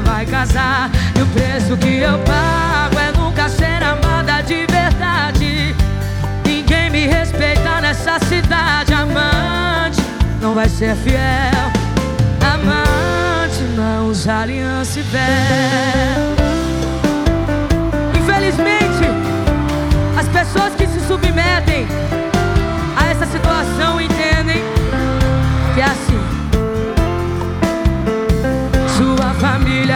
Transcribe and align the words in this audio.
vai 0.00 0.26
casar. 0.26 0.90
E 1.16 1.22
o 1.22 1.26
preço 1.26 1.76
que 1.76 1.98
eu 1.98 2.18
pago 2.20 2.98
é 2.98 3.12
nunca 3.18 3.48
ser 3.48 3.82
amada 3.82 4.42
de 4.42 4.66
verdade. 4.66 5.74
Ninguém 6.44 6.90
me 6.90 7.06
respeita 7.06 7.80
nessa 7.80 8.18
cidade. 8.20 8.92
Amante 8.92 10.02
não 10.40 10.54
vai 10.54 10.68
ser 10.68 10.94
fiel. 10.96 11.72
Amante 12.40 13.62
não 13.76 14.08
usa 14.08 14.40
aliança 14.40 14.98
e 14.98 15.02
véu. 15.02 16.34
Infelizmente, 18.18 19.04
as 20.18 20.28
pessoas 20.28 20.74
que 20.74 20.86
se 20.86 21.00
submetem 21.06 21.86
a 22.96 23.06
essa 23.10 23.26
situação 23.26 24.00
entendem 24.00 24.62
que 25.74 25.80
é 25.80 25.84
assim. 25.84 26.43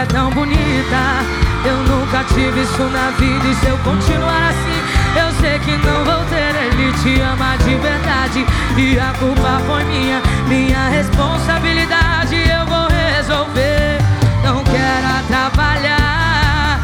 Tão 0.08 0.30
bonita. 0.30 1.22
Eu 1.64 1.76
nunca 1.84 2.24
tive 2.24 2.62
isso 2.62 2.82
na 2.84 3.10
vida. 3.18 3.46
E 3.46 3.54
se 3.54 3.66
eu 3.66 3.78
continuar 3.78 4.50
assim, 4.50 5.18
eu 5.18 5.32
sei 5.40 5.58
que 5.58 5.72
não 5.86 6.04
vou 6.04 6.24
ter. 6.26 6.54
Ele 6.66 6.92
te 7.02 7.20
ama 7.20 7.56
de 7.58 7.74
verdade. 7.76 8.46
E 8.76 8.98
a 8.98 9.12
culpa 9.18 9.60
foi 9.66 9.84
minha, 9.84 10.20
minha 10.46 10.88
responsabilidade. 10.88 12.36
Eu 12.36 12.66
vou 12.66 12.88
resolver. 12.88 13.98
Não 14.44 14.62
quero 14.64 15.06
atrapalhar 15.18 16.80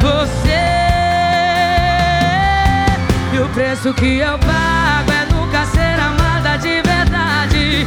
você. 0.00 0.48
E 3.34 3.40
o 3.40 3.48
preço 3.48 3.92
que 3.94 4.18
eu 4.18 4.38
pago 4.38 5.10
é 5.12 5.34
nunca 5.34 5.64
ser 5.66 5.98
amada 6.00 6.56
de 6.58 6.82
verdade. 6.82 7.86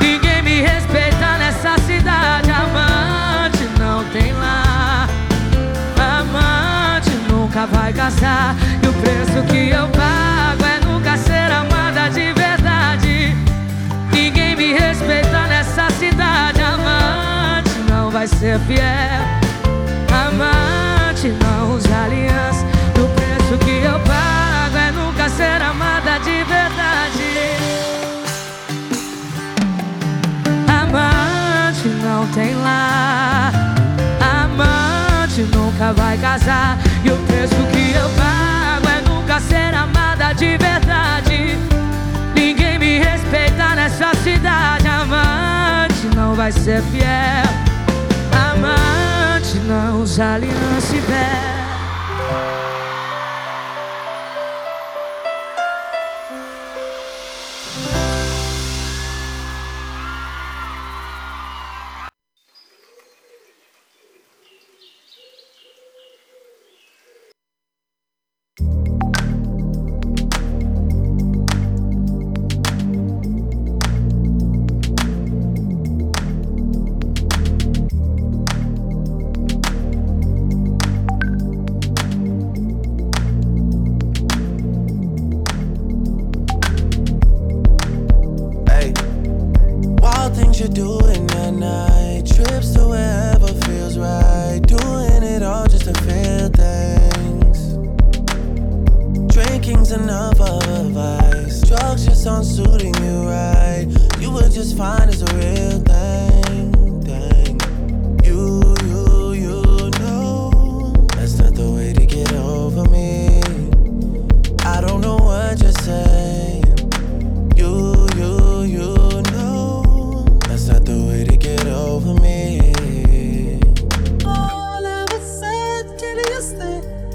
Ninguém 0.00 0.42
me 0.42 0.60
respeita 0.60 1.38
nessa 1.38 1.78
cidade. 1.78 2.50
Amante 2.50 3.37
tem 4.12 4.32
lá. 4.32 5.06
Amante 6.18 7.10
nunca 7.30 7.66
vai 7.66 7.92
casar. 7.92 8.54
E 8.82 8.86
o 8.86 8.92
preço 8.94 9.42
que 9.48 9.70
eu 9.70 9.86
pago 9.88 10.64
é 10.64 10.84
nunca 10.86 11.16
ser 11.16 11.50
amada 11.52 12.08
de 12.10 12.32
verdade. 12.32 13.36
Ninguém 14.12 14.56
me 14.56 14.72
respeita 14.72 15.46
nessa 15.48 15.90
cidade. 15.90 16.60
Amante 16.62 17.78
não 17.90 18.10
vai 18.10 18.26
ser 18.26 18.58
fiel. 18.60 19.24
Amante 20.26 21.28
não 21.28 21.74
usa 21.74 22.04
aliança. 22.04 22.64
E 22.96 23.00
o 23.00 23.08
preço 23.08 23.58
que 23.64 23.84
eu 23.84 23.98
pago 24.00 24.76
é 24.76 24.90
nunca 24.92 25.28
ser 25.28 25.60
amada 25.62 26.18
de 26.18 26.44
verdade. 26.44 26.88
Amante 30.66 31.88
não 32.02 32.26
tem 32.28 32.54
lá. 32.56 33.67
Nunca 35.78 35.92
vai 35.92 36.18
casar. 36.18 36.76
E 37.04 37.08
o 37.08 37.16
preço 37.18 37.54
que 37.70 37.92
eu 37.92 38.10
pago 38.16 38.88
é 38.88 39.00
nunca 39.08 39.38
ser 39.38 39.72
amada 39.72 40.32
de 40.32 40.58
verdade. 40.58 41.56
Ninguém 42.34 42.80
me 42.80 42.98
respeita 42.98 43.76
nessa 43.76 44.12
cidade. 44.24 44.88
Amante 44.88 46.16
não 46.16 46.34
vai 46.34 46.50
ser 46.50 46.82
fiel. 46.82 47.46
Amante 48.52 49.56
não 49.68 50.02
usa 50.02 50.34
aliança 50.34 50.96
e 50.96 50.98
véu. 50.98 52.67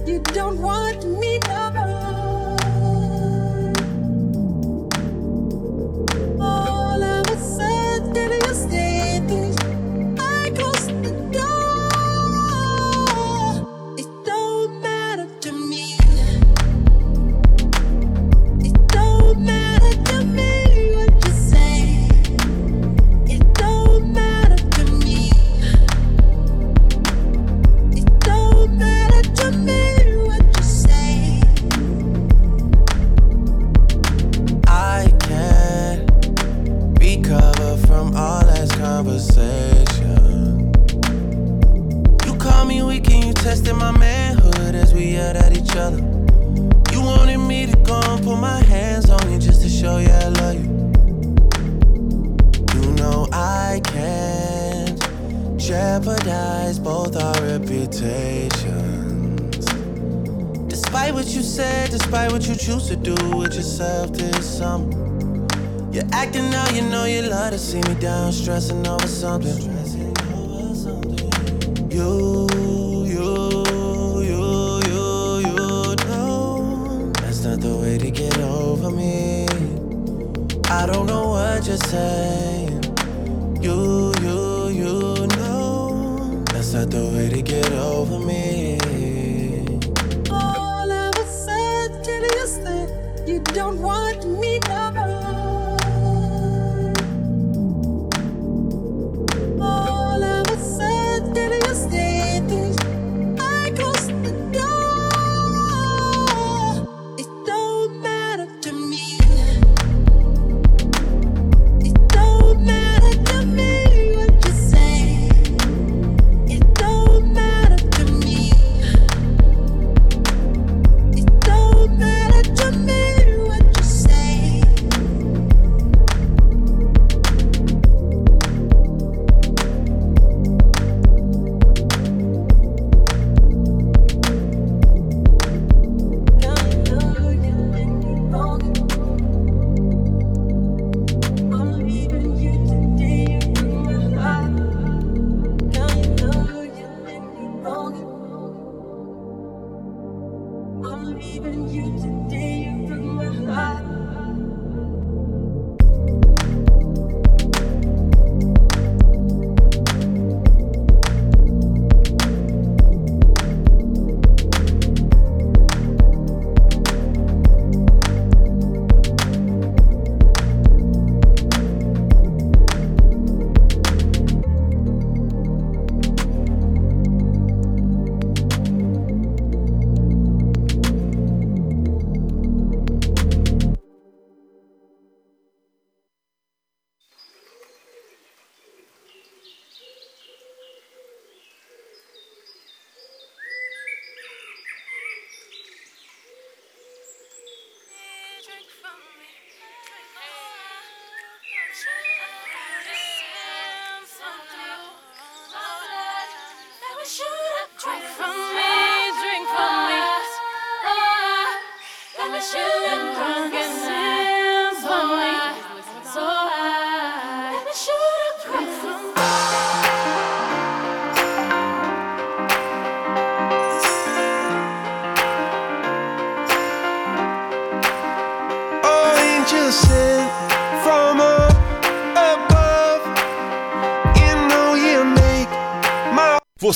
You 0.05 0.19
don't 0.19 0.59
want 0.61 1.05
me 1.05 1.39
no 1.47 1.82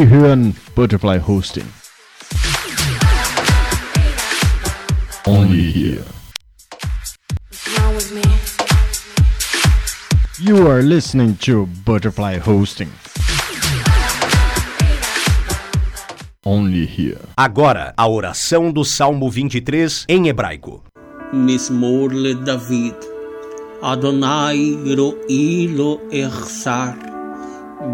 Sie 0.00 0.08
hören 0.08 0.56
Butterfly 0.74 1.18
Hosting. 1.18 1.66
Only 5.26 5.70
here. 5.70 6.04
You 10.38 10.70
are 10.70 10.80
listening 10.80 11.36
to 11.40 11.66
Butterfly 11.84 12.38
Hosting. 12.38 12.88
Only 16.46 16.86
here. 16.86 17.20
Agora, 17.36 17.92
a 17.94 18.08
oração 18.08 18.72
do 18.72 18.86
Salmo 18.86 19.30
23 19.30 20.06
em 20.08 20.28
hebraico. 20.28 20.82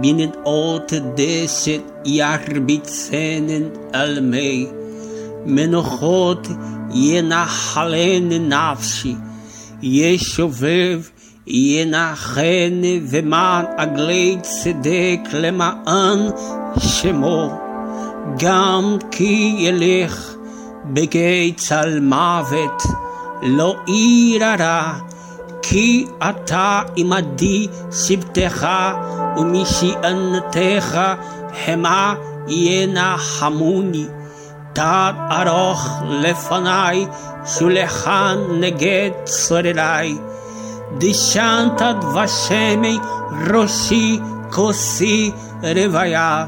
binnen 0.01 0.35
alte 0.45 1.13
deze 1.15 1.81
jarbitzenen 2.03 3.73
al 3.91 4.23
mij. 4.23 4.69
Men 5.45 5.75
God 5.75 6.49
je 6.93 7.23
na 7.23 7.45
halen 7.45 8.47
nafsi, 8.47 9.17
je 9.81 10.19
shovev 10.19 11.11
je 11.45 11.85
na 11.85 12.15
gene 12.15 13.01
ve 13.03 13.23
man 13.23 13.67
agleit 13.77 14.47
sedek 14.47 15.33
lemaan 15.33 16.35
shemo. 16.79 17.61
Gam 18.37 18.99
ki 19.11 19.63
yelich 19.63 20.19
begeit 20.95 21.71
al 21.71 22.01
mavet 22.01 22.81
lo 23.43 23.77
irara. 23.87 24.57
ra. 24.57 25.16
כי 25.69 26.07
אתה 26.31 26.83
עמדי 26.97 27.67
שבטך 27.93 28.67
ומשענתך 29.37 30.99
המה 31.67 32.15
ינחמוני. 32.49 34.07
תת 34.73 35.15
ארוך 35.31 35.89
לפניי 36.11 37.07
שולחן 37.47 38.39
נגד 38.61 39.11
צורריי. 39.25 40.17
דשנת 40.99 41.83
דבשמי 42.01 42.99
ראשי 43.51 44.19
כוסי 44.51 45.31
רוויה. 45.63 46.47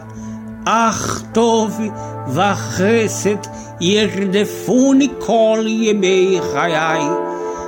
אך 0.65 1.23
טוב 1.33 1.81
וחסד 2.29 3.37
ירדפוני 3.81 5.09
כל 5.19 5.65
ימי 5.67 6.41
חיי, 6.53 7.01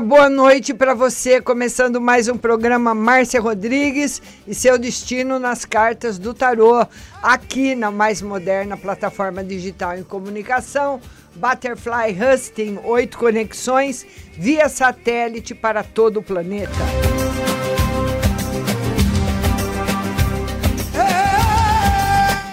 boa 0.00 0.28
noite 0.28 0.72
para 0.72 0.94
você, 0.94 1.40
começando 1.40 2.00
mais 2.00 2.28
um 2.28 2.36
programa 2.36 2.94
Márcia 2.94 3.40
Rodrigues 3.40 4.22
e 4.46 4.54
seu 4.54 4.78
destino 4.78 5.40
nas 5.40 5.64
cartas 5.64 6.18
do 6.18 6.32
tarô, 6.32 6.86
aqui 7.20 7.74
na 7.74 7.90
mais 7.90 8.22
moderna 8.22 8.76
plataforma 8.76 9.42
digital 9.42 9.96
em 9.98 10.04
comunicação, 10.04 11.00
Butterfly 11.34 12.16
Husting, 12.16 12.78
oito 12.84 13.18
conexões 13.18 14.06
via 14.36 14.68
satélite 14.68 15.54
para 15.54 15.82
todo 15.82 16.18
o 16.18 16.22
planeta. 16.22 16.70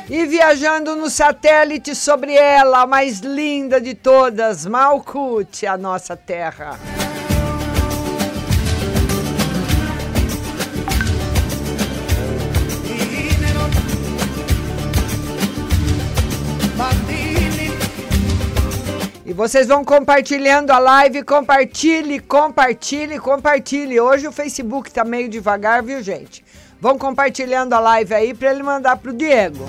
E 0.09 0.25
viajando 0.25 0.95
no 0.95 1.09
satélite 1.09 1.93
sobre 1.93 2.33
ela, 2.33 2.81
a 2.81 2.87
mais 2.87 3.19
linda 3.19 3.79
de 3.79 3.93
todas, 3.93 4.65
Malkut, 4.65 5.67
a 5.67 5.77
nossa 5.77 6.15
terra. 6.15 6.79
Vocês 19.36 19.68
vão 19.68 19.84
compartilhando 19.84 20.72
a 20.72 20.80
live, 20.80 21.22
compartilhe, 21.22 22.22
compartilhe, 22.22 23.20
compartilhe. 23.20 24.00
Hoje 24.00 24.25
o 24.27 24.32
Facebook 24.32 24.89
tá 24.89 25.04
meio 25.04 25.27
devagar, 25.27 25.84
viu, 25.84 26.01
gente? 26.01 26.44
Vão 26.80 26.98
compartilhando 26.98 27.74
a 27.74 27.80
live 27.80 28.13
aí 28.13 28.34
para 28.34 28.51
ele 28.51 28.63
mandar 28.63 28.96
pro 28.96 29.12
Diego. 29.12 29.65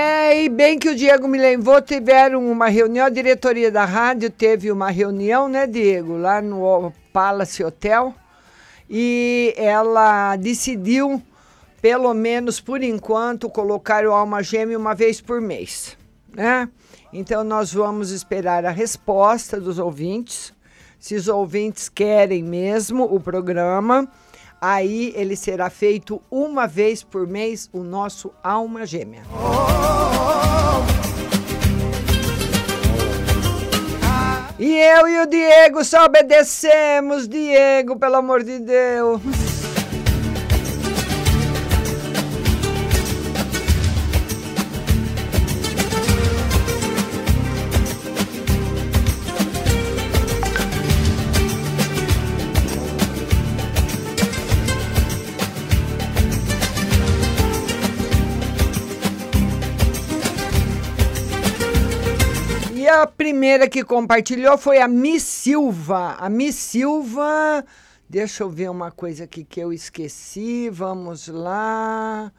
É, 0.00 0.44
e 0.44 0.48
bem 0.48 0.78
que 0.78 0.88
o 0.88 0.94
Diego 0.94 1.26
me 1.26 1.36
lembrou, 1.36 1.82
tiveram 1.82 2.48
uma 2.48 2.68
reunião, 2.68 3.06
a 3.06 3.10
diretoria 3.10 3.68
da 3.68 3.84
rádio 3.84 4.30
teve 4.30 4.70
uma 4.70 4.90
reunião, 4.90 5.48
né, 5.48 5.66
Diego, 5.66 6.16
lá 6.16 6.40
no 6.40 6.92
Palace 7.12 7.64
Hotel, 7.64 8.14
e 8.88 9.52
ela 9.56 10.36
decidiu, 10.36 11.20
pelo 11.82 12.14
menos 12.14 12.60
por 12.60 12.80
enquanto, 12.80 13.50
colocar 13.50 14.06
o 14.06 14.12
Alma 14.12 14.40
Gêmea 14.40 14.78
uma 14.78 14.94
vez 14.94 15.20
por 15.20 15.40
mês, 15.40 15.96
né? 16.32 16.68
Então 17.12 17.42
nós 17.42 17.74
vamos 17.74 18.12
esperar 18.12 18.64
a 18.64 18.70
resposta 18.70 19.60
dos 19.60 19.80
ouvintes, 19.80 20.52
se 21.00 21.16
os 21.16 21.26
ouvintes 21.26 21.88
querem 21.88 22.44
mesmo 22.44 23.02
o 23.02 23.18
programa, 23.18 24.08
aí 24.60 25.12
ele 25.16 25.36
será 25.36 25.70
feito 25.70 26.20
uma 26.30 26.66
vez 26.66 27.02
por 27.02 27.26
mês, 27.26 27.68
o 27.72 27.82
nosso 27.82 28.32
Alma 28.42 28.84
Gêmea. 28.84 29.22
E 34.58 34.74
eu 34.74 35.08
e 35.08 35.20
o 35.20 35.26
Diego 35.26 35.84
só 35.84 36.04
obedecemos, 36.04 37.28
Diego, 37.28 37.96
pelo 37.96 38.16
amor 38.16 38.42
de 38.42 38.58
Deus. 38.58 39.47
Primeira 63.06 63.68
que 63.68 63.84
compartilhou 63.84 64.56
foi 64.56 64.80
a 64.80 64.88
Miss 64.88 65.22
Silva. 65.22 66.14
A 66.18 66.30
Miss 66.30 66.54
Silva. 66.54 67.62
Deixa 68.08 68.42
eu 68.42 68.48
ver 68.48 68.70
uma 68.70 68.90
coisa 68.90 69.24
aqui 69.24 69.44
que 69.44 69.60
eu 69.60 69.72
esqueci. 69.72 70.70
Vamos 70.70 71.28
lá. 71.28 72.32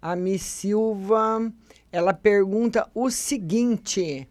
A 0.00 0.16
Miss 0.16 0.42
Silva. 0.42 1.52
Ela 1.92 2.14
pergunta 2.14 2.88
o 2.94 3.10
seguinte: 3.10 4.26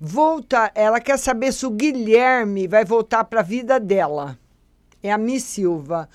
volta, 0.00 0.72
ela 0.74 1.00
quer 1.00 1.18
saber 1.18 1.52
se 1.52 1.66
o 1.66 1.70
Guilherme 1.70 2.66
vai 2.66 2.84
voltar 2.84 3.24
para 3.24 3.40
a 3.40 3.44
vida 3.44 3.78
dela. 3.78 4.38
É 5.02 5.12
a 5.12 5.18
Miss 5.18 5.44
Silva. 5.44 6.08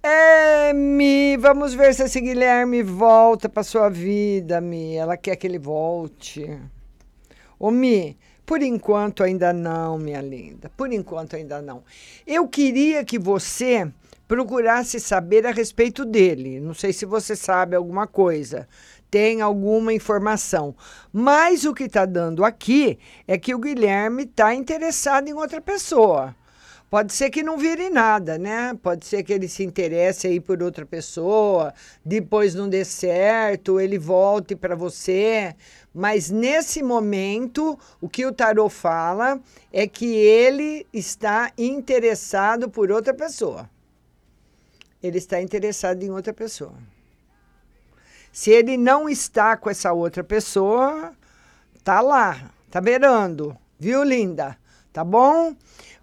É, 0.00 0.72
Mi, 0.72 1.36
vamos 1.36 1.74
ver 1.74 1.92
se 1.92 2.04
esse 2.04 2.20
Guilherme 2.20 2.84
volta 2.84 3.48
para 3.48 3.64
sua 3.64 3.88
vida, 3.88 4.60
Mi. 4.60 4.94
Ela 4.94 5.16
quer 5.16 5.34
que 5.34 5.48
ele 5.48 5.58
volte. 5.58 6.60
Ô, 7.58 7.70
Mi, 7.70 8.16
por 8.46 8.62
enquanto 8.62 9.22
ainda 9.22 9.52
não, 9.52 9.98
minha 9.98 10.20
linda. 10.20 10.70
Por 10.76 10.92
enquanto 10.92 11.36
ainda 11.36 11.60
não. 11.60 11.82
Eu 12.26 12.48
queria 12.48 13.04
que 13.04 13.18
você 13.18 13.90
procurasse 14.26 15.00
saber 15.00 15.46
a 15.46 15.50
respeito 15.50 16.04
dele. 16.04 16.60
Não 16.60 16.74
sei 16.74 16.92
se 16.92 17.04
você 17.04 17.34
sabe 17.34 17.74
alguma 17.74 18.06
coisa 18.06 18.68
tem 19.10 19.40
alguma 19.40 19.92
informação. 19.92 20.74
Mas 21.12 21.64
o 21.64 21.74
que 21.74 21.84
está 21.84 22.04
dando 22.04 22.44
aqui 22.44 22.98
é 23.26 23.38
que 23.38 23.54
o 23.54 23.58
Guilherme 23.58 24.24
está 24.24 24.54
interessado 24.54 25.28
em 25.28 25.32
outra 25.32 25.60
pessoa. 25.60 26.34
Pode 26.90 27.12
ser 27.12 27.28
que 27.28 27.42
não 27.42 27.58
vire 27.58 27.90
nada, 27.90 28.38
né? 28.38 28.72
Pode 28.82 29.04
ser 29.04 29.22
que 29.22 29.30
ele 29.30 29.46
se 29.46 29.62
interesse 29.62 30.26
aí 30.26 30.40
por 30.40 30.62
outra 30.62 30.86
pessoa, 30.86 31.74
depois 32.02 32.54
não 32.54 32.66
dê 32.66 32.82
certo, 32.82 33.78
ele 33.78 33.98
volte 33.98 34.56
para 34.56 34.74
você. 34.74 35.54
Mas 35.98 36.30
nesse 36.30 36.80
momento, 36.80 37.76
o 38.00 38.08
que 38.08 38.24
o 38.24 38.32
tarô 38.32 38.68
fala 38.68 39.40
é 39.72 39.84
que 39.84 40.06
ele 40.06 40.86
está 40.92 41.50
interessado 41.58 42.70
por 42.70 42.92
outra 42.92 43.12
pessoa. 43.12 43.68
Ele 45.02 45.18
está 45.18 45.42
interessado 45.42 46.00
em 46.04 46.10
outra 46.12 46.32
pessoa. 46.32 46.74
Se 48.30 48.52
ele 48.52 48.76
não 48.76 49.08
está 49.08 49.56
com 49.56 49.68
essa 49.68 49.92
outra 49.92 50.22
pessoa, 50.22 51.12
tá 51.82 52.00
lá, 52.00 52.52
tá 52.70 52.80
beirando, 52.80 53.58
viu, 53.76 54.04
linda? 54.04 54.56
Tá 54.92 55.02
bom? 55.02 55.52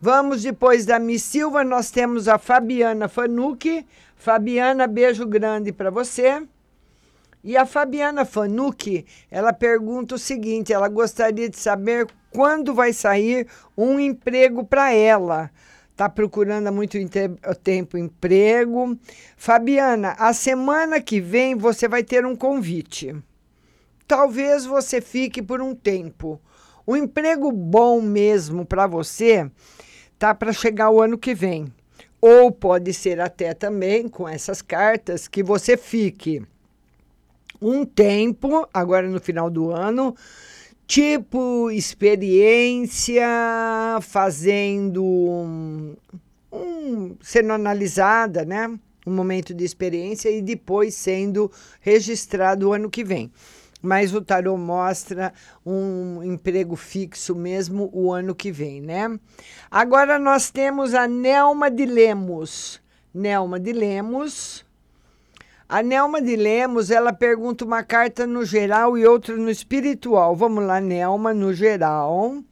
Vamos 0.01 0.41
depois 0.41 0.85
da 0.85 0.99
Miss 0.99 1.23
Silva, 1.23 1.63
nós 1.63 1.89
temos 1.89 2.27
a 2.27 2.37
Fabiana 2.37 3.07
Fanucci. 3.07 3.87
Fabiana, 4.17 4.87
beijo 4.87 5.25
grande 5.25 5.71
para 5.71 5.89
você. 5.89 6.45
E 7.47 7.55
a 7.55 7.63
Fabiana 7.63 8.25
Fanucci, 8.25 9.05
ela 9.29 9.53
pergunta 9.53 10.15
o 10.15 10.17
seguinte: 10.17 10.73
ela 10.73 10.87
gostaria 10.87 11.47
de 11.47 11.59
saber 11.59 12.07
quando 12.31 12.73
vai 12.73 12.91
sair 12.91 13.47
um 13.77 13.99
emprego 13.99 14.65
para 14.65 14.91
ela 14.91 15.51
está 15.91 16.09
procurando 16.09 16.67
há 16.67 16.71
muito 16.71 16.97
tempo 17.63 17.97
emprego. 17.97 18.97
Fabiana, 19.37 20.15
a 20.17 20.33
semana 20.33 20.99
que 20.99 21.21
vem 21.21 21.55
você 21.55 21.87
vai 21.87 22.03
ter 22.03 22.25
um 22.25 22.35
convite. 22.35 23.15
Talvez 24.07 24.65
você 24.65 24.99
fique 24.99 25.41
por 25.41 25.61
um 25.61 25.73
tempo. 25.73 26.41
O 26.85 26.97
emprego 26.97 27.51
bom 27.51 28.01
mesmo 28.01 28.65
para 28.65 28.87
você 28.87 29.49
tá 30.17 30.33
para 30.33 30.51
chegar 30.51 30.89
o 30.89 31.01
ano 31.01 31.17
que 31.17 31.33
vem. 31.33 31.71
Ou 32.19 32.51
pode 32.51 32.91
ser 32.91 33.21
até 33.21 33.53
também 33.53 34.09
com 34.09 34.27
essas 34.27 34.63
cartas 34.63 35.27
que 35.27 35.43
você 35.43 35.77
fique 35.77 36.43
um 37.67 37.84
tempo, 37.84 38.69
agora 38.72 39.10
no 39.10 39.19
final 39.19 39.50
do 39.50 39.72
ano, 39.72 40.15
tipo 40.86 41.72
experiência, 41.72 43.27
fazendo 44.01 45.03
um, 45.03 45.95
um, 46.51 47.15
sendo 47.24 47.53
analisada, 47.53 48.45
né? 48.45 48.67
Um 49.07 49.13
momento 49.15 49.51
de 49.51 49.63
experiência 49.63 50.29
e 50.29 50.43
depois 50.43 50.93
sendo 50.93 51.51
registrado 51.81 52.69
o 52.69 52.74
ano 52.74 52.88
que 52.88 53.03
vem. 53.03 53.31
Mas 53.81 54.13
o 54.13 54.22
tarô 54.22 54.57
mostra 54.57 55.34
um 55.65 56.22
emprego 56.24 56.75
fixo 56.75 57.36
mesmo 57.36 57.89
o 57.93 58.13
ano 58.13 58.36
que 58.36 58.51
vem, 58.51 58.79
né? 58.79 59.19
Agora 59.72 60.19
nós 60.19 60.51
temos 60.51 60.93
a 60.93 61.07
Nelma 61.07 61.72
de 61.72 61.86
Lemos. 61.86 62.79
Nelma 63.13 63.60
de 63.60 63.74
Lemos 63.74 64.64
a 65.67 65.81
Nelma 65.81 66.22
de 66.22 66.36
Lemos, 66.36 66.91
ela 66.91 67.12
pergunta 67.12 67.65
uma 67.65 67.84
carta 67.84 68.27
no 68.27 68.45
geral 68.45 68.95
e 68.98 69.05
outra 69.05 69.36
no 69.36 69.50
espiritual. 69.50 70.36
Vamos 70.36 70.63
lá, 70.63 70.79
Nelma, 70.79 71.34
no 71.34 71.53
geral. 71.53 72.43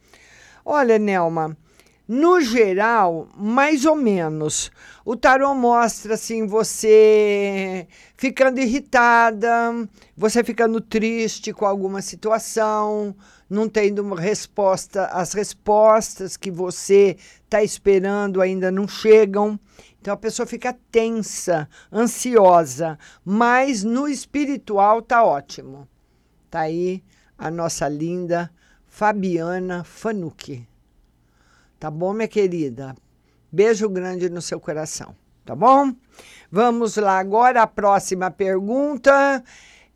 Olha, 0.64 0.98
Nelma, 0.98 1.56
no 2.08 2.40
geral, 2.40 3.28
mais 3.36 3.84
ou 3.84 3.94
menos. 3.94 4.70
O 5.04 5.14
tarô 5.14 5.54
mostra 5.54 6.14
assim 6.14 6.44
você 6.44 7.86
ficando 8.16 8.58
irritada, 8.58 9.48
você 10.16 10.42
ficando 10.42 10.80
triste 10.80 11.52
com 11.52 11.66
alguma 11.66 12.02
situação, 12.02 13.14
não 13.48 13.68
tendo 13.68 14.12
resposta, 14.14 15.06
as 15.06 15.34
respostas 15.34 16.36
que 16.36 16.50
você 16.50 17.16
está 17.44 17.62
esperando 17.62 18.40
ainda 18.40 18.72
não 18.72 18.88
chegam. 18.88 19.58
Então 20.04 20.12
a 20.12 20.18
pessoa 20.18 20.44
fica 20.44 20.76
tensa, 20.92 21.66
ansiosa, 21.90 22.98
mas 23.24 23.82
no 23.82 24.06
espiritual 24.06 25.00
tá 25.00 25.24
ótimo. 25.24 25.88
Tá 26.50 26.60
aí 26.60 27.02
a 27.38 27.50
nossa 27.50 27.88
linda 27.88 28.50
Fabiana 28.86 29.82
Fanucci. 29.82 30.68
Tá 31.80 31.90
bom, 31.90 32.12
minha 32.12 32.28
querida? 32.28 32.94
Beijo 33.50 33.88
grande 33.88 34.28
no 34.28 34.42
seu 34.42 34.60
coração, 34.60 35.16
tá 35.42 35.56
bom? 35.56 35.94
Vamos 36.52 36.98
lá 36.98 37.18
agora 37.18 37.62
a 37.62 37.66
próxima 37.66 38.30
pergunta. 38.30 39.42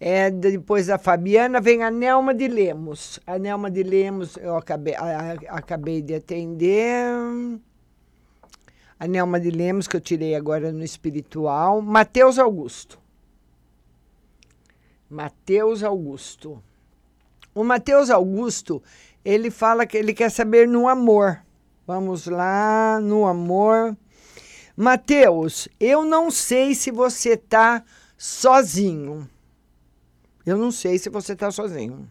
É, 0.00 0.30
depois 0.30 0.86
da 0.86 0.96
Fabiana 0.96 1.60
vem 1.60 1.82
a 1.82 1.90
Nelma 1.90 2.32
de 2.32 2.48
Lemos. 2.48 3.20
A 3.26 3.38
Nelma 3.38 3.70
de 3.70 3.82
Lemos 3.82 4.38
eu 4.38 4.56
acabei, 4.56 4.94
a, 4.94 5.34
acabei 5.50 6.00
de 6.00 6.14
atender 6.14 7.04
a 8.98 9.06
Nelma 9.06 9.38
de 9.38 9.50
Lemos, 9.50 9.86
que 9.86 9.96
eu 9.96 10.00
tirei 10.00 10.34
agora 10.34 10.72
no 10.72 10.82
espiritual. 10.82 11.80
Mateus 11.80 12.38
Augusto. 12.38 12.98
Mateus 15.08 15.82
Augusto. 15.82 16.62
O 17.54 17.64
Mateus 17.64 18.10
Augusto, 18.10 18.82
ele 19.24 19.50
fala 19.50 19.86
que 19.86 19.96
ele 19.96 20.12
quer 20.12 20.30
saber 20.30 20.66
no 20.66 20.88
amor. 20.88 21.42
Vamos 21.86 22.26
lá, 22.26 23.00
no 23.00 23.26
amor. 23.26 23.96
Mateus, 24.76 25.68
eu 25.80 26.04
não 26.04 26.30
sei 26.30 26.74
se 26.74 26.90
você 26.90 27.30
está 27.30 27.82
sozinho. 28.16 29.28
Eu 30.44 30.56
não 30.56 30.70
sei 30.70 30.98
se 30.98 31.08
você 31.08 31.32
está 31.32 31.50
sozinho. 31.50 32.08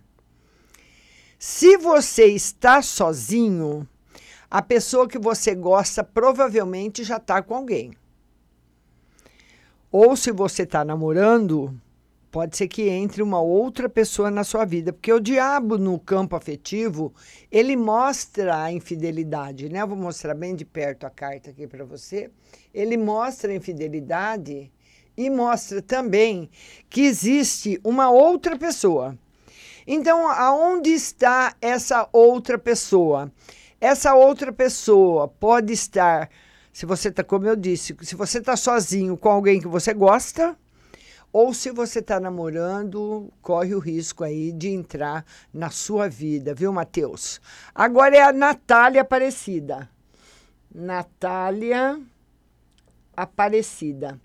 Se 1.39 1.77
você 1.77 2.25
está 2.25 2.82
sozinho, 2.82 3.88
a 4.50 4.62
pessoa 4.62 5.08
que 5.08 5.20
você 5.20 5.54
gosta 5.54 6.04
provavelmente 6.04 7.04
já 7.04 7.18
está 7.18 7.42
com 7.42 7.56
alguém. 7.56 7.92
Ou 9.92 10.16
se 10.16 10.32
você 10.32 10.63
está 10.63 10.84
namorando, 10.84 11.80
pode 12.32 12.56
ser 12.56 12.68
que 12.68 12.89
entre 12.89 13.22
uma 13.22 13.42
outra 13.42 13.89
pessoa 13.89 14.30
na 14.30 14.44
sua 14.44 14.66
vida, 14.66 14.94
porque 14.94 15.12
o 15.12 15.20
diabo 15.20 15.77
no 15.77 15.98
campo 16.00 16.36
afetivo, 16.36 17.13
ele 17.51 17.75
mostra 17.75 18.63
a 18.63 18.72
infidelidade, 18.72 19.70
né? 19.70 19.82
Eu 19.82 19.88
vou 19.88 19.98
mostrar 19.98 20.34
bem 20.34 20.56
de 20.56 20.66
perto 20.66 21.06
a 21.06 21.10
carta 21.10 21.50
aqui 21.50 21.68
para 21.68 21.84
você. 21.86 22.30
Ele 22.74 22.98
mostra 22.98 23.51
a 23.51 23.56
infidelidade 23.56 24.72
e 25.16 25.30
mostra 25.30 25.82
também 25.82 26.50
que 26.89 27.01
existe 27.01 27.80
uma 27.84 28.10
outra 28.10 28.58
pessoa. 28.58 29.18
Então, 29.88 30.30
aonde 30.30 30.89
está 30.89 31.56
essa 31.62 32.10
outra 32.12 32.58
pessoa? 32.58 33.32
Essa 33.80 34.16
outra 34.16 34.52
pessoa 34.52 35.28
pode 35.28 35.72
estar, 35.72 36.30
se 36.74 36.86
você 36.86 37.10
está, 37.10 37.24
como 37.24 37.48
eu 37.48 37.56
disse, 37.56 37.96
se 38.02 38.16
você 38.16 38.40
está 38.40 38.56
sozinho 38.56 39.16
com 39.16 39.30
alguém 39.30 39.62
que 39.62 39.68
você 39.68 39.94
gosta, 39.94 40.58
ou 41.32 41.54
se 41.54 41.70
você 41.70 42.00
está 42.00 42.20
namorando, 42.20 43.32
corre 43.42 43.76
o 43.76 43.80
risco 43.80 44.24
aí 44.24 44.52
de 44.52 44.70
entrar 44.70 45.24
na 45.54 45.70
sua 45.70 46.10
vida, 46.10 46.56
viu, 46.56 46.74
Matheus? 46.74 47.40
Agora 47.76 48.16
é 48.16 48.24
a 48.24 48.34
Natália 48.34 49.02
Aparecida. 49.02 49.88
Natália 50.74 52.00
Aparecida. 53.16 54.20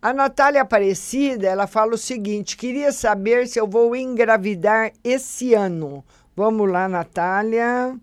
A 0.00 0.12
Natália 0.12 0.62
Aparecida, 0.62 1.46
ela 1.46 1.66
fala 1.66 1.94
o 1.94 1.98
seguinte: 1.98 2.56
queria 2.56 2.90
saber 2.92 3.46
se 3.46 3.60
eu 3.60 3.66
vou 3.66 3.94
engravidar 3.94 4.92
esse 5.04 5.54
ano. 5.54 6.04
Vamos 6.36 6.70
lá, 6.70 6.88
Natália. 6.88 7.96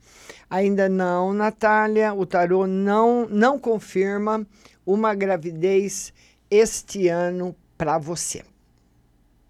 Ainda 0.49 0.87
não, 0.87 1.33
Natália. 1.33 2.13
O 2.13 2.25
tarô 2.25 2.67
não, 2.67 3.27
não 3.27 3.59
confirma 3.59 4.45
uma 4.85 5.13
gravidez 5.15 6.13
este 6.49 7.07
ano 7.07 7.55
para 7.77 7.97
você. 7.97 8.43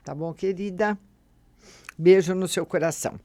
Tá 0.03 0.13
bom, 0.13 0.33
querida? 0.33 0.97
Beijo 1.97 2.35
no 2.35 2.47
seu 2.47 2.65
coração. 2.65 3.19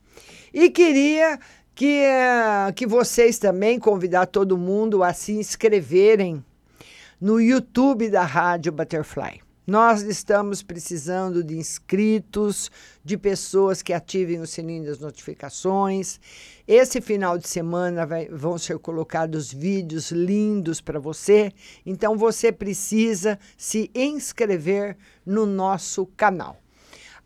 E 0.52 0.70
queria 0.70 1.38
que, 1.74 2.02
eh, 2.02 2.72
que 2.74 2.86
vocês 2.86 3.38
também 3.38 3.78
convidar 3.78 4.26
todo 4.26 4.58
mundo 4.58 5.02
a 5.02 5.12
se 5.12 5.32
inscreverem 5.32 6.44
no 7.20 7.40
YouTube 7.40 8.08
da 8.08 8.24
Rádio 8.24 8.72
Butterfly. 8.72 9.40
Nós 9.66 10.02
estamos 10.02 10.62
precisando 10.62 11.44
de 11.44 11.56
inscritos, 11.56 12.70
de 13.04 13.16
pessoas 13.16 13.82
que 13.82 13.92
ativem 13.92 14.40
o 14.40 14.46
sininho 14.46 14.86
das 14.86 14.98
notificações. 14.98 16.18
Esse 16.72 17.00
final 17.00 17.36
de 17.36 17.48
semana 17.48 18.06
vai- 18.06 18.28
vão 18.28 18.56
ser 18.56 18.78
colocados 18.78 19.52
vídeos 19.52 20.12
lindos 20.12 20.80
para 20.80 21.00
você, 21.00 21.50
então 21.84 22.16
você 22.16 22.52
precisa 22.52 23.40
se 23.58 23.90
inscrever 23.92 24.96
no 25.26 25.46
nosso 25.46 26.06
canal. 26.16 26.58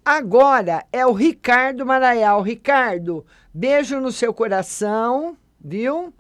Agora 0.03 0.87
é 0.91 1.05
o 1.05 1.13
Ricardo 1.13 1.85
Maraial. 1.85 2.41
Ricardo, 2.41 3.27
beijo 3.53 4.01
no 4.01 4.11
seu 4.11 4.33
coração, 4.33 5.37
viu? 5.63 6.11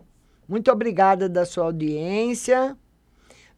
Muito 0.47 0.71
obrigada 0.71 1.27
da 1.27 1.47
sua 1.47 1.65
audiência, 1.65 2.77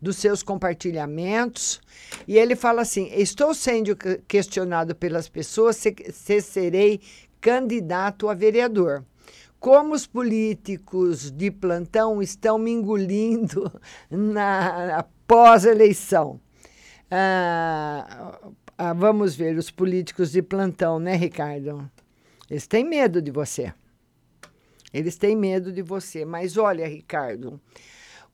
dos 0.01 0.17
seus 0.17 0.45
compartilhamentos. 0.45 1.81
E 2.29 2.39
ele 2.39 2.55
fala 2.55 2.83
assim: 2.83 3.11
Estou 3.13 3.53
sendo 3.53 3.97
que- 3.97 4.23
questionado 4.29 4.95
pelas 4.95 5.29
pessoas 5.29 5.75
se, 5.75 5.93
se 6.13 6.41
serei 6.41 7.01
candidato 7.41 8.29
a 8.29 8.35
vereador. 8.35 9.05
Como 9.59 9.95
os 9.95 10.07
políticos 10.07 11.31
de 11.31 11.51
plantão 11.51 12.23
estão 12.23 12.59
me 12.59 12.71
engolindo 12.71 13.71
na 14.11 15.05
pós-eleição. 15.27 16.41
Ah, 17.11 18.39
ah, 18.77 18.93
vamos 18.93 19.35
ver 19.35 19.57
os 19.57 19.71
políticos 19.71 20.31
de 20.33 20.43
plantão, 20.43 20.99
né, 20.99 21.17
Ricardo? 21.17 21.91
Eles 22.51 22.67
têm 22.67 22.85
medo 22.85 23.21
de 23.23 23.31
você. 23.31 23.73
Eles 24.93 25.17
têm 25.17 25.35
medo 25.35 25.73
de 25.73 25.83
você. 25.83 26.25
Mas 26.25 26.57
olha, 26.57 26.87
Ricardo, 26.87 27.61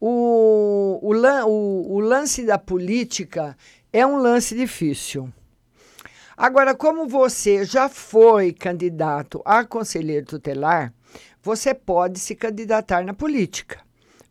o, 0.00 0.98
o, 1.02 1.12
o- 1.46 1.94
o 1.94 2.00
lance 2.00 2.44
da 2.44 2.58
política 2.58 3.56
é 3.92 4.06
um 4.06 4.16
lance 4.16 4.54
difícil. 4.54 5.32
Agora, 6.36 6.74
como 6.74 7.06
você 7.06 7.64
já 7.64 7.88
foi 7.88 8.52
candidato 8.52 9.40
a 9.44 9.64
conselheiro 9.64 10.26
tutelar, 10.26 10.92
você 11.42 11.74
pode 11.74 12.18
se 12.20 12.34
candidatar 12.34 13.04
na 13.04 13.12
política. 13.12 13.80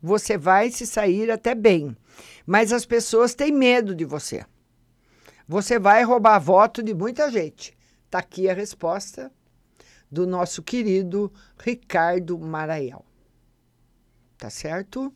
Você 0.02 0.38
vai 0.38 0.70
se 0.70 0.86
sair 0.86 1.30
até 1.30 1.54
bem. 1.54 1.96
Mas 2.46 2.72
as 2.72 2.86
pessoas 2.86 3.34
têm 3.34 3.52
medo 3.52 3.94
de 3.94 4.04
você. 4.04 4.44
Você 5.46 5.78
vai 5.78 6.02
roubar 6.02 6.38
voto 6.38 6.82
de 6.82 6.94
muita 6.94 7.30
gente. 7.30 7.76
Está 8.06 8.18
aqui 8.18 8.48
a 8.48 8.54
resposta 8.54 9.30
do 10.10 10.26
nosso 10.26 10.62
querido 10.62 11.32
Ricardo 11.58 12.38
Maraial. 12.38 13.04
Tá 14.38 14.50
certo? 14.50 15.12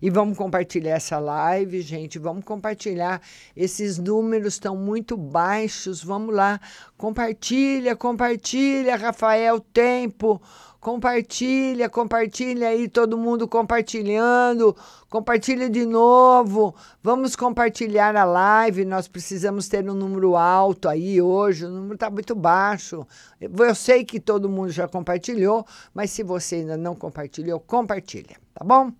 E 0.00 0.10
vamos 0.10 0.36
compartilhar 0.36 0.96
essa 0.96 1.18
live, 1.18 1.80
gente. 1.82 2.18
Vamos 2.18 2.44
compartilhar. 2.44 3.20
Esses 3.54 3.98
números 3.98 4.54
estão 4.54 4.76
muito 4.76 5.16
baixos. 5.16 6.02
Vamos 6.02 6.34
lá. 6.34 6.60
Compartilha, 6.96 7.94
compartilha, 7.94 8.96
Rafael 8.96 9.60
Tempo. 9.60 10.40
Compartilha, 10.80 11.90
compartilha 11.90 12.68
aí, 12.68 12.88
todo 12.88 13.18
mundo 13.18 13.46
compartilhando. 13.46 14.74
Compartilha 15.10 15.68
de 15.68 15.84
novo. 15.84 16.74
Vamos 17.02 17.36
compartilhar 17.36 18.16
a 18.16 18.24
live. 18.24 18.86
Nós 18.86 19.06
precisamos 19.06 19.68
ter 19.68 19.86
um 19.90 19.92
número 19.92 20.36
alto 20.36 20.88
aí 20.88 21.20
hoje. 21.20 21.66
O 21.66 21.70
número 21.70 21.94
está 21.94 22.08
muito 22.08 22.34
baixo. 22.34 23.06
Eu 23.38 23.74
sei 23.74 24.06
que 24.06 24.18
todo 24.18 24.48
mundo 24.48 24.70
já 24.70 24.88
compartilhou, 24.88 25.66
mas 25.92 26.12
se 26.12 26.22
você 26.22 26.56
ainda 26.56 26.78
não 26.78 26.94
compartilhou, 26.94 27.60
compartilha, 27.60 28.36
tá 28.54 28.64
bom? 28.64 28.90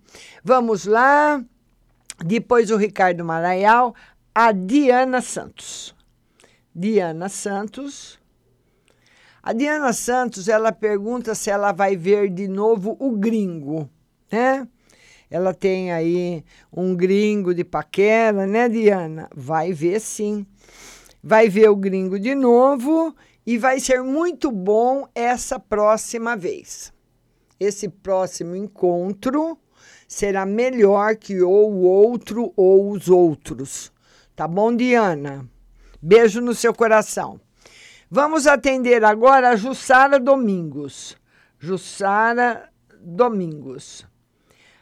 Vamos 0.44 0.84
lá. 0.84 1.42
Depois 2.22 2.70
o 2.70 2.76
Ricardo 2.76 3.24
Maraial, 3.24 3.94
a 4.34 4.52
Diana 4.52 5.22
Santos. 5.22 5.94
Diana 6.74 7.30
Santos. 7.30 8.19
A 9.42 9.54
Diana 9.54 9.92
Santos, 9.94 10.48
ela 10.48 10.70
pergunta 10.70 11.34
se 11.34 11.50
ela 11.50 11.72
vai 11.72 11.96
ver 11.96 12.28
de 12.28 12.46
novo 12.46 12.94
o 13.00 13.12
gringo, 13.12 13.88
né? 14.30 14.68
Ela 15.30 15.54
tem 15.54 15.92
aí 15.92 16.44
um 16.70 16.94
gringo 16.94 17.54
de 17.54 17.64
paquera, 17.64 18.46
né, 18.46 18.68
Diana? 18.68 19.30
Vai 19.34 19.72
ver 19.72 19.98
sim. 20.00 20.44
Vai 21.22 21.48
ver 21.48 21.70
o 21.70 21.76
gringo 21.76 22.18
de 22.18 22.34
novo 22.34 23.14
e 23.46 23.56
vai 23.56 23.80
ser 23.80 24.02
muito 24.02 24.50
bom 24.50 25.06
essa 25.14 25.58
próxima 25.58 26.36
vez. 26.36 26.92
Esse 27.58 27.88
próximo 27.88 28.54
encontro 28.54 29.56
será 30.06 30.44
melhor 30.44 31.16
que 31.16 31.40
ou 31.40 31.72
o 31.72 31.82
outro 31.82 32.52
ou 32.56 32.90
os 32.90 33.08
outros. 33.08 33.90
Tá 34.36 34.46
bom, 34.46 34.74
Diana? 34.74 35.48
Beijo 36.02 36.40
no 36.40 36.54
seu 36.54 36.74
coração. 36.74 37.40
Vamos 38.12 38.48
atender 38.48 39.04
agora 39.04 39.50
a 39.50 39.56
Jussara 39.56 40.18
Domingos. 40.18 41.16
Jussara 41.60 42.68
Domingos. 43.00 44.04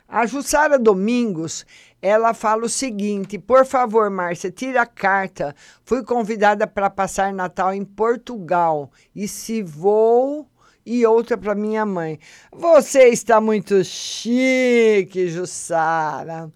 A 0.08 0.24
Jussara 0.24 0.78
Domingos, 0.78 1.66
ela 2.00 2.32
fala 2.32 2.64
o 2.64 2.70
seguinte: 2.70 3.38
por 3.38 3.66
favor, 3.66 4.08
Márcia, 4.08 4.50
tira 4.50 4.80
a 4.80 4.86
carta. 4.86 5.54
Fui 5.84 6.02
convidada 6.02 6.66
para 6.66 6.88
passar 6.88 7.30
Natal 7.34 7.74
em 7.74 7.84
Portugal. 7.84 8.90
E 9.14 9.28
se 9.28 9.62
vou 9.62 10.48
e 10.86 11.04
outra 11.04 11.36
para 11.36 11.54
minha 11.54 11.84
mãe. 11.84 12.18
Você 12.50 13.08
está 13.08 13.42
muito 13.42 13.84
chique, 13.84 15.28
Jussara. 15.28 16.50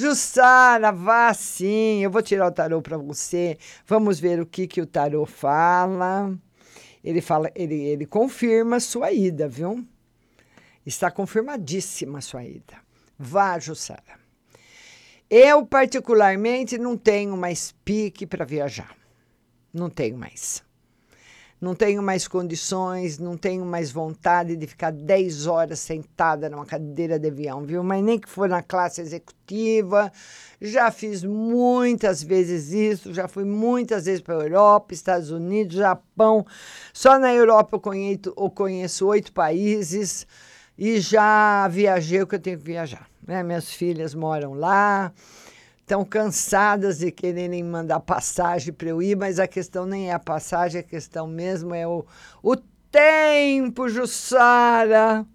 Jussara, 0.00 0.90
vá 0.90 1.34
sim. 1.34 2.02
Eu 2.02 2.10
vou 2.10 2.22
tirar 2.22 2.46
o 2.46 2.52
tarô 2.52 2.80
para 2.80 2.96
você. 2.96 3.58
Vamos 3.86 4.18
ver 4.18 4.40
o 4.40 4.46
que, 4.46 4.66
que 4.66 4.80
o 4.80 4.86
tarô 4.86 5.26
fala. 5.26 6.34
Ele 7.04 7.20
fala, 7.20 7.50
ele, 7.54 7.74
ele 7.74 8.06
confirma 8.06 8.80
sua 8.80 9.12
ida, 9.12 9.46
viu? 9.46 9.86
Está 10.86 11.10
confirmadíssima 11.10 12.22
sua 12.22 12.42
ida. 12.44 12.78
Vá, 13.18 13.58
Jussara. 13.58 14.18
Eu, 15.28 15.66
particularmente, 15.66 16.78
não 16.78 16.96
tenho 16.96 17.36
mais 17.36 17.72
pique 17.84 18.26
para 18.26 18.46
viajar. 18.46 18.96
Não 19.72 19.90
tenho 19.90 20.16
mais. 20.16 20.62
Não 21.60 21.74
tenho 21.74 22.02
mais 22.02 22.26
condições, 22.26 23.18
não 23.18 23.36
tenho 23.36 23.66
mais 23.66 23.90
vontade 23.90 24.56
de 24.56 24.66
ficar 24.66 24.90
10 24.90 25.46
horas 25.46 25.78
sentada 25.78 26.48
numa 26.48 26.64
cadeira 26.64 27.18
de 27.18 27.28
avião, 27.28 27.62
viu? 27.62 27.84
Mas 27.84 28.02
nem 28.02 28.18
que 28.18 28.30
for 28.30 28.48
na 28.48 28.62
classe 28.62 29.02
executiva. 29.02 30.10
Já 30.58 30.90
fiz 30.90 31.22
muitas 31.22 32.22
vezes 32.22 32.72
isso, 32.72 33.12
já 33.12 33.28
fui 33.28 33.44
muitas 33.44 34.06
vezes 34.06 34.22
para 34.22 34.36
a 34.36 34.42
Europa, 34.42 34.94
Estados 34.94 35.30
Unidos, 35.30 35.76
Japão. 35.76 36.46
Só 36.94 37.18
na 37.18 37.32
Europa 37.34 37.76
eu 37.76 37.80
conheço, 37.80 38.34
eu 38.34 38.50
conheço 38.50 39.06
oito 39.06 39.30
países 39.30 40.26
e 40.78 40.98
já 40.98 41.68
viajei 41.68 42.22
o 42.22 42.26
que 42.26 42.36
eu 42.36 42.40
tenho 42.40 42.58
que 42.58 42.64
viajar. 42.64 43.06
Né? 43.26 43.42
Minhas 43.42 43.70
filhas 43.70 44.14
moram 44.14 44.54
lá, 44.54 45.12
estão 45.90 46.04
cansadas 46.04 47.00
de 47.00 47.10
quererem 47.10 47.64
mandar 47.64 47.98
passagem 47.98 48.72
para 48.72 48.90
eu 48.90 49.02
ir, 49.02 49.16
mas 49.16 49.40
a 49.40 49.48
questão 49.48 49.84
nem 49.84 50.10
é 50.10 50.12
a 50.12 50.20
passagem, 50.20 50.80
a 50.80 50.84
questão 50.84 51.26
mesmo 51.26 51.74
é 51.74 51.84
o, 51.84 52.04
o 52.40 52.54
tempo, 52.92 53.88
Jussara. 53.88 55.26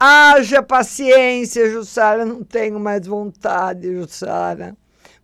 Haja 0.00 0.62
paciência, 0.62 1.70
Jussara. 1.70 2.24
Não 2.24 2.42
tenho 2.42 2.80
mais 2.80 3.06
vontade, 3.06 3.92
Jussara. 3.92 4.74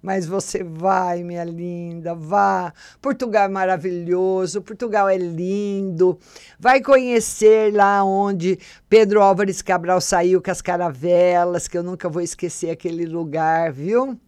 Mas 0.02 0.26
você 0.26 0.62
vai, 0.62 1.22
minha 1.22 1.44
linda, 1.44 2.14
vá. 2.14 2.70
Portugal 3.00 3.44
é 3.44 3.48
maravilhoso, 3.48 4.60
Portugal 4.60 5.08
é 5.08 5.16
lindo. 5.16 6.18
Vai 6.60 6.82
conhecer 6.82 7.72
lá 7.72 8.04
onde 8.04 8.58
Pedro 8.86 9.22
Álvares 9.22 9.62
Cabral 9.62 10.02
saiu 10.02 10.42
com 10.42 10.50
as 10.50 10.60
caravelas, 10.60 11.66
que 11.66 11.78
eu 11.78 11.82
nunca 11.82 12.06
vou 12.06 12.20
esquecer 12.20 12.68
aquele 12.68 13.06
lugar, 13.06 13.72
viu? 13.72 14.20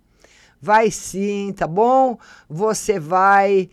Vai 0.66 0.90
sim, 0.90 1.54
tá 1.56 1.64
bom? 1.64 2.18
Você 2.48 2.98
vai 2.98 3.70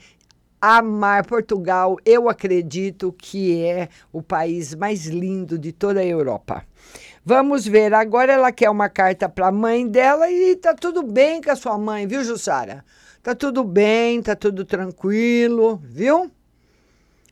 amar 0.62 1.26
Portugal. 1.26 1.98
Eu 2.06 2.30
acredito 2.30 3.12
que 3.18 3.66
é 3.66 3.90
o 4.12 4.22
país 4.22 4.76
mais 4.76 5.08
lindo 5.08 5.58
de 5.58 5.72
toda 5.72 6.02
a 6.02 6.06
Europa. 6.06 6.64
Vamos 7.26 7.66
ver, 7.66 7.96
agora 7.96 8.34
ela 8.34 8.52
quer 8.52 8.70
uma 8.70 8.90
carta 8.90 9.28
para 9.28 9.48
a 9.48 9.52
mãe 9.52 9.88
dela 9.88 10.30
e 10.30 10.56
tá 10.56 10.76
tudo 10.76 11.02
bem 11.02 11.42
com 11.42 11.50
a 11.50 11.56
sua 11.56 11.80
mãe, 11.80 12.06
viu, 12.06 12.24
Jussara? 12.24 12.86
Tá 13.24 13.34
tudo 13.34 13.64
bem, 13.64 14.22
tá 14.22 14.36
tudo 14.36 14.64
tranquilo, 14.64 15.82
viu? 15.84 16.30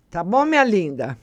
Tá 0.10 0.24
bom, 0.24 0.44
minha 0.44 0.64
linda? 0.64 1.16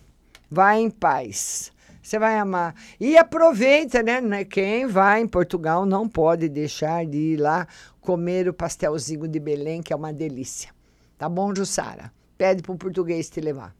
Vai 0.49 0.79
em 0.79 0.91
paz. 0.91 1.73
Você 2.09 2.19
vai 2.19 2.39
amar. 2.39 2.75
E 2.99 3.19
aproveita, 3.19 4.03
né? 4.03 4.19
né? 4.19 4.43
Quem 4.43 4.87
vai 4.87 5.21
em 5.21 5.27
Portugal 5.27 5.85
não 5.85 6.09
pode 6.09 6.49
deixar 6.49 7.05
de 7.05 7.35
ir 7.35 7.37
lá 7.37 7.67
comer 8.09 8.49
o 8.49 8.55
pastelzinho 8.55 9.29
de 9.29 9.39
Belém, 9.39 9.83
que 9.83 9.93
é 9.93 9.97
uma 9.97 10.15
delícia. 10.15 10.71
Tá 11.19 11.29
bom, 11.29 11.55
Jussara? 11.55 12.11
Pede 12.39 12.63
para 12.63 12.75
português 12.75 13.29
te 13.29 13.39
levar. 13.39 13.77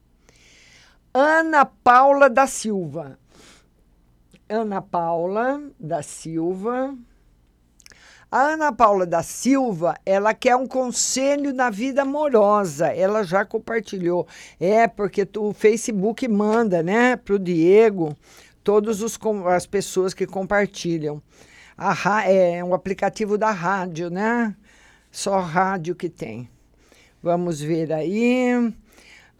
Ana 1.11 1.65
Paula 1.65 2.29
da 2.29 2.45
Silva. 2.45 3.17
Ana 4.47 4.83
Paula 4.83 5.59
da 5.79 6.03
Silva. 6.03 6.95
A 8.31 8.39
Ana 8.39 8.71
Paula 8.71 9.07
da 9.07 9.23
Silva, 9.23 9.95
ela 10.05 10.35
quer 10.35 10.55
um 10.55 10.67
conselho 10.67 11.51
na 11.51 11.71
vida 11.71 12.03
amorosa. 12.03 12.89
Ela 12.89 13.23
já 13.23 13.43
compartilhou. 13.43 14.27
É, 14.59 14.87
porque 14.87 15.25
tu- 15.25 15.45
o 15.45 15.53
Facebook 15.55 16.27
manda, 16.27 16.83
né, 16.83 17.15
para 17.15 17.33
o 17.33 17.39
Diego, 17.39 18.15
todas 18.63 19.01
as 19.47 19.65
pessoas 19.65 20.13
que 20.13 20.27
compartilham. 20.27 21.19
A, 21.81 21.93
ra- 21.93 22.29
é 22.29 22.61
um 22.61 22.73
aplicativo 22.73 23.37
da 23.37 23.51
rádio, 23.51 24.09
né? 24.09 24.53
Só 25.09 25.39
rádio 25.39 25.95
que 25.95 26.09
tem. 26.09 26.49
Vamos 27.23 27.61
ver 27.61 27.93
aí 27.93 28.73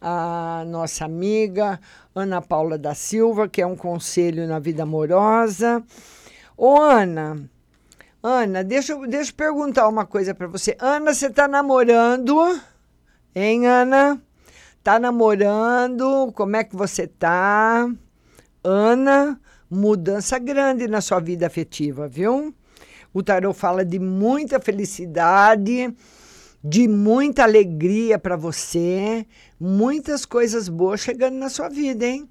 a 0.00 0.64
nossa 0.66 1.04
amiga 1.04 1.78
Ana 2.14 2.40
Paula 2.40 2.78
da 2.78 2.94
Silva, 2.94 3.46
que 3.46 3.60
é 3.60 3.66
um 3.66 3.76
conselho 3.76 4.48
na 4.48 4.58
vida 4.58 4.84
amorosa. 4.84 5.84
Ô, 6.56 6.80
Ana, 6.80 7.46
Ana, 8.22 8.64
deixa, 8.64 8.96
deixa 9.06 9.32
eu 9.32 9.36
perguntar 9.36 9.86
uma 9.86 10.06
coisa 10.06 10.34
para 10.34 10.46
você. 10.46 10.74
Ana, 10.80 11.12
você 11.12 11.28
tá 11.28 11.46
namorando? 11.46 12.58
Hein, 13.34 13.66
Ana? 13.66 14.18
Tá 14.82 14.98
namorando? 14.98 16.32
Como 16.32 16.56
é 16.56 16.64
que 16.64 16.74
você 16.74 17.06
tá? 17.06 17.86
Ana, 18.64 19.38
mudança 19.70 20.38
grande 20.38 20.88
na 20.88 21.00
sua 21.00 21.20
vida 21.20 21.46
afetiva, 21.46 22.08
viu? 22.08 22.54
O 23.12 23.22
tarô 23.22 23.52
fala 23.52 23.84
de 23.84 23.98
muita 23.98 24.60
felicidade, 24.60 25.94
de 26.62 26.88
muita 26.88 27.44
alegria 27.44 28.18
para 28.18 28.36
você, 28.36 29.26
muitas 29.58 30.26
coisas 30.26 30.68
boas 30.68 31.00
chegando 31.00 31.36
na 31.36 31.48
sua 31.48 31.68
vida, 31.68 32.06
hein? 32.06 32.28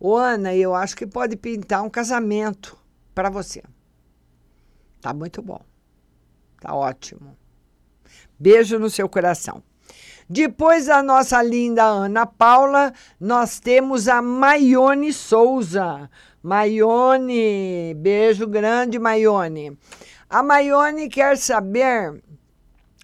Ô, 0.00 0.16
Ana, 0.16 0.54
eu 0.54 0.74
acho 0.74 0.96
que 0.96 1.06
pode 1.06 1.36
pintar 1.36 1.82
um 1.82 1.90
casamento 1.90 2.76
para 3.14 3.28
você. 3.28 3.62
Tá 5.00 5.12
muito 5.12 5.42
bom. 5.42 5.60
Tá 6.60 6.74
ótimo. 6.74 7.36
Beijo 8.38 8.78
no 8.78 8.90
seu 8.90 9.08
coração. 9.08 9.62
Depois 10.28 10.86
da 10.86 11.02
nossa 11.02 11.42
linda 11.42 11.84
Ana 11.84 12.26
Paula, 12.26 12.92
nós 13.18 13.58
temos 13.58 14.08
a 14.08 14.20
Maione 14.20 15.12
Souza. 15.12 16.10
Maione, 16.42 17.94
beijo 17.94 18.46
grande, 18.46 18.98
Maione. 18.98 19.76
A 20.30 20.42
Maione 20.42 21.08
quer 21.08 21.36
saber, 21.36 22.22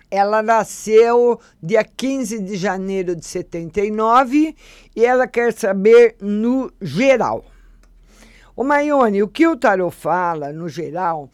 ela 0.08 0.40
nasceu 0.40 1.40
dia 1.60 1.82
15 1.82 2.38
de 2.38 2.56
janeiro 2.56 3.16
de 3.16 3.26
79 3.26 4.54
e 4.94 5.04
ela 5.04 5.26
quer 5.26 5.52
saber 5.52 6.16
no 6.20 6.70
geral. 6.80 7.44
Ô 8.54 8.62
Maione, 8.62 9.22
o 9.22 9.28
que 9.28 9.48
o 9.48 9.56
tarot 9.56 9.94
fala, 9.94 10.52
no 10.52 10.68
geral, 10.68 11.28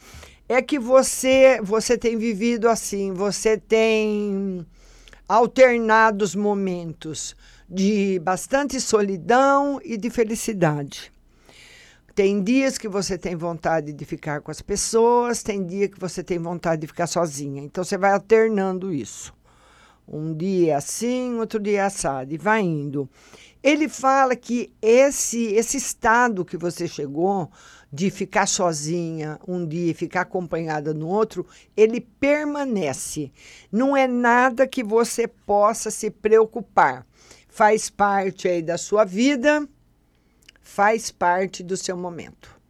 é 0.49 0.63
que 0.63 0.79
você, 0.79 1.61
você 1.63 1.99
tem 1.99 2.17
vivido 2.17 2.67
assim, 2.67 3.13
você 3.13 3.59
tem 3.59 4.67
alternados 5.29 6.35
momentos 6.35 7.37
de 7.69 8.19
bastante 8.21 8.81
solidão 8.81 9.79
e 9.85 9.99
de 9.99 10.09
felicidade. 10.09 11.13
Tem 12.21 12.43
dias 12.43 12.77
que 12.77 12.87
você 12.87 13.17
tem 13.17 13.35
vontade 13.35 13.95
de 13.95 14.05
ficar 14.05 14.43
com 14.43 14.51
as 14.51 14.61
pessoas, 14.61 15.43
tem 15.43 15.65
dia 15.65 15.89
que 15.89 15.99
você 15.99 16.23
tem 16.23 16.39
vontade 16.39 16.83
de 16.83 16.87
ficar 16.87 17.07
sozinha. 17.07 17.63
Então 17.63 17.83
você 17.83 17.97
vai 17.97 18.13
alternando 18.13 18.93
isso. 18.93 19.33
Um 20.07 20.35
dia 20.35 20.77
assim, 20.77 21.39
outro 21.39 21.59
dia 21.59 21.87
assado, 21.87 22.35
e 22.35 22.37
vai 22.37 22.61
indo. 22.61 23.09
Ele 23.63 23.89
fala 23.89 24.37
que 24.37 24.71
esse, 24.83 25.47
esse 25.55 25.79
estado 25.79 26.45
que 26.45 26.59
você 26.59 26.87
chegou, 26.87 27.51
de 27.91 28.11
ficar 28.11 28.47
sozinha 28.47 29.41
um 29.49 29.67
dia 29.67 29.93
e 29.93 29.95
ficar 29.95 30.21
acompanhada 30.21 30.93
no 30.93 31.09
outro, 31.09 31.47
ele 31.75 32.03
permanece. 32.03 33.33
Não 33.73 33.97
é 33.97 34.07
nada 34.07 34.67
que 34.67 34.85
você 34.85 35.27
possa 35.27 35.91
se 35.91 36.11
preocupar. 36.11 37.07
Faz 37.49 37.89
parte 37.89 38.47
aí 38.47 38.61
da 38.61 38.77
sua 38.77 39.07
vida, 39.07 39.67
faz 40.71 41.11
parte 41.11 41.65
do 41.65 41.77
seu 41.77 41.97
momento. 41.97 42.61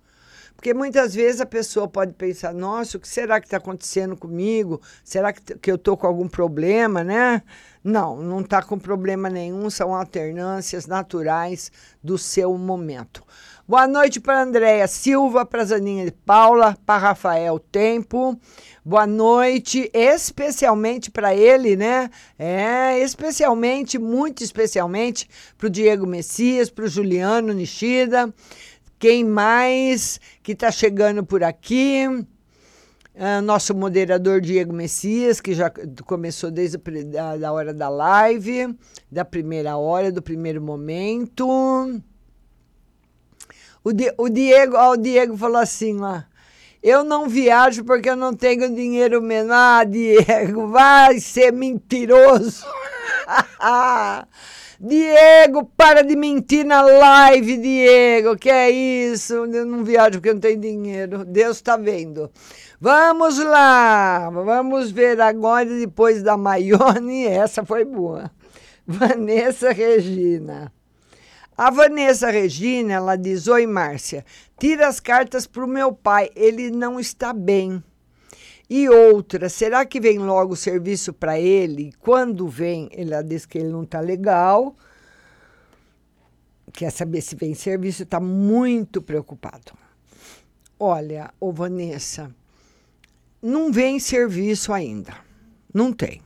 Porque 0.57 0.75
muitas 0.75 1.15
vezes 1.15 1.41
a 1.41 1.47
pessoa 1.47 1.87
pode 1.87 2.15
pensar: 2.15 2.53
nossa, 2.53 2.97
o 2.97 3.01
que 3.01 3.09
será 3.09 3.41
que 3.41 3.47
está 3.47 3.59
acontecendo 3.59 4.17
comigo? 4.17 4.81
Será 5.05 5.33
que, 5.33 5.55
que 5.59 5.71
eu 5.71 5.77
estou 5.77 5.97
com 5.97 6.07
algum 6.07 6.29
problema, 6.29 7.05
né? 7.05 7.43
Não, 7.83 8.17
não 8.17 8.41
está 8.41 8.63
com 8.63 8.79
problema 8.79 9.31
nenhum, 9.31 9.71
são 9.71 9.95
alternâncias 9.95 10.87
naturais 10.87 11.73
do 12.03 12.19
seu 12.19 12.57
momento. 12.59 13.23
Boa 13.71 13.87
noite 13.87 14.19
para 14.19 14.43
Andréia 14.43 14.89
Silva, 14.89 15.47
para 15.47 15.65
Zaninha 15.65 16.05
de 16.05 16.11
Paula, 16.11 16.77
para 16.85 16.99
Rafael 16.99 17.57
Tempo. 17.61 18.37
Boa 18.85 19.07
noite, 19.07 19.89
especialmente 19.95 21.09
para 21.09 21.37
ele, 21.37 21.77
né? 21.77 22.11
É, 22.37 22.99
especialmente, 22.99 23.97
muito 23.97 24.43
especialmente 24.43 25.31
para 25.57 25.69
o 25.69 25.71
Diego 25.71 26.05
Messias, 26.05 26.69
para 26.69 26.85
o 26.85 26.89
Juliano 26.89 27.53
Nishida. 27.53 28.35
Quem 28.99 29.23
mais 29.23 30.19
que 30.43 30.51
está 30.51 30.73
chegando 30.73 31.25
por 31.25 31.45
aqui? 31.45 32.07
Ah, 33.17 33.41
nosso 33.41 33.73
moderador 33.73 34.41
Diego 34.41 34.73
Messias, 34.73 35.41
que 35.41 35.55
já 35.55 35.73
começou 36.05 36.51
desde 36.51 36.77
a 37.17 37.37
da 37.37 37.53
hora 37.53 37.73
da 37.73 37.89
live, 37.89 38.77
da 39.09 39.25
primeira 39.25 39.77
hora, 39.77 40.11
do 40.11 40.21
primeiro 40.21 40.61
momento. 40.61 42.03
O, 43.83 43.93
Di- 43.93 44.13
o 44.19 44.29
Diego, 44.29 44.77
ó, 44.77 44.93
o 44.93 44.97
Diego 44.97 45.37
falou 45.37 45.59
assim 45.59 45.99
lá. 45.99 46.27
Eu 46.83 47.05
não 47.05 47.29
viajo 47.29 47.85
porque 47.85 48.09
eu 48.09 48.17
não 48.17 48.33
tenho 48.35 48.75
dinheiro 48.75 49.21
mesmo. 49.21 49.53
Ah, 49.53 49.85
Diego, 49.85 50.69
vai 50.69 51.21
ser 51.21 51.53
mentiroso. 51.53 52.65
Diego, 54.83 55.67
para 55.77 56.03
de 56.03 56.17
mentir 56.17 56.65
na 56.65 56.81
live, 56.81 57.59
Diego. 57.59 58.37
Que 58.37 58.49
é 58.49 58.71
isso? 58.71 59.35
Eu 59.35 59.67
não 59.67 59.85
viajo 59.85 60.13
porque 60.13 60.31
eu 60.31 60.35
não 60.35 60.41
tenho 60.41 60.59
dinheiro. 60.59 61.25
Deus 61.25 61.57
está 61.59 61.77
vendo. 61.77 62.31
Vamos 62.81 63.39
lá. 63.39 64.31
Vamos 64.31 64.91
ver 64.91 65.21
agora, 65.21 65.67
depois 65.67 66.23
da 66.23 66.37
Maione. 66.39 67.27
Essa 67.29 67.63
foi 67.65 67.85
boa. 67.85 68.31
Vanessa 68.87 69.71
Regina. 69.71 70.73
A 71.61 71.69
Vanessa 71.69 72.31
Regina, 72.31 72.95
ela 72.95 73.17
diz: 73.17 73.47
Oi, 73.47 73.67
Márcia, 73.67 74.25
tira 74.59 74.89
as 74.89 74.99
cartas 74.99 75.47
para 75.47 75.63
o 75.63 75.69
meu 75.69 75.93
pai, 75.93 76.31
ele 76.35 76.71
não 76.71 76.99
está 76.99 77.35
bem. 77.35 77.85
E 78.71 78.89
outra, 78.89 79.47
será 79.51 79.85
que 79.85 80.01
vem 80.01 80.19
logo 80.19 80.55
o 80.55 80.57
serviço 80.57 81.13
para 81.13 81.39
ele? 81.39 81.93
Quando 82.01 82.49
vem, 82.49 82.89
ela 82.93 83.23
diz 83.23 83.45
que 83.45 83.59
ele 83.59 83.69
não 83.69 83.83
está 83.83 84.01
legal. 84.01 84.75
Quer 86.73 86.91
saber 86.91 87.21
se 87.21 87.37
vem 87.37 87.53
serviço, 87.53 88.05
está 88.05 88.19
muito 88.19 89.03
preocupado. 89.03 89.73
Olha, 90.79 91.31
ô 91.39 91.53
Vanessa, 91.53 92.35
não 93.43 93.71
vem 93.71 94.01
serviço 94.01 94.73
ainda. 94.73 95.15
Não 95.75 95.93
tem. 95.93 96.23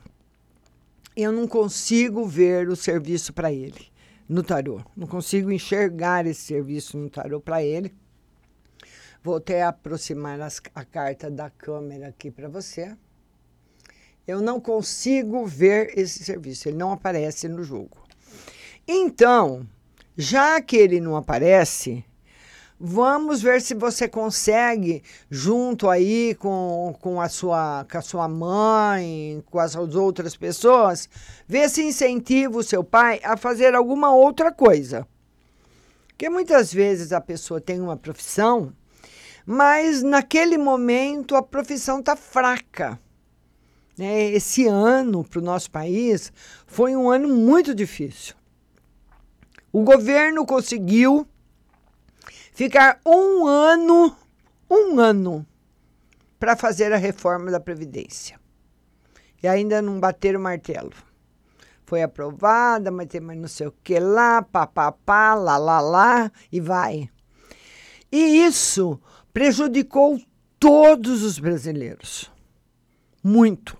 Eu 1.17 1.33
não 1.33 1.49
consigo 1.49 2.25
ver 2.25 2.69
o 2.69 2.77
serviço 2.77 3.33
para 3.33 3.53
ele 3.53 3.93
no 4.29 4.43
tarô. 4.43 4.81
Não 4.97 5.07
consigo 5.07 5.51
enxergar 5.51 6.27
esse 6.27 6.41
serviço 6.43 6.97
no 6.97 7.11
tarô 7.11 7.41
para 7.41 7.63
ele. 7.63 7.95
Vou 9.23 9.37
até 9.37 9.63
aproximar 9.63 10.41
as- 10.41 10.61
a 10.75 10.85
carta 10.85 11.31
da 11.31 11.49
câmera 11.51 12.09
aqui 12.09 12.31
para 12.31 12.49
você. 12.49 12.97
Eu 14.27 14.41
não 14.41 14.61
consigo 14.61 15.45
ver 15.47 15.99
esse 15.99 16.25
serviço, 16.25 16.69
ele 16.69 16.77
não 16.79 16.93
aparece 16.93 17.49
no 17.49 17.63
jogo. 17.63 18.03
Então, 18.87 19.67
já 20.17 20.61
que 20.61 20.77
ele 20.77 21.01
não 21.01 21.17
aparece, 21.17 22.05
vamos 22.79 23.41
ver 23.41 23.61
se 23.61 23.75
você 23.75 24.09
consegue, 24.09 25.03
junto 25.31 25.89
aí 25.89 26.35
com, 26.35 26.95
com, 27.01 27.21
a, 27.21 27.29
sua, 27.29 27.87
com 27.91 27.99
a 27.99 28.03
sua 28.03 28.29
mãe, 28.29 29.43
com 29.51 29.59
as 29.59 29.75
outras 29.75 30.37
pessoas, 30.37 31.09
ver 31.47 31.69
se 31.71 31.83
incentiva 31.83 32.59
o 32.59 32.63
seu 32.63 32.83
pai 32.83 33.21
a 33.23 33.37
fazer 33.37 33.75
alguma 33.75 34.15
outra 34.15 34.53
coisa. 34.53 35.07
Porque 36.09 36.29
muitas 36.29 36.73
vezes 36.73 37.13
a 37.13 37.21
pessoa 37.21 37.61
tem 37.61 37.81
uma 37.81 37.97
profissão, 37.97 38.73
mas 39.47 40.03
naquele 40.03 40.57
momento 40.57 41.35
a 41.37 41.43
profissão 41.43 42.01
está 42.01 42.17
fraca. 42.17 42.99
né? 43.99 44.31
Esse 44.31 44.67
ano 44.67 45.25
para 45.25 45.41
o 45.41 45.45
nosso 45.45 45.71
país 45.71 46.33
foi 46.67 46.95
um 46.95 47.11
ano 47.11 47.29
muito 47.29 47.75
difícil. 47.75 48.35
O 49.73 49.83
governo 49.83 50.47
conseguiu 50.47 51.27
ficar 52.55 53.01
um 53.05 53.47
ano, 53.47 54.17
um 54.71 54.99
ano, 54.99 55.45
para 56.39 56.57
fazer 56.57 56.93
a 56.93 56.97
reforma 56.97 57.51
da 57.51 57.61
Previdência. 57.61 58.41
E 59.43 59.49
ainda 59.49 59.83
não 59.83 60.01
bateram 60.01 60.41
o 60.41 60.43
martelo. 60.43 60.93
Foi 61.85 62.03
aprovada, 62.03 62.91
mas 62.91 63.09
tem 63.09 63.21
mais 63.21 63.39
não 63.39 63.49
sei 63.49 63.67
o 63.67 63.75
que 63.83 63.99
lá, 63.99 64.41
papapá, 64.41 65.35
lá, 65.35 65.59
lá, 65.59 65.81
lá, 65.81 66.33
e 66.51 66.61
vai. 66.61 67.11
E 68.11 68.45
isso 68.47 68.99
prejudicou 69.33 70.19
todos 70.59 71.23
os 71.23 71.39
brasileiros. 71.39 72.31
Muito. 73.23 73.77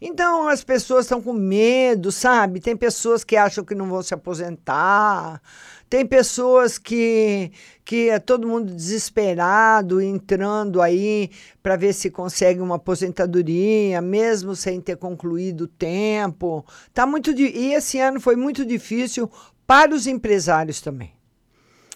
Então 0.00 0.48
as 0.48 0.62
pessoas 0.62 1.06
estão 1.06 1.22
com 1.22 1.32
medo, 1.32 2.12
sabe? 2.12 2.60
Tem 2.60 2.76
pessoas 2.76 3.24
que 3.24 3.36
acham 3.36 3.64
que 3.64 3.74
não 3.74 3.88
vão 3.88 4.02
se 4.02 4.12
aposentar, 4.12 5.40
tem 5.88 6.04
pessoas 6.04 6.78
que, 6.78 7.52
que 7.84 8.08
é 8.08 8.18
todo 8.18 8.48
mundo 8.48 8.74
desesperado, 8.74 10.00
entrando 10.00 10.82
aí 10.82 11.30
para 11.62 11.76
ver 11.76 11.92
se 11.92 12.10
consegue 12.10 12.60
uma 12.60 12.74
aposentadoria, 12.74 14.00
mesmo 14.00 14.56
sem 14.56 14.80
ter 14.80 14.96
concluído 14.96 15.62
o 15.62 15.68
tempo. 15.68 16.64
Tá 16.92 17.06
muito 17.06 17.30
e 17.30 17.72
esse 17.72 18.00
ano 18.00 18.20
foi 18.20 18.34
muito 18.34 18.64
difícil 18.64 19.30
para 19.66 19.94
os 19.94 20.06
empresários 20.06 20.80
também. 20.80 21.12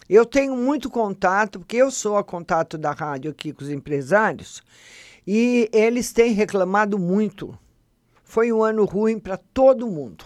Eu 0.09 0.26
tenho 0.26 0.57
muito 0.57 0.90
contato, 0.90 1.61
porque 1.61 1.76
eu 1.76 1.90
sou 1.90 2.16
a 2.16 2.24
contato 2.24 2.76
da 2.76 2.90
rádio 2.90 3.31
aqui 3.31 3.53
com 3.53 3.62
os 3.62 3.70
empresários, 3.70 4.61
e 5.24 5.68
eles 5.72 6.12
têm 6.12 6.33
reclamado 6.33 6.98
muito. 6.98 7.57
Foi 8.24 8.53
um 8.53 8.62
ano 8.62 8.85
ruim 8.85 9.20
para 9.20 9.37
todo 9.37 9.87
mundo, 9.87 10.24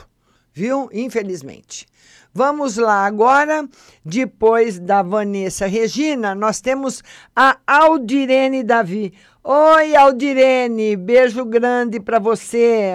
viu? 0.55 0.89
Infelizmente. 0.93 1.87
Vamos 2.37 2.77
lá 2.77 3.07
agora, 3.07 3.69
depois 4.05 4.79
da 4.81 5.03
Vanessa 5.03 5.67
Regina, 5.67 6.35
nós 6.35 6.61
temos 6.61 7.01
a 7.35 7.59
Aldirene 7.65 8.65
Davi. 8.65 9.13
Oi, 9.45 9.95
Aldirene, 9.95 10.97
beijo 10.97 11.45
grande 11.45 12.01
para 12.01 12.19
você. 12.19 12.95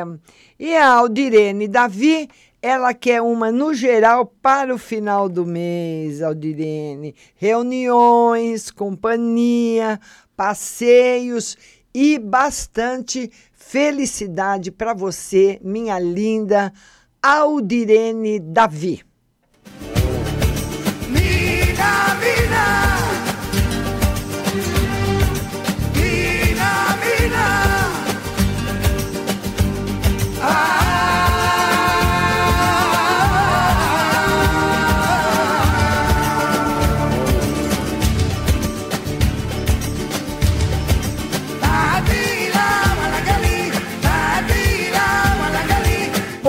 E 0.60 0.76
a 0.76 0.90
Aldirene 0.90 1.70
Davi, 1.70 2.28
ela 2.62 2.94
quer 2.94 3.22
uma 3.22 3.50
no 3.50 3.74
geral 3.74 4.26
para 4.26 4.76
o 4.76 4.78
final 4.78 5.30
do 5.30 5.46
mês, 5.46 6.22
Aldirene. 6.22 7.16
Reuniões, 7.36 8.70
companhia, 8.70 10.02
passeios 10.36 11.58
e 11.94 12.20
bastante 12.20 13.32
felicidade 13.54 14.70
para 14.70 14.94
você, 14.94 15.60
minha 15.64 15.98
linda 15.98 16.74
Davi. 18.40 19.02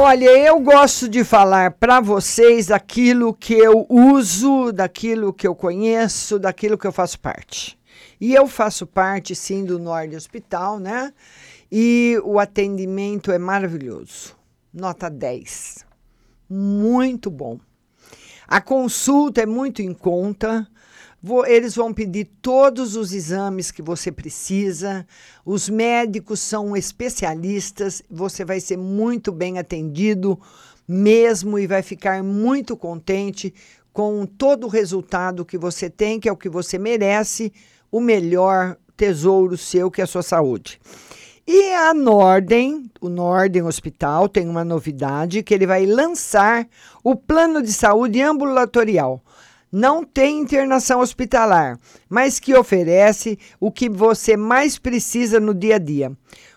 Olha, 0.03 0.31
eu 0.31 0.59
gosto 0.59 1.07
de 1.07 1.23
falar 1.23 1.73
para 1.73 2.01
vocês 2.01 2.71
aquilo 2.71 3.35
que 3.35 3.53
eu 3.53 3.85
uso, 3.87 4.73
daquilo 4.73 5.31
que 5.31 5.47
eu 5.47 5.55
conheço, 5.55 6.39
daquilo 6.39 6.79
que 6.79 6.87
eu 6.87 6.91
faço 6.91 7.21
parte. 7.21 7.79
E 8.19 8.35
eu 8.35 8.49
faço 8.49 8.87
parte, 8.87 9.35
sim, 9.35 9.63
do 9.63 9.79
Nord 9.79 10.17
Hospital, 10.17 10.79
né? 10.81 11.13
E 11.71 12.19
o 12.25 12.39
atendimento 12.39 13.31
é 13.31 13.39
maravilhoso. 13.39 14.35
Nota 14.73 15.11
10. 15.11 15.85
Muito 16.49 17.31
bom. 17.31 17.61
A 18.49 18.59
consulta 18.59 19.43
é 19.43 19.47
muito 19.47 19.83
em 19.83 19.93
conta. 19.93 20.67
Vou- 21.23 21.47
eles 21.47 21.75
vão 21.75 21.93
pedir 21.93 22.31
todos 22.41 22.97
os 22.97 23.13
exames 23.13 23.71
que 23.71 23.83
você 23.83 24.11
precisa. 24.11 25.07
Os 25.45 25.69
médicos 25.69 26.41
são 26.41 26.75
especialistas. 26.77 28.03
Você 28.11 28.45
vai 28.45 28.59
ser 28.59 28.79
muito 28.79 29.31
bem 29.31 29.59
atendido 29.59 30.41
mesmo 30.89 31.59
e 31.59 31.67
vai 31.67 31.83
ficar 31.83 32.23
muito 32.23 32.77
contente 32.77 33.53
com 33.93 34.25
todo 34.25 34.65
o 34.65 34.71
resultado 34.71 35.45
que 35.45 35.59
você 35.59 35.91
tem, 35.91 36.19
que 36.19 36.29
é 36.29 36.33
o 36.33 36.37
que 36.37 36.49
você 36.49 36.79
merece, 36.79 37.53
o 37.93 38.01
melhor 38.01 38.77
tesouro 38.97 39.57
seu, 39.59 39.91
que 39.91 40.01
é 40.01 40.05
a 40.05 40.07
sua 40.07 40.23
saúde. 40.23 40.81
E 41.47 41.73
a 41.75 41.93
Nordem, 41.93 42.91
o 43.01 43.09
Nordem 43.09 43.63
Hospital, 43.63 44.29
tem 44.29 44.49
uma 44.49 44.65
novidade 44.65 45.43
que 45.43 45.53
ele 45.53 45.67
vai 45.67 45.85
lançar 45.85 46.67
o 47.03 47.17
plano 47.17 47.63
de 47.63 47.73
saúde 47.73 48.23
ambulatorial. 48.23 49.21
Não 49.73 50.03
tem 50.03 50.41
internação 50.41 50.99
hospitalar, 50.99 51.79
mas 52.09 52.41
que 52.41 52.57
oferece 52.57 53.39
o 53.61 53.71
que 53.71 53.89
você 53.89 54.37
mais 54.37 54.79
precisa 54.79 55.39
no 55.39 55.55
dia 55.55 55.77
a 55.77 55.79
dia. 55.79 56.11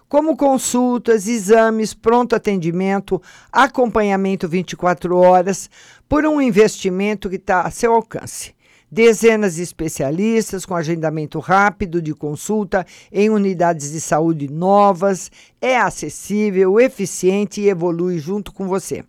Como 0.09 0.35
consultas, 0.35 1.27
exames, 1.27 1.93
pronto 1.93 2.35
atendimento, 2.35 3.21
acompanhamento 3.51 4.47
24 4.47 5.15
horas, 5.15 5.69
por 6.09 6.25
um 6.25 6.41
investimento 6.41 7.29
que 7.29 7.35
está 7.35 7.61
a 7.61 7.69
seu 7.69 7.93
alcance. 7.93 8.55
Dezenas 8.91 9.55
de 9.55 9.61
especialistas 9.61 10.65
com 10.65 10.75
agendamento 10.75 11.37
rápido 11.37 12.01
de 12.01 12.15
consulta 12.15 12.83
em 13.11 13.29
unidades 13.29 13.91
de 13.91 14.01
saúde 14.01 14.51
novas, 14.51 15.31
é 15.61 15.77
acessível, 15.77 16.79
eficiente 16.79 17.61
e 17.61 17.69
evolui 17.69 18.17
junto 18.17 18.51
com 18.51 18.67
você. 18.67 19.03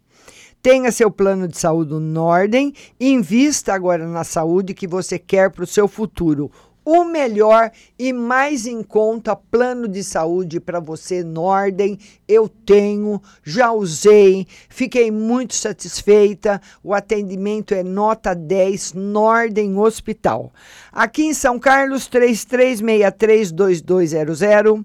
Tenha 0.64 0.90
seu 0.90 1.08
plano 1.10 1.46
de 1.46 1.58
saúde 1.58 1.90
no 1.90 2.00
Nordem, 2.00 2.72
invista 2.98 3.74
agora 3.74 4.08
na 4.08 4.24
saúde 4.24 4.72
que 4.72 4.86
você 4.86 5.18
quer 5.18 5.50
para 5.50 5.64
o 5.64 5.66
seu 5.66 5.86
futuro. 5.86 6.50
O 6.82 7.04
melhor 7.04 7.70
e 7.98 8.14
mais 8.14 8.66
em 8.66 8.82
conta 8.82 9.36
plano 9.36 9.86
de 9.86 10.02
saúde 10.02 10.58
para 10.60 10.80
você, 10.80 11.22
Nordem. 11.22 11.98
Eu 12.26 12.48
tenho, 12.48 13.20
já 13.42 13.72
usei, 13.72 14.46
fiquei 14.70 15.10
muito 15.10 15.54
satisfeita. 15.54 16.58
O 16.82 16.94
atendimento 16.94 17.74
é 17.74 17.82
nota 17.82 18.34
10, 18.34 18.94
Nordem 18.94 19.76
Hospital. 19.76 20.50
Aqui 20.90 21.24
em 21.24 21.34
São 21.34 21.58
Carlos, 21.58 22.08
3363-2200. 22.08 24.82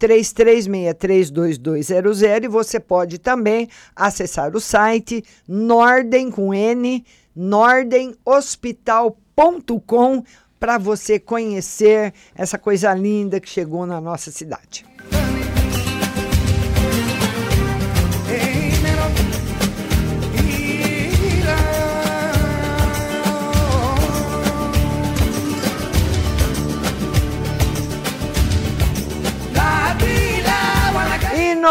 33632200 0.00 2.44
e 2.44 2.48
você 2.48 2.80
pode 2.80 3.18
também 3.18 3.68
acessar 3.94 4.56
o 4.56 4.60
site 4.60 5.22
nordem 5.46 6.30
com 6.30 6.54
n 6.54 7.04
nordenhospital.com 7.36 10.24
para 10.58 10.78
você 10.78 11.18
conhecer 11.18 12.14
essa 12.34 12.56
coisa 12.58 12.94
linda 12.94 13.38
que 13.40 13.48
chegou 13.48 13.84
na 13.86 14.00
nossa 14.00 14.30
cidade. 14.30 14.89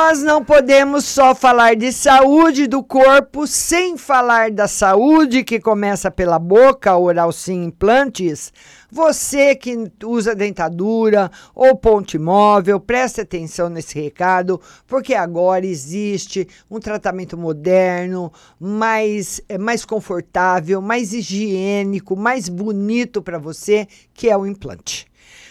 Nós 0.01 0.23
não 0.23 0.41
podemos 0.41 1.03
só 1.03 1.35
falar 1.35 1.75
de 1.75 1.91
saúde 1.91 2.67
do 2.67 2.81
corpo 2.81 3.45
sem 3.45 3.97
falar 3.97 4.49
da 4.49 4.65
saúde 4.65 5.43
que 5.43 5.59
começa 5.59 6.09
pela 6.09 6.39
boca, 6.39 6.95
oral 6.95 7.33
sim 7.33 7.65
implantes. 7.65 8.53
Você 8.89 9.53
que 9.55 9.91
usa 10.05 10.33
dentadura 10.33 11.29
ou 11.53 11.75
ponte 11.75 12.17
móvel, 12.17 12.79
preste 12.79 13.19
atenção 13.19 13.67
nesse 13.67 14.01
recado, 14.01 14.61
porque 14.87 15.13
agora 15.13 15.65
existe 15.65 16.47
um 16.71 16.79
tratamento 16.79 17.37
moderno, 17.37 18.31
mais, 18.57 19.41
é, 19.49 19.57
mais 19.57 19.83
confortável, 19.83 20.81
mais 20.81 21.11
higiênico, 21.11 22.15
mais 22.15 22.47
bonito 22.47 23.21
para 23.21 23.37
você, 23.37 23.85
que 24.13 24.29
é 24.29 24.37
o 24.37 24.47
implante. 24.47 25.08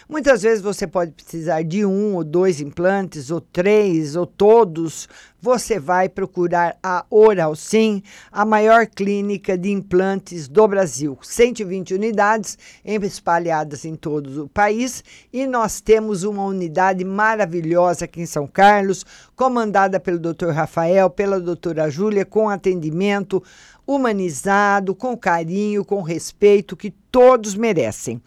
Muitas 0.08 0.40
vezes 0.40 0.62
você 0.62 0.86
pode 0.86 1.10
precisar 1.12 1.62
de 1.62 1.84
um 1.84 2.14
ou 2.14 2.24
dois 2.24 2.62
implantes, 2.62 3.30
ou 3.30 3.42
três, 3.42 4.16
ou 4.16 4.24
todos. 4.24 5.06
Você 5.38 5.78
vai 5.78 6.08
procurar 6.08 6.78
a 6.82 7.04
Oral 7.10 7.54
Sim, 7.54 8.02
a 8.32 8.42
maior 8.42 8.86
clínica 8.86 9.56
de 9.58 9.70
implantes 9.70 10.48
do 10.48 10.66
Brasil. 10.66 11.18
120 11.20 11.92
unidades 11.92 12.56
espalhadas 12.82 13.84
em 13.84 13.94
todo 13.94 14.44
o 14.44 14.48
país 14.48 15.04
e 15.30 15.46
nós 15.46 15.82
temos 15.82 16.22
uma 16.22 16.42
unidade 16.42 17.04
maravilhosa 17.04 18.06
aqui 18.06 18.22
em 18.22 18.26
São 18.26 18.46
Carlos, 18.46 19.04
comandada 19.36 20.00
pelo 20.00 20.18
Dr. 20.18 20.52
Rafael, 20.54 21.10
pela 21.10 21.38
doutora 21.38 21.90
Júlia, 21.90 22.24
com 22.24 22.48
atendimento 22.48 23.42
humanizado, 23.86 24.94
com 24.94 25.16
carinho, 25.16 25.84
com 25.84 26.00
respeito 26.00 26.76
que 26.76 26.90
todos 27.10 27.54
merecem. 27.54 28.20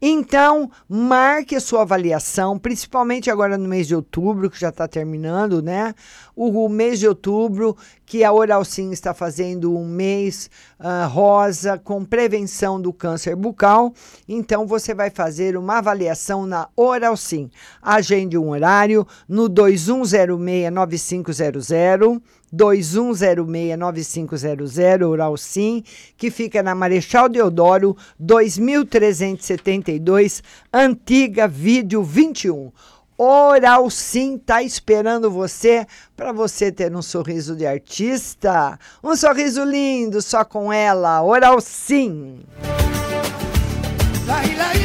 Então, 0.00 0.70
marque 0.88 1.56
a 1.56 1.60
sua 1.60 1.82
avaliação, 1.82 2.56
principalmente 2.58 3.30
agora 3.30 3.58
no 3.58 3.68
mês 3.68 3.88
de 3.88 3.96
outubro, 3.96 4.48
que 4.48 4.58
já 4.58 4.68
está 4.68 4.86
terminando, 4.86 5.60
né? 5.60 5.92
O, 6.36 6.64
o 6.64 6.68
mês 6.68 7.00
de 7.00 7.08
outubro, 7.08 7.76
que 8.06 8.22
a 8.22 8.32
Oral 8.32 8.64
Sim 8.64 8.92
está 8.92 9.12
fazendo 9.12 9.76
um 9.76 9.86
mês 9.86 10.48
ah, 10.78 11.06
rosa 11.06 11.76
com 11.76 12.04
prevenção 12.04 12.80
do 12.80 12.92
câncer 12.92 13.34
bucal. 13.34 13.92
Então 14.28 14.64
você 14.66 14.94
vai 14.94 15.10
fazer 15.10 15.56
uma 15.56 15.78
avaliação 15.78 16.46
na 16.46 16.68
Oral 16.76 17.16
Sim. 17.16 17.50
Agende 17.82 18.38
um 18.38 18.50
horário 18.50 19.04
no 19.28 19.50
2106-9500. 19.50 22.22
2106-9500, 22.54 25.06
Oral 25.06 25.36
Sim, 25.36 25.82
que 26.16 26.30
fica 26.30 26.62
na 26.62 26.74
Marechal 26.74 27.28
Deodoro, 27.28 27.94
2372, 28.28 30.42
Antiga 30.70 31.48
Vídeo 31.48 32.02
21. 32.02 32.70
Oral 33.16 33.88
Sim 33.88 34.36
tá 34.36 34.62
esperando 34.62 35.30
você 35.30 35.86
para 36.14 36.30
você 36.30 36.70
ter 36.70 36.94
um 36.94 37.00
sorriso 37.00 37.56
de 37.56 37.66
artista, 37.66 38.78
um 39.02 39.16
sorriso 39.16 39.64
lindo 39.64 40.20
só 40.20 40.44
com 40.44 40.70
ela. 40.70 41.22
Oral 41.22 41.58
Sim. 41.62 42.40
La, 44.26 44.42
la, 44.42 44.77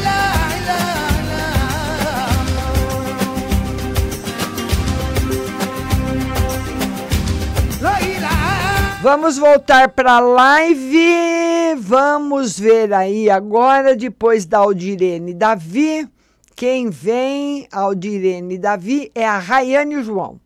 Vamos 9.04 9.38
voltar 9.38 9.90
para 9.90 10.14
a 10.14 10.20
live. 10.22 11.76
Vamos 11.78 12.58
ver 12.58 12.94
aí 12.94 13.30
agora, 13.30 13.98
depois 13.98 14.46
da 14.46 14.60
Aldirene 14.60 15.34
Davi. 15.34 16.08
Quem 16.56 16.90
vem, 16.90 17.68
Aldirene 17.70 18.58
Davi, 18.58 19.12
é 19.14 19.28
a 19.28 19.38
Rayane 19.38 20.02
João. 20.02 20.40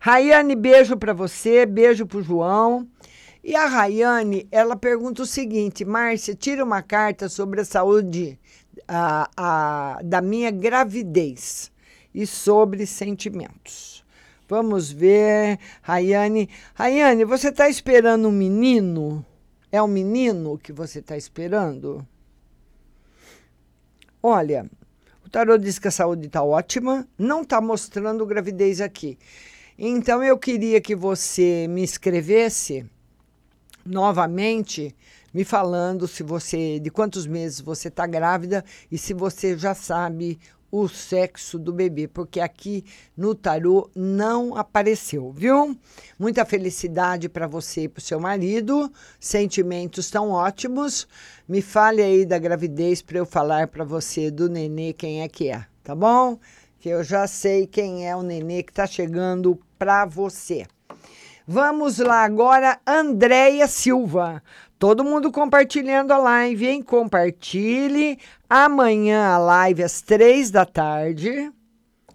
Rayane, 0.00 0.56
beijo 0.56 0.96
para 0.96 1.12
você, 1.12 1.64
beijo 1.64 2.04
para 2.04 2.18
o 2.18 2.22
João. 2.24 2.88
E 3.44 3.54
a 3.54 3.66
Rayane, 3.66 4.48
ela 4.50 4.74
pergunta 4.74 5.22
o 5.22 5.26
seguinte: 5.26 5.84
Márcia, 5.84 6.34
tira 6.34 6.64
uma 6.64 6.82
carta 6.82 7.28
sobre 7.28 7.60
a 7.60 7.64
saúde 7.64 8.36
a, 8.88 9.30
a, 9.36 10.00
da 10.02 10.20
minha 10.20 10.50
gravidez 10.50 11.70
e 12.12 12.26
sobre 12.26 12.84
sentimentos. 12.84 13.91
Vamos 14.52 14.92
ver, 14.92 15.58
Rayane. 15.80 16.46
Rayane, 16.74 17.24
você 17.24 17.48
está 17.48 17.70
esperando 17.70 18.28
um 18.28 18.30
menino? 18.30 19.24
É 19.70 19.82
um 19.82 19.88
menino 19.88 20.58
que 20.58 20.74
você 20.74 20.98
está 20.98 21.16
esperando? 21.16 22.06
Olha, 24.22 24.70
o 25.24 25.30
tarô 25.30 25.56
diz 25.56 25.78
que 25.78 25.88
a 25.88 25.90
saúde 25.90 26.26
está 26.26 26.42
ótima, 26.42 27.08
não 27.16 27.40
está 27.40 27.62
mostrando 27.62 28.26
gravidez 28.26 28.82
aqui. 28.82 29.18
Então 29.78 30.22
eu 30.22 30.36
queria 30.36 30.82
que 30.82 30.94
você 30.94 31.66
me 31.66 31.82
escrevesse 31.82 32.84
novamente 33.86 34.94
me 35.32 35.44
falando 35.44 36.06
se 36.06 36.22
você 36.22 36.78
de 36.78 36.90
quantos 36.90 37.26
meses 37.26 37.58
você 37.58 37.88
está 37.88 38.06
grávida 38.06 38.62
e 38.90 38.98
se 38.98 39.14
você 39.14 39.56
já 39.56 39.74
sabe 39.74 40.38
o 40.72 40.88
sexo 40.88 41.58
do 41.58 41.70
bebê, 41.70 42.08
porque 42.08 42.40
aqui 42.40 42.82
no 43.14 43.34
tarô 43.34 43.90
não 43.94 44.56
apareceu, 44.56 45.30
viu? 45.30 45.76
Muita 46.18 46.46
felicidade 46.46 47.28
para 47.28 47.46
você 47.46 47.82
e 47.82 47.88
para 47.88 48.00
o 48.00 48.02
seu 48.02 48.18
marido, 48.18 48.90
sentimentos 49.20 50.10
tão 50.10 50.30
ótimos. 50.30 51.06
Me 51.46 51.60
fale 51.60 52.00
aí 52.00 52.24
da 52.24 52.38
gravidez 52.38 53.02
para 53.02 53.18
eu 53.18 53.26
falar 53.26 53.68
para 53.68 53.84
você 53.84 54.30
do 54.30 54.48
nenê 54.48 54.94
quem 54.94 55.20
é 55.20 55.28
que 55.28 55.50
é, 55.50 55.66
tá 55.84 55.94
bom? 55.94 56.38
Que 56.80 56.88
eu 56.88 57.04
já 57.04 57.26
sei 57.26 57.66
quem 57.66 58.08
é 58.08 58.16
o 58.16 58.22
nenê 58.22 58.62
que 58.62 58.72
está 58.72 58.86
chegando 58.86 59.60
para 59.78 60.06
você. 60.06 60.66
Vamos 61.46 61.98
lá 61.98 62.24
agora, 62.24 62.80
Andréia 62.86 63.66
Silva. 63.66 64.42
Todo 64.82 65.04
mundo 65.04 65.30
compartilhando 65.30 66.12
a 66.12 66.18
live, 66.18 66.66
hein? 66.66 66.82
Compartilhe. 66.82 68.18
Amanhã 68.50 69.28
a 69.28 69.38
live 69.38 69.84
às 69.84 70.02
três 70.02 70.50
da 70.50 70.66
tarde. 70.66 71.52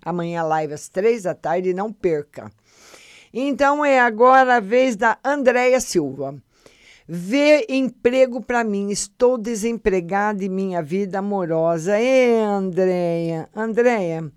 Amanhã 0.04 0.42
a 0.42 0.44
live 0.44 0.74
às 0.74 0.90
três 0.90 1.24
da 1.24 1.34
tarde, 1.34 1.74
não 1.74 1.94
perca. 1.94 2.52
Então 3.34 3.86
é 3.86 4.02
agora 4.02 4.58
a 4.58 4.60
vez 4.60 4.98
da 4.98 5.18
Andréia 5.24 5.80
Silva. 5.80 6.36
Vê 7.08 7.66
emprego 7.70 8.42
para 8.42 8.66
mim. 8.66 8.90
Estou 8.90 9.38
desempregada 9.38 10.44
e 10.44 10.50
minha 10.50 10.84
vida 10.84 11.20
amorosa. 11.20 11.98
Ê, 11.98 12.42
Andréia, 12.42 13.48
Andréia. 13.56 14.30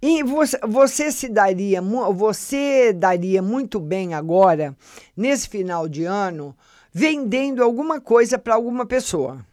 E 0.00 0.22
você, 0.22 0.56
você 0.62 1.10
se 1.10 1.28
daria, 1.28 1.82
você 2.14 2.92
daria 2.92 3.42
muito 3.42 3.80
bem 3.80 4.14
agora, 4.14 4.76
nesse 5.16 5.48
final 5.48 5.88
de 5.88 6.04
ano, 6.04 6.54
vendendo 6.98 7.62
alguma 7.62 8.00
coisa 8.00 8.38
para 8.38 8.54
alguma 8.54 8.86
pessoa. 8.86 9.44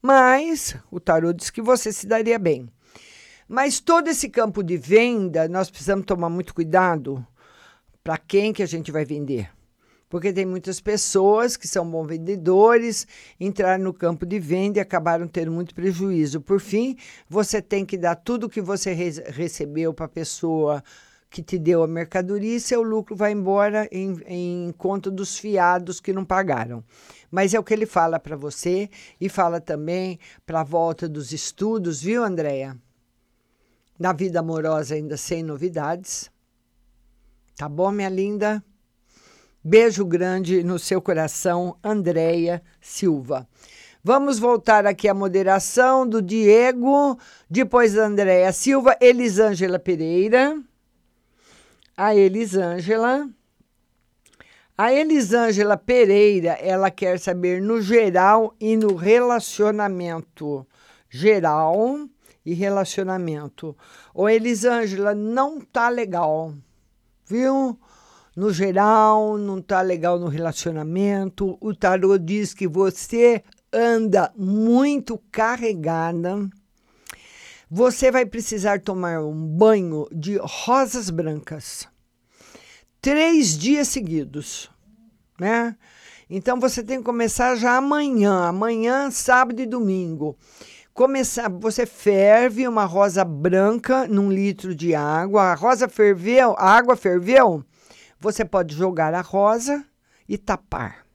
Mas 0.00 0.74
o 0.90 0.98
tarô 0.98 1.30
diz 1.30 1.50
que 1.50 1.60
você 1.60 1.92
se 1.92 2.06
daria 2.06 2.38
bem. 2.38 2.70
Mas 3.46 3.80
todo 3.80 4.08
esse 4.08 4.30
campo 4.30 4.62
de 4.62 4.78
venda, 4.78 5.46
nós 5.46 5.68
precisamos 5.68 6.06
tomar 6.06 6.30
muito 6.30 6.54
cuidado 6.54 7.22
para 8.02 8.16
quem 8.16 8.50
que 8.50 8.62
a 8.62 8.66
gente 8.66 8.90
vai 8.90 9.04
vender. 9.04 9.50
Porque 10.08 10.32
tem 10.32 10.46
muitas 10.46 10.80
pessoas 10.80 11.54
que 11.54 11.68
são 11.68 11.86
bons 11.86 12.06
vendedores, 12.06 13.06
entraram 13.38 13.84
no 13.84 13.92
campo 13.92 14.24
de 14.24 14.38
venda 14.38 14.78
e 14.78 14.80
acabaram 14.80 15.28
tendo 15.28 15.52
muito 15.52 15.74
prejuízo. 15.74 16.40
Por 16.40 16.60
fim, 16.60 16.96
você 17.28 17.60
tem 17.60 17.84
que 17.84 17.98
dar 17.98 18.14
tudo 18.14 18.48
que 18.48 18.62
você 18.62 18.94
re 18.94 19.10
recebeu 19.26 19.92
para 19.92 20.06
a 20.06 20.08
pessoa 20.08 20.82
que 21.32 21.42
te 21.42 21.58
deu 21.58 21.82
a 21.82 21.88
mercadoria 21.88 22.56
e 22.56 22.60
seu 22.60 22.82
lucro 22.82 23.16
vai 23.16 23.32
embora 23.32 23.88
em, 23.90 24.20
em 24.26 24.74
conta 24.76 25.10
dos 25.10 25.38
fiados 25.38 25.98
que 25.98 26.12
não 26.12 26.26
pagaram. 26.26 26.84
Mas 27.30 27.54
é 27.54 27.58
o 27.58 27.64
que 27.64 27.72
ele 27.72 27.86
fala 27.86 28.20
para 28.20 28.36
você 28.36 28.90
e 29.18 29.30
fala 29.30 29.58
também 29.58 30.18
para 30.44 30.60
a 30.60 30.64
volta 30.64 31.08
dos 31.08 31.32
estudos, 31.32 32.02
viu, 32.02 32.22
Andréia? 32.22 32.76
Na 33.98 34.12
vida 34.12 34.40
amorosa 34.40 34.94
ainda 34.94 35.16
sem 35.16 35.42
novidades. 35.42 36.30
Tá 37.56 37.66
bom, 37.66 37.90
minha 37.90 38.10
linda? 38.10 38.62
Beijo 39.64 40.04
grande 40.04 40.62
no 40.62 40.78
seu 40.78 41.00
coração, 41.00 41.78
Andréia 41.82 42.62
Silva. 42.78 43.48
Vamos 44.04 44.38
voltar 44.38 44.84
aqui 44.84 45.08
à 45.08 45.14
moderação 45.14 46.06
do 46.06 46.20
Diego, 46.20 47.18
depois 47.48 47.94
da 47.94 48.04
Andréia 48.04 48.52
Silva, 48.52 48.98
Elisângela 49.00 49.78
Pereira 49.78 50.62
a 51.96 52.14
Elisângela. 52.14 53.28
A 54.76 54.92
Elisângela 54.92 55.76
Pereira, 55.76 56.52
ela 56.52 56.90
quer 56.90 57.18
saber 57.18 57.60
no 57.60 57.80
geral 57.80 58.54
e 58.58 58.76
no 58.76 58.94
relacionamento. 58.94 60.66
Geral 61.08 62.08
e 62.44 62.54
relacionamento. 62.54 63.76
Ô, 64.14 64.28
Elisângela, 64.28 65.14
não 65.14 65.60
tá 65.60 65.88
legal, 65.88 66.54
viu? 67.26 67.78
No 68.34 68.50
geral, 68.50 69.36
não 69.36 69.60
tá 69.60 69.82
legal 69.82 70.18
no 70.18 70.26
relacionamento. 70.26 71.58
O 71.60 71.74
tarô 71.74 72.16
diz 72.16 72.54
que 72.54 72.66
você 72.66 73.44
anda 73.72 74.32
muito 74.36 75.20
carregada. 75.30 76.48
Você 77.74 78.10
vai 78.10 78.26
precisar 78.26 78.82
tomar 78.82 79.22
um 79.24 79.46
banho 79.46 80.06
de 80.12 80.36
rosas 80.36 81.08
brancas 81.08 81.88
três 83.00 83.56
dias 83.56 83.88
seguidos, 83.88 84.70
né? 85.40 85.74
Então 86.28 86.60
você 86.60 86.82
tem 86.82 86.98
que 86.98 87.04
começar 87.04 87.56
já 87.56 87.78
amanhã, 87.78 88.44
amanhã, 88.44 89.10
sábado 89.10 89.58
e 89.62 89.64
domingo. 89.64 90.36
Começar, 90.92 91.48
você 91.48 91.86
ferve 91.86 92.68
uma 92.68 92.84
rosa 92.84 93.24
branca 93.24 94.06
num 94.06 94.30
litro 94.30 94.74
de 94.74 94.94
água. 94.94 95.44
A 95.44 95.54
rosa 95.54 95.88
ferveu, 95.88 96.54
a 96.58 96.72
água 96.72 96.94
ferveu. 96.94 97.64
Você 98.20 98.44
pode 98.44 98.74
jogar 98.74 99.14
a 99.14 99.22
rosa 99.22 99.82
e 100.28 100.36
tapar. 100.36 101.06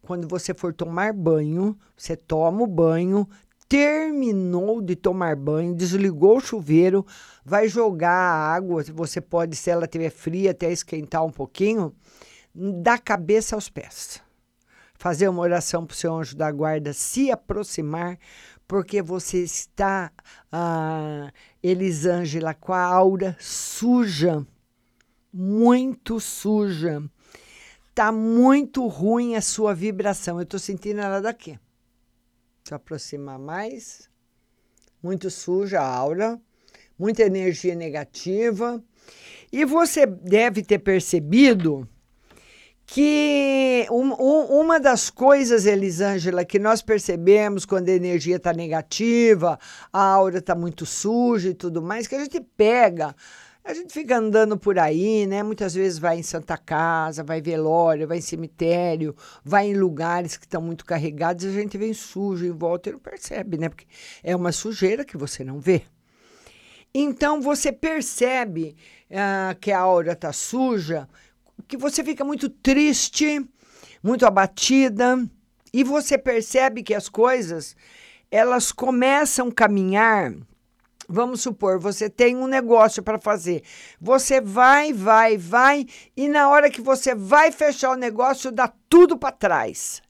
Quando 0.00 0.26
você 0.26 0.54
for 0.54 0.72
tomar 0.72 1.12
banho, 1.12 1.76
você 1.94 2.16
toma 2.16 2.62
o 2.62 2.66
banho, 2.66 3.28
terminou 3.68 4.80
de 4.80 4.94
tomar 4.94 5.36
banho, 5.36 5.74
desligou 5.74 6.36
o 6.36 6.40
chuveiro, 6.40 7.06
vai 7.44 7.68
jogar 7.68 8.10
a 8.10 8.54
água, 8.54 8.84
você 8.92 9.20
pode, 9.20 9.56
se 9.56 9.70
ela 9.70 9.84
estiver 9.84 10.10
fria, 10.10 10.50
até 10.50 10.70
esquentar 10.70 11.24
um 11.24 11.30
pouquinho, 11.30 11.94
da 12.54 12.98
cabeça 12.98 13.54
aos 13.54 13.68
pés. 13.68 14.22
Fazer 14.94 15.28
uma 15.28 15.42
oração 15.42 15.84
para 15.84 15.94
o 15.94 15.96
seu 15.96 16.14
anjo 16.14 16.36
da 16.36 16.50
guarda 16.50 16.92
se 16.92 17.30
aproximar, 17.30 18.18
porque 18.66 19.02
você 19.02 19.38
está, 19.38 20.10
ah, 20.50 21.30
Elisângela, 21.62 22.54
com 22.54 22.72
a 22.72 22.82
aura 22.82 23.36
suja, 23.40 24.46
muito 25.32 26.20
suja. 26.20 27.02
Tá 27.94 28.10
muito 28.10 28.86
ruim 28.86 29.36
a 29.36 29.40
sua 29.40 29.74
vibração. 29.74 30.38
Eu 30.38 30.44
estou 30.44 30.58
sentindo 30.58 31.00
ela 31.00 31.20
daqui 31.20 31.58
se 32.66 32.72
aproximar 32.72 33.38
mais. 33.38 34.08
Muito 35.02 35.30
suja 35.30 35.82
a 35.82 35.86
aura, 35.86 36.40
muita 36.98 37.22
energia 37.22 37.74
negativa. 37.74 38.82
E 39.52 39.66
você 39.66 40.06
deve 40.06 40.62
ter 40.62 40.78
percebido 40.78 41.86
que 42.86 43.86
um- 43.90 44.14
um- 44.14 44.60
uma 44.62 44.80
das 44.80 45.10
coisas, 45.10 45.66
Elisângela, 45.66 46.42
que 46.42 46.58
nós 46.58 46.80
percebemos 46.80 47.66
quando 47.66 47.90
a 47.90 47.92
energia 47.92 48.36
está 48.36 48.54
negativa, 48.54 49.58
a 49.92 50.02
aura 50.02 50.38
está 50.38 50.54
muito 50.54 50.86
suja 50.86 51.50
e 51.50 51.54
tudo 51.54 51.82
mais, 51.82 52.06
que 52.06 52.14
a 52.14 52.20
gente 52.20 52.40
pega, 52.40 53.14
a 53.64 53.72
gente 53.72 53.94
fica 53.94 54.18
andando 54.18 54.58
por 54.58 54.78
aí, 54.78 55.26
né? 55.26 55.42
Muitas 55.42 55.74
vezes 55.74 55.98
vai 55.98 56.18
em 56.18 56.22
Santa 56.22 56.56
Casa, 56.58 57.24
vai 57.24 57.40
velório, 57.40 58.06
vai 58.06 58.18
em 58.18 58.20
cemitério, 58.20 59.16
vai 59.42 59.68
em 59.68 59.74
lugares 59.74 60.36
que 60.36 60.44
estão 60.44 60.60
muito 60.60 60.84
carregados 60.84 61.46
a 61.46 61.50
gente 61.50 61.78
vem 61.78 61.94
sujo 61.94 62.44
em 62.44 62.50
volta 62.50 62.90
e 62.90 62.92
não 62.92 62.98
percebe, 62.98 63.56
né? 63.56 63.70
Porque 63.70 63.86
é 64.22 64.36
uma 64.36 64.52
sujeira 64.52 65.02
que 65.02 65.16
você 65.16 65.42
não 65.42 65.58
vê. 65.58 65.82
Então 66.92 67.40
você 67.40 67.72
percebe 67.72 68.76
ah, 69.10 69.56
que 69.58 69.72
a 69.72 69.80
aura 69.80 70.12
está 70.12 70.30
suja, 70.30 71.08
que 71.66 71.78
você 71.78 72.04
fica 72.04 72.22
muito 72.22 72.50
triste, 72.50 73.44
muito 74.02 74.26
abatida, 74.26 75.26
e 75.72 75.82
você 75.82 76.18
percebe 76.18 76.82
que 76.82 76.94
as 76.94 77.08
coisas 77.08 77.74
elas 78.30 78.70
começam 78.70 79.48
a 79.48 79.52
caminhar. 79.52 80.34
Vamos 81.08 81.42
supor, 81.42 81.78
você 81.78 82.08
tem 82.08 82.36
um 82.36 82.46
negócio 82.46 83.02
para 83.02 83.18
fazer. 83.18 83.62
Você 84.00 84.40
vai, 84.40 84.92
vai, 84.92 85.36
vai, 85.36 85.86
e 86.16 86.28
na 86.28 86.48
hora 86.48 86.70
que 86.70 86.80
você 86.80 87.14
vai 87.14 87.52
fechar 87.52 87.90
o 87.90 87.96
negócio, 87.96 88.50
dá 88.50 88.72
tudo 88.88 89.18
para 89.18 89.32
trás. 89.32 90.02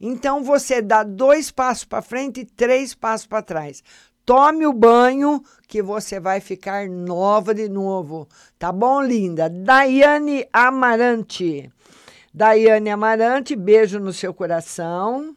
Então 0.00 0.42
você 0.42 0.80
dá 0.80 1.02
dois 1.02 1.50
passos 1.50 1.84
para 1.84 2.02
frente 2.02 2.40
e 2.40 2.46
três 2.46 2.94
passos 2.94 3.26
para 3.26 3.42
trás. 3.42 3.82
Tome 4.24 4.66
o 4.66 4.74
banho 4.74 5.42
que 5.66 5.82
você 5.82 6.20
vai 6.20 6.38
ficar 6.40 6.86
nova 6.88 7.54
de 7.54 7.68
novo. 7.68 8.28
Tá 8.58 8.70
bom, 8.70 9.00
linda? 9.00 9.48
Daiane 9.48 10.46
Amarante. 10.52 11.72
Daiane 12.32 12.90
Amarante, 12.90 13.56
beijo 13.56 13.98
no 13.98 14.12
seu 14.12 14.34
coração. 14.34 15.34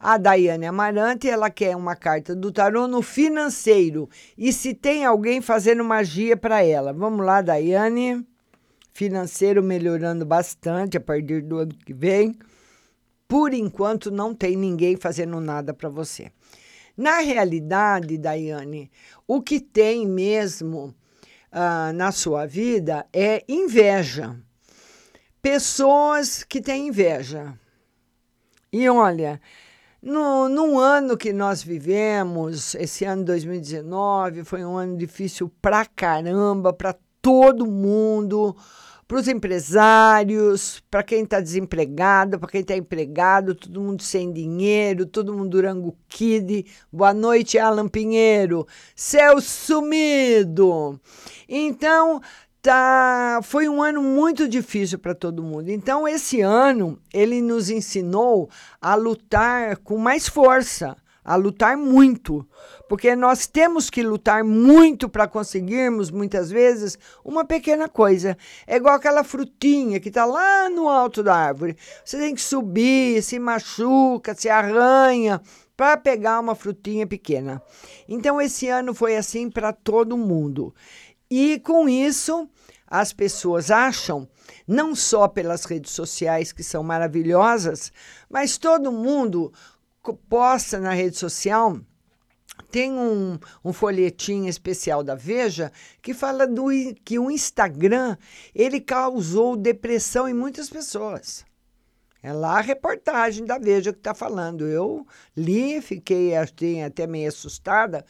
A 0.00 0.16
Daiane 0.16 0.66
Amarante, 0.66 1.28
ela 1.28 1.50
quer 1.50 1.74
uma 1.74 1.96
carta 1.96 2.34
do 2.34 2.52
tarô 2.52 2.86
no 2.86 3.02
financeiro. 3.02 4.08
E 4.36 4.52
se 4.52 4.72
tem 4.72 5.04
alguém 5.04 5.40
fazendo 5.40 5.82
magia 5.82 6.36
para 6.36 6.62
ela. 6.62 6.92
Vamos 6.92 7.26
lá, 7.26 7.42
Daiane. 7.42 8.24
Financeiro 8.92 9.62
melhorando 9.62 10.24
bastante 10.24 10.96
a 10.96 11.00
partir 11.00 11.42
do 11.42 11.58
ano 11.58 11.74
que 11.84 11.92
vem. 11.92 12.36
Por 13.26 13.52
enquanto, 13.52 14.10
não 14.10 14.34
tem 14.34 14.56
ninguém 14.56 14.96
fazendo 14.96 15.40
nada 15.40 15.74
para 15.74 15.88
você. 15.88 16.30
Na 16.96 17.18
realidade, 17.18 18.18
Daiane, 18.18 18.90
o 19.26 19.42
que 19.42 19.60
tem 19.60 20.06
mesmo 20.06 20.94
ah, 21.50 21.92
na 21.92 22.12
sua 22.12 22.46
vida 22.46 23.06
é 23.12 23.44
inveja. 23.48 24.36
Pessoas 25.40 26.42
que 26.42 26.60
têm 26.60 26.88
inveja. 26.88 27.58
E 28.72 28.88
olha, 28.88 29.40
no, 30.00 30.48
num 30.48 30.78
ano 30.78 31.16
que 31.16 31.32
nós 31.32 31.62
vivemos, 31.62 32.74
esse 32.76 33.04
ano 33.04 33.24
2019, 33.24 34.44
foi 34.44 34.64
um 34.64 34.76
ano 34.76 34.96
difícil 34.96 35.50
pra 35.60 35.84
caramba, 35.84 36.72
para 36.72 36.96
todo 37.20 37.66
mundo, 37.66 38.56
para 39.08 39.18
os 39.18 39.26
empresários, 39.26 40.80
para 40.90 41.02
quem 41.02 41.24
está 41.24 41.40
desempregado, 41.40 42.38
para 42.38 42.48
quem 42.48 42.60
está 42.60 42.76
empregado, 42.76 43.54
todo 43.54 43.80
mundo 43.80 44.02
sem 44.02 44.32
dinheiro, 44.32 45.04
todo 45.04 45.32
mundo 45.32 45.50
Durango 45.50 45.96
Kid. 46.08 46.66
Boa 46.92 47.12
noite, 47.12 47.58
Alan 47.58 47.88
Pinheiro. 47.88 48.66
Céu 48.94 49.40
sumido. 49.40 51.00
Então, 51.48 52.20
tá, 52.62 53.40
foi 53.42 53.68
um 53.68 53.82
ano 53.82 54.02
muito 54.02 54.48
difícil 54.48 54.98
para 54.98 55.14
todo 55.14 55.42
mundo. 55.42 55.70
Então, 55.70 56.06
esse 56.06 56.40
ano, 56.40 56.98
ele 57.12 57.40
nos 57.40 57.70
ensinou 57.70 58.50
a 58.80 58.94
lutar 58.94 59.78
com 59.78 59.96
mais 59.96 60.28
força, 60.28 60.96
a 61.24 61.36
lutar 61.36 61.76
muito, 61.76 62.46
porque 62.88 63.14
nós 63.14 63.46
temos 63.46 63.90
que 63.90 64.02
lutar 64.02 64.42
muito 64.42 65.08
para 65.08 65.28
conseguirmos, 65.28 66.10
muitas 66.10 66.50
vezes, 66.50 66.98
uma 67.24 67.44
pequena 67.44 67.86
coisa. 67.86 68.36
É 68.66 68.76
igual 68.76 68.94
aquela 68.94 69.22
frutinha 69.22 70.00
que 70.00 70.08
está 70.08 70.24
lá 70.24 70.70
no 70.70 70.88
alto 70.88 71.22
da 71.22 71.34
árvore. 71.34 71.76
Você 72.04 72.16
tem 72.16 72.34
que 72.34 72.40
subir, 72.40 73.22
se 73.22 73.38
machuca, 73.38 74.34
se 74.34 74.48
arranha 74.48 75.40
para 75.76 75.96
pegar 75.96 76.40
uma 76.40 76.56
frutinha 76.56 77.06
pequena. 77.06 77.62
Então, 78.08 78.40
esse 78.40 78.66
ano 78.68 78.92
foi 78.92 79.16
assim 79.16 79.48
para 79.48 79.72
todo 79.72 80.16
mundo. 80.16 80.74
E 81.30 81.58
com 81.60 81.88
isso, 81.88 82.48
as 82.86 83.12
pessoas 83.12 83.70
acham, 83.70 84.28
não 84.66 84.94
só 84.94 85.28
pelas 85.28 85.64
redes 85.64 85.92
sociais, 85.92 86.52
que 86.52 86.62
são 86.62 86.82
maravilhosas, 86.82 87.92
mas 88.30 88.56
todo 88.56 88.90
mundo 88.90 89.52
posta 90.28 90.78
na 90.78 90.92
rede 90.92 91.18
social. 91.18 91.78
Tem 92.70 92.92
um, 92.92 93.38
um 93.64 93.72
folhetim 93.72 94.46
especial 94.46 95.04
da 95.04 95.14
Veja 95.14 95.70
que 96.02 96.12
fala 96.12 96.46
do, 96.46 96.66
que 97.04 97.18
o 97.18 97.30
Instagram 97.30 98.16
ele 98.54 98.80
causou 98.80 99.56
depressão 99.56 100.28
em 100.28 100.34
muitas 100.34 100.68
pessoas. 100.68 101.46
É 102.22 102.32
lá 102.32 102.58
a 102.58 102.62
reportagem 102.62 103.44
da 103.44 103.58
Veja 103.58 103.92
que 103.92 103.98
está 103.98 104.12
falando. 104.12 104.66
Eu 104.66 105.06
li, 105.36 105.80
fiquei 105.80 106.34
até 106.36 107.06
meio 107.06 107.28
assustada, 107.28 108.04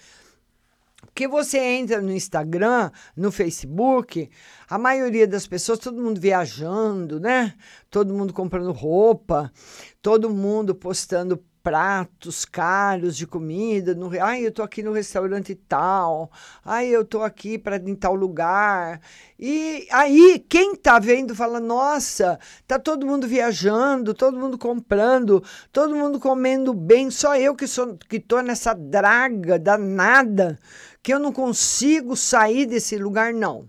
porque 1.19 1.27
você 1.27 1.59
entra 1.59 2.01
no 2.01 2.13
Instagram, 2.13 2.93
no 3.17 3.33
Facebook, 3.33 4.31
a 4.71 4.79
maioria 4.79 5.27
das 5.27 5.49
pessoas, 5.49 5.81
todo 5.81 6.01
mundo 6.01 6.21
viajando, 6.21 7.19
né? 7.19 7.55
Todo 7.91 8.15
mundo 8.15 8.33
comprando 8.33 8.71
roupa, 8.71 9.53
todo 10.01 10.31
mundo 10.31 10.77
postando 10.77 11.43
pratos 11.69 12.47
caros 12.47 13.15
de 13.15 13.27
comida. 13.27 13.95
No, 13.95 14.11
ai, 14.23 14.47
eu 14.47 14.51
tô 14.53 14.63
aqui 14.63 14.83
no 14.83 14.93
restaurante 14.93 15.55
tal. 15.55 16.31
Ai, 16.65 16.89
eu 16.89 17.05
tô 17.05 17.23
aqui 17.23 17.59
para 17.59 17.77
em 17.77 17.95
tal 17.95 18.15
lugar. 18.15 19.01
E 19.39 19.87
aí, 19.91 20.43
quem 20.49 20.75
tá 20.75 20.99
vendo 20.99 21.35
fala: 21.35 21.61
"Nossa, 21.61 22.39
tá 22.67 22.79
todo 22.79 23.07
mundo 23.07 23.27
viajando, 23.29 24.15
todo 24.15 24.39
mundo 24.39 24.57
comprando, 24.57 25.43
todo 25.71 25.95
mundo 25.95 26.19
comendo 26.19 26.73
bem, 26.73 27.11
só 27.11 27.37
eu 27.37 27.55
que 27.55 27.67
sou 27.67 27.99
que 28.09 28.19
tô 28.19 28.41
nessa 28.41 28.73
draga 28.73 29.59
danada, 29.59 30.59
que 31.03 31.13
eu 31.13 31.19
não 31.19 31.33
consigo 31.33 32.17
sair 32.17 32.67
desse 32.67 32.97
lugar 32.97 33.33
não". 33.33 33.69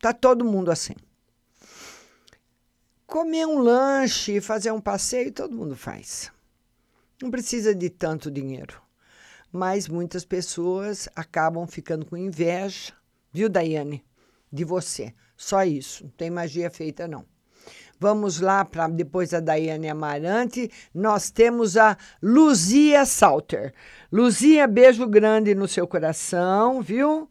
Tá 0.00 0.12
todo 0.12 0.44
mundo 0.44 0.70
assim. 0.70 0.94
Comer 3.06 3.46
um 3.46 3.58
lanche, 3.58 4.40
fazer 4.40 4.72
um 4.72 4.80
passeio, 4.80 5.32
todo 5.32 5.56
mundo 5.56 5.76
faz. 5.76 6.30
Não 7.22 7.30
precisa 7.30 7.74
de 7.74 7.88
tanto 7.88 8.30
dinheiro. 8.30 8.80
Mas 9.50 9.88
muitas 9.88 10.24
pessoas 10.24 11.08
acabam 11.14 11.66
ficando 11.66 12.04
com 12.04 12.16
inveja, 12.16 12.92
viu, 13.32 13.48
Daiane? 13.48 14.04
De 14.52 14.64
você. 14.64 15.14
Só 15.36 15.64
isso. 15.64 16.04
Não 16.04 16.10
tem 16.10 16.30
magia 16.30 16.70
feita, 16.70 17.08
não. 17.08 17.24
Vamos 17.98 18.40
lá 18.40 18.64
para 18.64 18.88
depois 18.88 19.30
da 19.30 19.40
Daiane 19.40 19.88
Amarante. 19.88 20.70
Nós 20.94 21.30
temos 21.30 21.76
a 21.76 21.96
Luzia 22.22 23.06
Salter. 23.06 23.72
Luzia, 24.12 24.66
beijo 24.66 25.06
grande 25.06 25.54
no 25.54 25.66
seu 25.66 25.86
coração, 25.86 26.82
viu? 26.82 27.28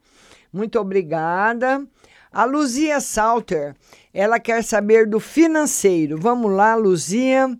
Muito 0.52 0.80
obrigada. 0.80 1.86
A 2.32 2.46
Luzia 2.46 3.00
Salter, 3.00 3.76
ela 4.14 4.40
quer 4.40 4.64
saber 4.64 5.08
do 5.08 5.20
financeiro. 5.20 6.18
Vamos 6.20 6.52
lá, 6.52 6.76
Luzia. 6.76 7.56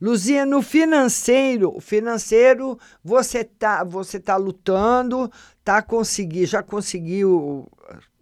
Luzia, 0.00 0.44
no 0.44 0.60
financeiro, 0.60 1.80
financeiro, 1.80 2.78
você 3.02 3.42
tá, 3.42 3.82
você 3.82 4.20
tá 4.20 4.36
lutando, 4.36 5.30
tá 5.64 5.80
conseguir, 5.80 6.44
já 6.44 6.62
conseguiu 6.62 7.66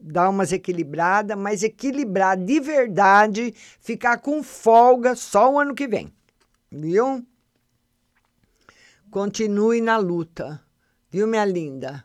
dar 0.06 0.28
umas 0.28 0.52
equilibradas, 0.52 1.36
mas 1.36 1.62
equilibrar 1.62 2.36
de 2.36 2.60
verdade, 2.60 3.54
ficar 3.80 4.18
com 4.18 4.42
folga 4.42 5.16
só 5.16 5.52
o 5.52 5.58
ano 5.58 5.74
que 5.74 5.88
vem. 5.88 6.12
Viu? 6.70 7.26
Continue 9.10 9.80
na 9.80 9.96
luta. 9.96 10.60
Viu, 11.10 11.26
minha 11.26 11.44
linda? 11.44 12.04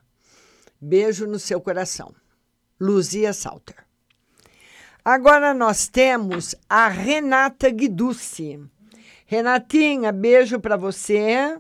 Beijo 0.80 1.28
no 1.28 1.38
seu 1.38 1.60
coração. 1.60 2.14
Luzia 2.80 3.34
Salter. 3.34 3.76
Agora 5.04 5.54
nós 5.54 5.88
temos 5.88 6.56
a 6.70 6.88
Renata 6.88 7.70
Guiducci. 7.70 8.60
Renatinha, 9.26 10.12
beijo 10.12 10.60
para 10.60 10.78
você. 10.78 11.58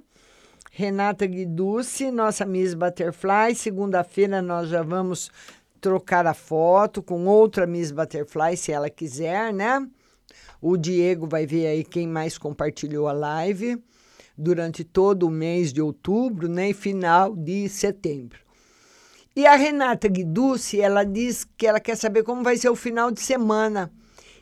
Renata 0.71 1.25
Guiducci, 1.25 2.11
nossa 2.11 2.45
Miss 2.45 2.73
Butterfly. 2.73 3.55
Segunda-feira 3.55 4.41
nós 4.41 4.69
já 4.69 4.81
vamos 4.81 5.29
trocar 5.79 6.27
a 6.27 6.33
foto 6.33 7.01
com 7.01 7.25
outra 7.25 7.65
Miss 7.65 7.91
Butterfly, 7.91 8.57
se 8.57 8.71
ela 8.71 8.89
quiser, 8.89 9.53
né? 9.53 9.87
O 10.61 10.77
Diego 10.77 11.27
vai 11.27 11.45
ver 11.45 11.67
aí 11.67 11.83
quem 11.83 12.07
mais 12.07 12.37
compartilhou 12.37 13.07
a 13.07 13.13
live 13.13 13.81
durante 14.37 14.83
todo 14.83 15.23
o 15.23 15.31
mês 15.31 15.73
de 15.73 15.81
outubro, 15.81 16.47
né? 16.47 16.69
E 16.69 16.73
final 16.73 17.35
de 17.35 17.67
setembro. 17.69 18.39
E 19.35 19.45
a 19.45 19.55
Renata 19.55 20.07
Guiducci, 20.07 20.81
ela 20.81 21.03
diz 21.03 21.47
que 21.57 21.65
ela 21.65 21.79
quer 21.79 21.95
saber 21.95 22.23
como 22.23 22.43
vai 22.43 22.57
ser 22.57 22.69
o 22.69 22.75
final 22.75 23.09
de 23.11 23.21
semana. 23.21 23.91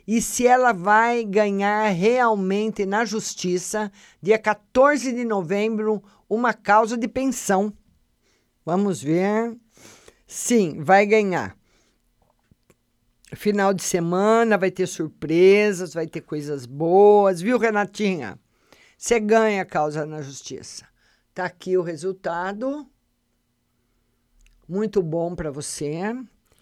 e 0.06 0.22
se 0.22 0.46
ela 0.46 0.72
vai 0.72 1.22
ganhar 1.22 1.86
realmente 1.90 2.86
na 2.86 3.04
justiça, 3.04 3.92
dia 4.22 4.38
14 4.38 5.12
de 5.12 5.22
novembro, 5.22 6.02
uma 6.26 6.54
causa 6.54 6.96
de 6.96 7.06
pensão. 7.06 7.70
Vamos 8.64 9.02
ver. 9.02 9.54
Sim, 10.30 10.82
vai 10.82 11.06
ganhar. 11.06 11.56
Final 13.34 13.72
de 13.72 13.82
semana 13.82 14.58
vai 14.58 14.70
ter 14.70 14.86
surpresas, 14.86 15.94
vai 15.94 16.06
ter 16.06 16.20
coisas 16.20 16.66
boas, 16.66 17.40
viu, 17.40 17.56
Renatinha? 17.56 18.38
Você 18.96 19.18
ganha 19.18 19.62
a 19.62 19.64
causa 19.64 20.04
na 20.04 20.20
justiça. 20.20 20.86
Tá 21.34 21.46
aqui 21.46 21.78
o 21.78 21.82
resultado. 21.82 22.86
Muito 24.68 25.02
bom 25.02 25.34
para 25.34 25.50
você. 25.50 26.14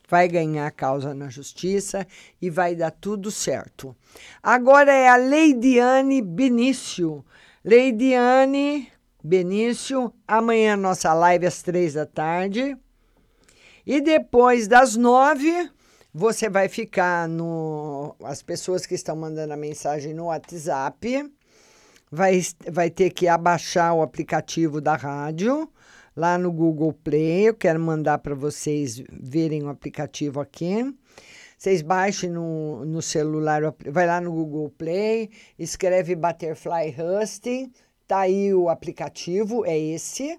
Vai 0.09 0.29
ganhar 0.29 0.69
a 0.69 0.71
causa 0.71 1.12
na 1.12 1.29
justiça 1.29 2.07
e 2.41 2.49
vai 2.49 2.77
dar 2.77 2.93
tudo 2.93 3.33
certo. 3.33 3.97
Agora 4.41 4.93
é 4.93 5.09
a 5.09 5.17
Leidiane 5.17 6.23
Benício. 6.23 7.25
Leidiane 7.64 8.93
Benício, 9.25 10.14
amanhã 10.29 10.77
nossa 10.77 11.12
live 11.12 11.47
às 11.47 11.62
três 11.62 11.95
da 11.95 12.07
tarde. 12.07 12.79
E 13.87 14.01
depois 14.01 14.66
das 14.66 14.97
nove, 14.97 15.70
você 16.12 16.49
vai 16.49 16.68
ficar 16.68 17.28
no. 17.28 18.16
As 18.24 18.43
pessoas 18.43 18.84
que 18.84 18.97
estão 18.97 19.14
mandando 19.14 19.53
a 19.53 19.57
mensagem 19.57 20.12
no 20.12 20.24
WhatsApp 20.24 21.32
vai, 22.11 22.43
vai 22.68 22.91
ter 22.91 23.11
que 23.11 23.28
abaixar 23.28 23.95
o 23.95 24.03
aplicativo 24.03 24.80
da 24.80 24.97
rádio 24.97 25.70
lá 26.16 26.37
no 26.37 26.51
Google 26.51 26.93
Play. 26.93 27.49
Eu 27.49 27.55
quero 27.55 27.78
mandar 27.78 28.18
para 28.18 28.34
vocês 28.34 29.01
verem 29.09 29.62
o 29.62 29.68
aplicativo 29.68 30.41
aqui. 30.41 30.93
Vocês 31.57 31.80
baixem 31.80 32.28
no, 32.28 32.84
no 32.84 33.01
celular, 33.01 33.62
vai 33.87 34.07
lá 34.07 34.20
no 34.20 34.32
Google 34.32 34.68
Play, 34.70 35.30
escreve 35.59 36.16
Butterfly 36.16 36.95
Husting, 36.99 37.72
tá 38.07 38.20
aí 38.20 38.53
o 38.53 38.68
aplicativo, 38.68 39.64
é 39.64 39.78
esse. 39.78 40.39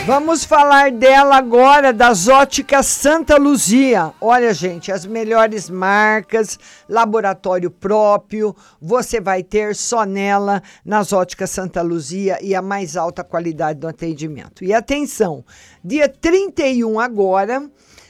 Vamos 0.05 0.45
falar 0.45 0.91
dela 0.91 1.35
agora, 1.35 1.91
das 1.91 2.27
óticas 2.27 2.85
Santa 2.85 3.37
Luzia. 3.37 4.13
Olha, 4.21 4.53
gente, 4.53 4.91
as 4.91 5.03
melhores 5.03 5.67
marcas, 5.67 6.59
laboratório 6.87 7.71
próprio, 7.71 8.55
você 8.79 9.19
vai 9.19 9.41
ter 9.41 9.75
só 9.75 10.05
nela, 10.05 10.61
nas 10.85 11.11
óticas 11.11 11.49
Santa 11.49 11.81
Luzia 11.81 12.37
e 12.39 12.53
a 12.53 12.61
mais 12.61 12.95
alta 12.95 13.23
qualidade 13.23 13.79
do 13.79 13.87
atendimento. 13.87 14.63
E 14.63 14.75
atenção, 14.75 15.43
dia 15.83 16.07
31 16.07 16.99
agora, 16.99 17.67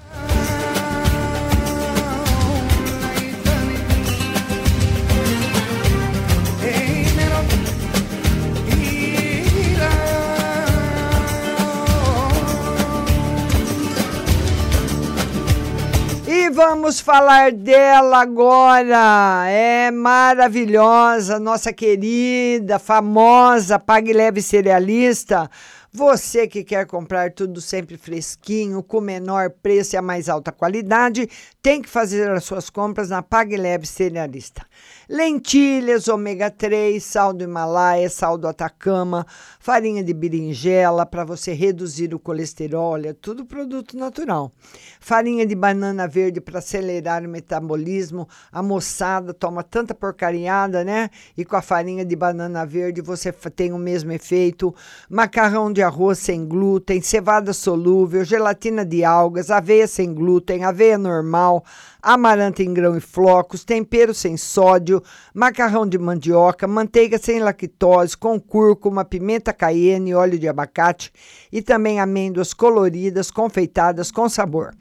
Vamos 16.55 17.01
falar 17.01 17.51
dela 17.51 18.23
agora. 18.23 19.45
É 19.49 19.91
maravilhosa, 19.91 21.41
nossa 21.41 21.73
querida, 21.73 22.79
famosa 22.79 23.77
Pague 23.77 24.13
Leve 24.13 24.41
Cerealista. 24.41 25.51
Você 25.97 26.49
que 26.49 26.65
quer 26.65 26.87
comprar 26.87 27.31
tudo 27.31 27.61
sempre 27.61 27.97
fresquinho, 27.97 28.83
com 28.83 29.01
menor 29.01 29.49
preço 29.49 29.95
e 29.95 29.97
a 29.97 30.03
mais 30.03 30.29
alta 30.29 30.51
qualidade, 30.51 31.31
tem 31.63 31.81
que 31.81 31.89
fazer 31.89 32.29
as 32.33 32.43
suas 32.43 32.69
compras 32.69 33.11
na 33.11 33.23
Pague 33.23 33.57
Leve 33.57 33.87
Cerealista 33.87 34.67
lentilhas 35.09 36.09
ômega 36.09 36.51
3, 36.51 37.03
sal 37.03 37.33
do 37.33 37.45
Himalaia, 37.45 38.09
sal 38.09 38.39
do 38.39 38.49
Atacama, 38.49 39.27
farinha 39.59 40.03
de 40.03 40.15
berinjela 40.15 41.05
para 41.05 41.25
você 41.25 41.53
reduzir 41.53 42.15
o 42.15 42.19
colesterol, 42.19 42.97
é 42.99 43.13
tudo 43.13 43.45
produto 43.45 43.97
natural. 43.97 44.53
Farinha 45.01 45.47
de 45.47 45.55
banana 45.55 46.09
verde 46.09 46.41
para 46.41 46.59
acelerar 46.59 47.23
o 47.25 47.29
metabolismo. 47.29 48.29
A 48.51 48.63
moçada 48.63 49.35
toma 49.35 49.63
tanta 49.63 49.95
porcariada, 49.95 50.83
né? 50.83 51.11
E 51.37 51.45
com 51.45 51.57
a 51.57 51.63
farinha 51.63 52.05
de 52.05 52.17
banana 52.17 52.65
verde 52.65 53.03
você 53.03 53.31
tem 53.55 53.73
o 53.73 53.79
mesmo 53.79 54.13
efeito. 54.13 54.75
Macarrão 55.09 55.73
de 55.73 55.83
arroz 55.85 56.19
sem 56.19 56.45
glúten, 56.45 57.01
cevada 57.01 57.53
solúvel, 57.53 58.25
gelatina 58.25 58.85
de 58.85 59.05
algas, 59.05 59.51
aveia 59.51 59.87
sem 59.87 60.13
glúten, 60.13 60.65
aveia 60.65 60.99
normal 60.99 61.65
amaranta 62.05 62.63
em 62.63 62.73
grão 62.73 62.97
e 62.97 63.01
flocos, 63.01 63.65
tempero 63.65 64.13
sem 64.13 64.37
sódio, 64.37 65.03
macarrão 65.33 65.87
de 65.87 65.99
mandioca, 65.99 66.69
manteiga 66.69 67.17
sem 67.17 67.41
lactose, 67.41 68.15
com 68.15 68.39
cúrcuma, 68.39 69.05
pimenta 69.07 69.55
cayenne, 69.55 70.15
óleo 70.15 70.39
de 70.39 70.47
abacate 70.47 71.11
e 71.51 71.63
também 71.63 71.99
amêndoas 71.99 72.53
coloridas 72.53 73.31
confeitadas 73.31 74.11
com 74.11 74.29
sabor. 74.29 74.75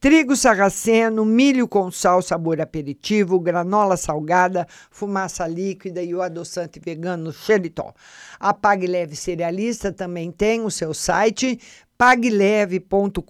Trigo 0.00 0.36
sarraceno, 0.36 1.24
milho 1.24 1.66
com 1.66 1.90
sal, 1.90 2.22
sabor 2.22 2.60
aperitivo, 2.60 3.40
granola 3.40 3.96
salgada, 3.96 4.66
fumaça 4.90 5.46
líquida 5.46 6.02
e 6.02 6.14
o 6.14 6.22
adoçante 6.22 6.78
vegano 6.78 7.32
xeritol. 7.32 7.94
A 8.38 8.52
Pague 8.52 8.86
Leve 8.86 9.16
Cerealista 9.16 9.92
também 9.92 10.30
tem 10.30 10.62
o 10.62 10.70
seu 10.70 10.92
site 10.92 11.58
pagleve.com.br 11.98 13.20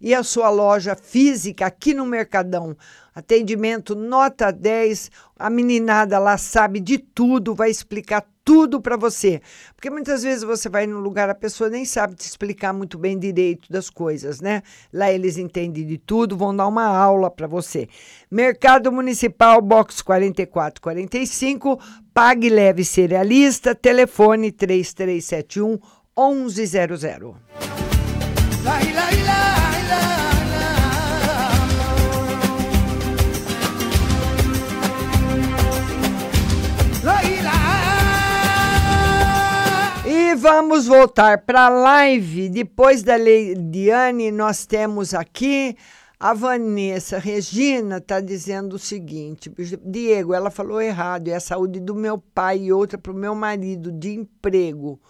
e 0.00 0.14
a 0.14 0.22
sua 0.22 0.48
loja 0.48 0.96
física 0.96 1.66
aqui 1.66 1.92
no 1.92 2.06
Mercadão. 2.06 2.76
Atendimento 3.14 3.94
nota 3.94 4.50
10. 4.50 5.10
A 5.38 5.50
meninada 5.50 6.18
lá 6.18 6.38
sabe 6.38 6.80
de 6.80 6.98
tudo, 6.98 7.54
vai 7.54 7.70
explicar 7.70 8.26
tudo 8.46 8.80
para 8.80 8.96
você. 8.96 9.42
Porque 9.74 9.90
muitas 9.90 10.22
vezes 10.22 10.44
você 10.44 10.68
vai 10.68 10.86
num 10.86 11.00
lugar, 11.00 11.28
a 11.28 11.34
pessoa 11.34 11.68
nem 11.68 11.84
sabe 11.84 12.14
te 12.14 12.20
explicar 12.20 12.72
muito 12.72 12.96
bem 12.96 13.18
direito 13.18 13.70
das 13.70 13.90
coisas, 13.90 14.40
né? 14.40 14.62
Lá 14.92 15.10
eles 15.10 15.36
entendem 15.36 15.84
de 15.84 15.98
tudo, 15.98 16.36
vão 16.36 16.54
dar 16.54 16.68
uma 16.68 16.86
aula 16.86 17.28
para 17.28 17.48
você. 17.48 17.88
Mercado 18.30 18.92
Municipal, 18.92 19.60
box 19.60 20.00
4445, 20.00 21.80
Pague 22.14 22.48
Leve 22.48 22.84
Cerealista, 22.84 23.74
telefone 23.74 24.52
3371 24.52 25.80
1100. 26.16 27.34
La 28.62 28.82
ila 28.82 29.12
ila 29.12 29.55
vamos 40.48 40.86
voltar 40.86 41.38
para 41.38 41.66
a 41.66 41.68
live. 41.68 42.48
Depois 42.48 43.02
da 43.02 43.16
Leidiane, 43.16 44.30
nós 44.30 44.64
temos 44.64 45.12
aqui 45.12 45.76
a 46.20 46.32
Vanessa 46.32 47.18
Regina 47.18 47.96
está 47.96 48.20
dizendo 48.20 48.74
o 48.74 48.78
seguinte: 48.78 49.52
Diego, 49.84 50.32
ela 50.32 50.48
falou 50.48 50.80
errado, 50.80 51.26
é 51.26 51.34
a 51.34 51.40
saúde 51.40 51.80
do 51.80 51.96
meu 51.96 52.16
pai 52.16 52.58
e 52.58 52.72
outra 52.72 52.96
para 52.96 53.10
o 53.10 53.16
meu 53.16 53.34
marido 53.34 53.90
de 53.90 54.14
emprego. 54.14 55.00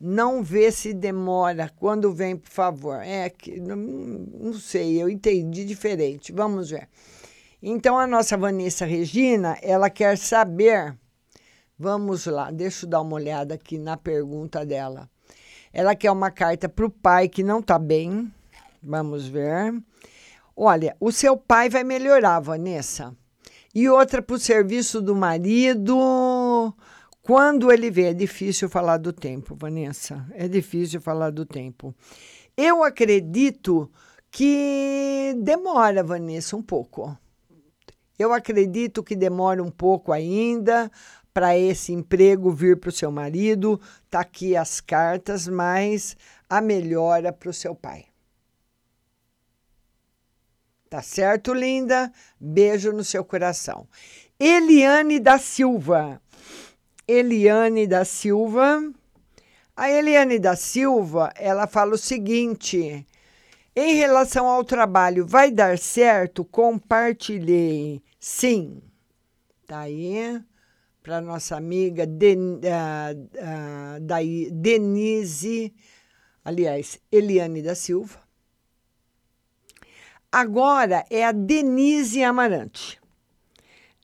Não 0.00 0.42
vê 0.42 0.72
se 0.72 0.92
demora. 0.92 1.70
Quando 1.76 2.12
vem, 2.12 2.36
por 2.36 2.50
favor. 2.50 3.00
É 3.00 3.30
que 3.30 3.60
não, 3.60 3.76
não 3.76 4.54
sei, 4.54 5.00
eu 5.00 5.08
entendi 5.08 5.64
diferente. 5.64 6.32
Vamos 6.32 6.70
ver. 6.70 6.88
Então, 7.62 7.96
a 7.96 8.08
nossa 8.08 8.36
Vanessa 8.36 8.84
Regina, 8.84 9.56
ela 9.62 9.88
quer 9.88 10.18
saber. 10.18 10.98
Vamos 11.76 12.26
lá, 12.26 12.52
deixa 12.52 12.86
eu 12.86 12.90
dar 12.90 13.00
uma 13.00 13.16
olhada 13.16 13.54
aqui 13.54 13.78
na 13.78 13.96
pergunta 13.96 14.64
dela. 14.64 15.10
Ela 15.72 15.96
quer 15.96 16.12
uma 16.12 16.30
carta 16.30 16.68
para 16.68 16.86
o 16.86 16.90
pai 16.90 17.28
que 17.28 17.42
não 17.42 17.58
está 17.58 17.80
bem. 17.80 18.32
Vamos 18.80 19.26
ver. 19.26 19.74
Olha, 20.56 20.96
o 21.00 21.10
seu 21.10 21.36
pai 21.36 21.68
vai 21.68 21.82
melhorar, 21.82 22.38
Vanessa. 22.38 23.12
E 23.74 23.88
outra 23.88 24.22
para 24.22 24.36
o 24.36 24.38
serviço 24.38 25.02
do 25.02 25.16
marido. 25.16 26.72
Quando 27.22 27.72
ele 27.72 27.90
vê, 27.90 28.10
é 28.10 28.14
difícil 28.14 28.68
falar 28.68 28.98
do 28.98 29.12
tempo, 29.12 29.56
Vanessa. 29.56 30.24
É 30.32 30.46
difícil 30.46 31.00
falar 31.00 31.30
do 31.30 31.44
tempo. 31.44 31.92
Eu 32.56 32.84
acredito 32.84 33.90
que 34.30 35.34
demora, 35.42 36.04
Vanessa, 36.04 36.56
um 36.56 36.62
pouco. 36.62 37.18
Eu 38.16 38.32
acredito 38.32 39.02
que 39.02 39.16
demora 39.16 39.60
um 39.60 39.72
pouco 39.72 40.12
ainda 40.12 40.88
para 41.34 41.58
esse 41.58 41.92
emprego 41.92 42.52
vir 42.52 42.78
para 42.78 42.90
o 42.90 42.92
seu 42.92 43.10
marido. 43.10 43.80
Tá 44.08 44.20
aqui 44.20 44.56
as 44.56 44.80
cartas, 44.80 45.48
mas 45.48 46.16
a 46.48 46.60
melhora 46.60 47.32
para 47.32 47.50
o 47.50 47.52
seu 47.52 47.74
pai. 47.74 48.06
Tá 50.88 51.02
certo, 51.02 51.52
linda? 51.52 52.12
Beijo 52.38 52.92
no 52.92 53.02
seu 53.02 53.24
coração. 53.24 53.88
Eliane 54.38 55.18
da 55.18 55.38
Silva. 55.38 56.22
Eliane 57.06 57.88
da 57.88 58.04
Silva. 58.04 58.92
A 59.76 59.90
Eliane 59.90 60.38
da 60.38 60.54
Silva, 60.54 61.32
ela 61.34 61.66
fala 61.66 61.94
o 61.94 61.98
seguinte: 61.98 63.04
em 63.74 63.94
relação 63.94 64.46
ao 64.46 64.62
trabalho, 64.62 65.26
vai 65.26 65.50
dar 65.50 65.76
certo? 65.78 66.44
Compartilhei. 66.44 68.00
Sim. 68.20 68.80
Tá 69.66 69.80
aí 69.80 70.40
para 71.04 71.20
nossa 71.20 71.54
amiga 71.54 72.06
Den, 72.06 72.60
Denise, 74.50 75.74
aliás, 76.42 76.98
Eliane 77.12 77.60
da 77.60 77.74
Silva. 77.74 78.18
Agora 80.32 81.04
é 81.10 81.26
a 81.26 81.30
Denise 81.30 82.24
Amarante. 82.24 82.98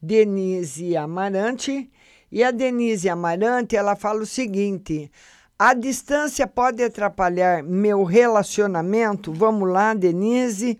Denise 0.01 0.95
Amarante. 0.95 1.91
E 2.31 2.45
a 2.45 2.51
Denise 2.51 3.09
Amarante, 3.09 3.77
ela 3.77 3.97
fala 3.97 4.21
o 4.21 4.27
seguinte: 4.27 5.11
a 5.59 5.73
distância 5.73 6.47
pode 6.47 6.83
atrapalhar 6.83 7.63
meu 7.63 8.05
relacionamento? 8.05 9.33
Vamos 9.33 9.71
lá, 9.71 9.95
Denise. 9.95 10.79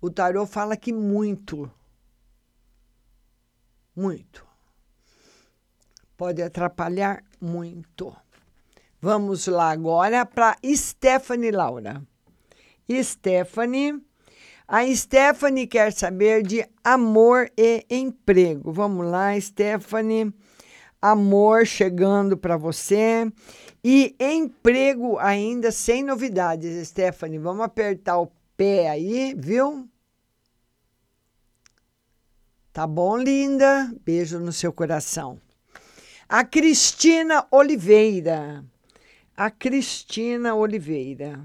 O 0.00 0.10
tarô 0.10 0.46
fala 0.46 0.78
que 0.78 0.94
muito. 0.94 1.70
Muito. 3.94 4.47
Pode 6.18 6.42
atrapalhar 6.42 7.24
muito. 7.40 8.14
Vamos 9.00 9.46
lá 9.46 9.70
agora 9.70 10.26
para 10.26 10.58
Stephanie 10.62 11.50
Laura. 11.50 12.02
Stephanie 13.02 14.02
a 14.70 14.84
Stephanie 14.94 15.66
quer 15.66 15.90
saber 15.94 16.42
de 16.42 16.62
amor 16.84 17.50
e 17.56 17.86
emprego. 17.88 18.70
Vamos 18.70 19.06
lá, 19.06 19.40
Stephanie. 19.40 20.30
Amor 21.00 21.64
chegando 21.66 22.36
para 22.36 22.58
você. 22.58 23.32
E 23.82 24.14
emprego 24.20 25.18
ainda 25.18 25.72
sem 25.72 26.02
novidades, 26.02 26.86
Stephanie. 26.86 27.38
Vamos 27.38 27.64
apertar 27.64 28.18
o 28.18 28.30
pé 28.58 28.90
aí, 28.90 29.34
viu? 29.38 29.88
Tá 32.70 32.86
bom, 32.86 33.16
linda? 33.16 33.90
Beijo 34.04 34.38
no 34.38 34.52
seu 34.52 34.70
coração. 34.70 35.40
A 36.30 36.44
Cristina 36.44 37.46
Oliveira. 37.50 38.62
A 39.34 39.50
Cristina 39.50 40.54
Oliveira. 40.54 41.40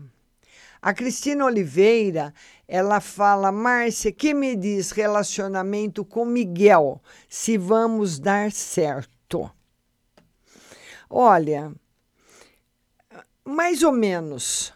A 0.82 0.94
Cristina 0.94 1.46
Oliveira, 1.46 2.34
ela 2.68 3.00
fala, 3.00 3.50
Márcia, 3.50 4.12
que 4.12 4.34
me 4.34 4.58
diz 4.58 4.92
relacionamento 4.92 6.04
com 6.04 6.26
Miguel, 6.26 7.02
se 7.30 7.58
vamos 7.58 8.20
dar 8.20 8.52
certo? 8.52 9.50
Olha, 11.10 11.74
mais 13.46 13.84
ou 13.84 13.94
menos. 13.94 14.74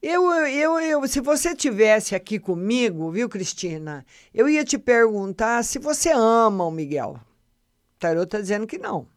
Eu, 0.00 0.32
eu, 0.46 0.80
eu, 0.80 1.06
se 1.06 1.20
você 1.20 1.54
tivesse 1.54 2.14
aqui 2.14 2.38
comigo, 2.38 3.10
viu, 3.10 3.28
Cristina? 3.28 4.06
Eu 4.32 4.48
ia 4.48 4.64
te 4.64 4.78
perguntar 4.78 5.62
se 5.64 5.78
você 5.78 6.10
ama 6.12 6.64
o 6.64 6.70
Miguel. 6.70 7.20
O 7.94 7.98
tarot 7.98 8.24
está 8.24 8.40
dizendo 8.40 8.66
que 8.66 8.78
não. 8.78 9.12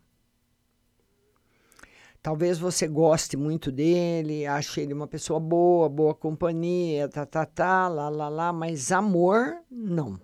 Talvez 2.28 2.60
você 2.60 2.90
goste 2.90 3.38
muito 3.38 3.72
dele, 3.72 4.46
ache 4.46 4.82
ele 4.82 4.94
uma 4.94 5.08
pessoa 5.08 5.40
boa, 5.40 5.88
boa 5.88 6.14
companhia, 6.14 7.08
tá, 7.08 7.26
tá, 7.26 7.46
tá, 7.46 7.88
lá, 7.88 8.10
lá, 8.10 8.28
lá, 8.28 8.52
mas 8.52 8.92
amor, 8.92 9.60
não. 9.72 10.20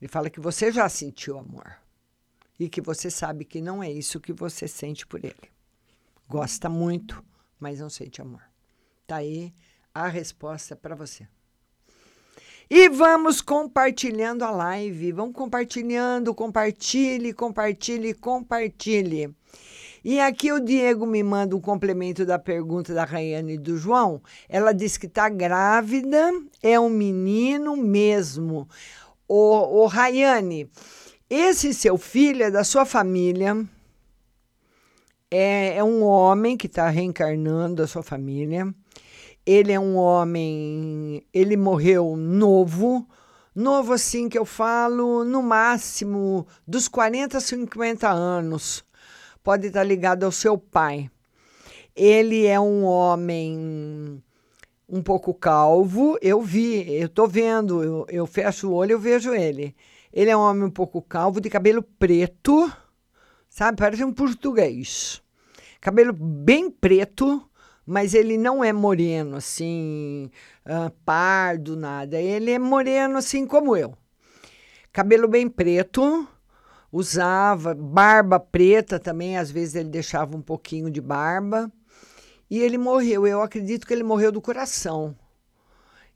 Ele 0.00 0.08
fala 0.08 0.30
que 0.30 0.40
você 0.40 0.72
já 0.72 0.88
sentiu 0.88 1.38
amor 1.38 1.76
e 2.58 2.70
que 2.70 2.80
você 2.80 3.10
sabe 3.10 3.44
que 3.44 3.60
não 3.60 3.82
é 3.82 3.92
isso 3.92 4.18
que 4.18 4.32
você 4.32 4.66
sente 4.66 5.06
por 5.06 5.22
ele. 5.22 5.52
Gosta 6.26 6.70
muito, 6.70 7.22
mas 7.60 7.78
não 7.78 7.90
sente 7.90 8.22
amor. 8.22 8.40
Tá 9.06 9.16
aí 9.16 9.52
a 9.94 10.08
resposta 10.08 10.74
para 10.74 10.94
você. 10.94 11.28
E 12.70 12.88
vamos 12.88 13.42
compartilhando 13.42 14.42
a 14.42 14.50
live. 14.50 15.12
Vamos 15.12 15.34
compartilhando, 15.34 16.34
compartilhe, 16.34 17.34
compartilhe, 17.34 18.14
compartilhe. 18.14 19.36
E 20.04 20.18
aqui 20.18 20.50
o 20.50 20.58
Diego 20.58 21.06
me 21.06 21.22
manda 21.22 21.54
um 21.54 21.60
complemento 21.60 22.26
da 22.26 22.36
pergunta 22.36 22.92
da 22.92 23.04
Raiane 23.04 23.54
e 23.54 23.58
do 23.58 23.76
João. 23.76 24.20
Ela 24.48 24.72
diz 24.72 24.96
que 24.96 25.06
está 25.06 25.28
grávida, 25.28 26.32
é 26.60 26.78
um 26.78 26.90
menino 26.90 27.76
mesmo. 27.76 28.68
O, 29.28 29.86
Rayane, 29.86 30.68
esse 31.30 31.72
seu 31.72 31.96
filho 31.96 32.42
é 32.42 32.50
da 32.50 32.64
sua 32.64 32.84
família, 32.84 33.56
é, 35.30 35.76
é 35.76 35.84
um 35.84 36.02
homem 36.02 36.56
que 36.56 36.66
está 36.66 36.88
reencarnando 36.88 37.76
da 37.76 37.86
sua 37.86 38.02
família. 38.02 38.74
Ele 39.46 39.72
é 39.72 39.78
um 39.78 39.96
homem, 39.96 41.24
ele 41.32 41.56
morreu 41.56 42.16
novo, 42.16 43.06
novo 43.54 43.92
assim 43.92 44.28
que 44.28 44.38
eu 44.38 44.44
falo, 44.44 45.24
no 45.24 45.42
máximo 45.42 46.46
dos 46.66 46.88
40 46.88 47.38
a 47.38 47.40
50 47.40 48.10
anos 48.10 48.84
pode 49.42 49.66
estar 49.66 49.84
ligado 49.84 50.24
ao 50.24 50.32
seu 50.32 50.56
pai. 50.56 51.10
Ele 51.94 52.46
é 52.46 52.58
um 52.58 52.84
homem 52.84 54.22
um 54.88 55.02
pouco 55.02 55.32
calvo, 55.32 56.18
eu 56.20 56.40
vi, 56.40 56.90
eu 57.00 57.08
tô 57.08 57.26
vendo, 57.26 57.82
eu, 57.82 58.06
eu 58.08 58.26
fecho 58.26 58.68
o 58.68 58.74
olho, 58.74 58.92
eu 58.92 58.98
vejo 58.98 59.32
ele. 59.32 59.74
Ele 60.12 60.30
é 60.30 60.36
um 60.36 60.40
homem 60.40 60.64
um 60.64 60.70
pouco 60.70 61.00
calvo, 61.00 61.40
de 61.40 61.48
cabelo 61.48 61.82
preto, 61.82 62.70
sabe? 63.48 63.78
Parece 63.78 64.04
um 64.04 64.12
português. 64.12 65.22
Cabelo 65.80 66.12
bem 66.12 66.70
preto, 66.70 67.42
mas 67.86 68.12
ele 68.14 68.36
não 68.36 68.62
é 68.62 68.72
moreno, 68.72 69.36
assim, 69.36 70.30
ah, 70.64 70.92
pardo, 71.04 71.74
nada. 71.74 72.20
Ele 72.20 72.50
é 72.50 72.58
moreno, 72.58 73.16
assim 73.16 73.46
como 73.46 73.74
eu. 73.74 73.96
Cabelo 74.92 75.26
bem 75.26 75.48
preto, 75.48 76.28
usava 76.92 77.74
barba 77.74 78.38
preta 78.38 79.00
também, 79.00 79.38
às 79.38 79.50
vezes 79.50 79.74
ele 79.74 79.88
deixava 79.88 80.36
um 80.36 80.42
pouquinho 80.42 80.90
de 80.90 81.00
barba. 81.00 81.72
E 82.50 82.58
ele 82.58 82.76
morreu, 82.76 83.26
eu 83.26 83.40
acredito 83.40 83.86
que 83.86 83.94
ele 83.94 84.02
morreu 84.02 84.30
do 84.30 84.42
coração. 84.42 85.16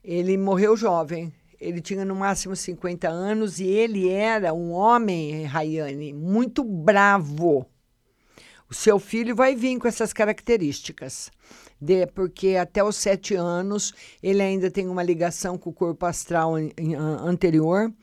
Ele 0.03 0.37
morreu 0.37 0.77
jovem. 0.77 1.33
Ele 1.59 1.81
tinha 1.81 2.05
no 2.05 2.15
máximo 2.15 2.55
50 2.55 3.09
anos 3.09 3.59
e 3.59 3.65
ele 3.65 4.07
era 4.07 4.53
um 4.53 4.71
homem, 4.71 5.43
Rayane, 5.45 6.13
muito 6.13 6.63
bravo. 6.63 7.65
O 8.69 8.73
seu 8.75 8.99
filho 8.99 9.35
vai 9.35 9.55
vir 9.55 9.79
com 9.79 9.87
essas 9.87 10.13
características. 10.13 11.31
De, 11.79 12.07
porque 12.07 12.55
até 12.55 12.83
os 12.83 12.95
sete 12.95 13.35
anos 13.35 13.93
ele 14.21 14.41
ainda 14.41 14.71
tem 14.71 14.87
uma 14.87 15.03
ligação 15.03 15.57
com 15.57 15.69
o 15.69 15.73
corpo 15.73 16.05
astral 16.05 16.55
an- 16.55 16.69
an- 16.79 17.29
anterior. 17.29 17.93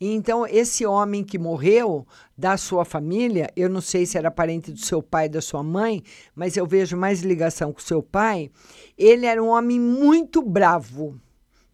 Então, 0.00 0.46
esse 0.46 0.84
homem 0.84 1.24
que 1.24 1.38
morreu 1.38 2.06
da 2.36 2.56
sua 2.56 2.84
família, 2.84 3.50
eu 3.56 3.68
não 3.68 3.80
sei 3.80 4.04
se 4.04 4.18
era 4.18 4.30
parente 4.30 4.70
do 4.70 4.78
seu 4.78 5.02
pai 5.02 5.28
da 5.28 5.40
sua 5.40 5.62
mãe, 5.62 6.02
mas 6.34 6.56
eu 6.56 6.66
vejo 6.66 6.96
mais 6.96 7.22
ligação 7.22 7.72
com 7.72 7.80
seu 7.80 8.02
pai. 8.02 8.50
Ele 8.96 9.24
era 9.26 9.42
um 9.42 9.48
homem 9.48 9.80
muito 9.80 10.42
bravo, 10.42 11.18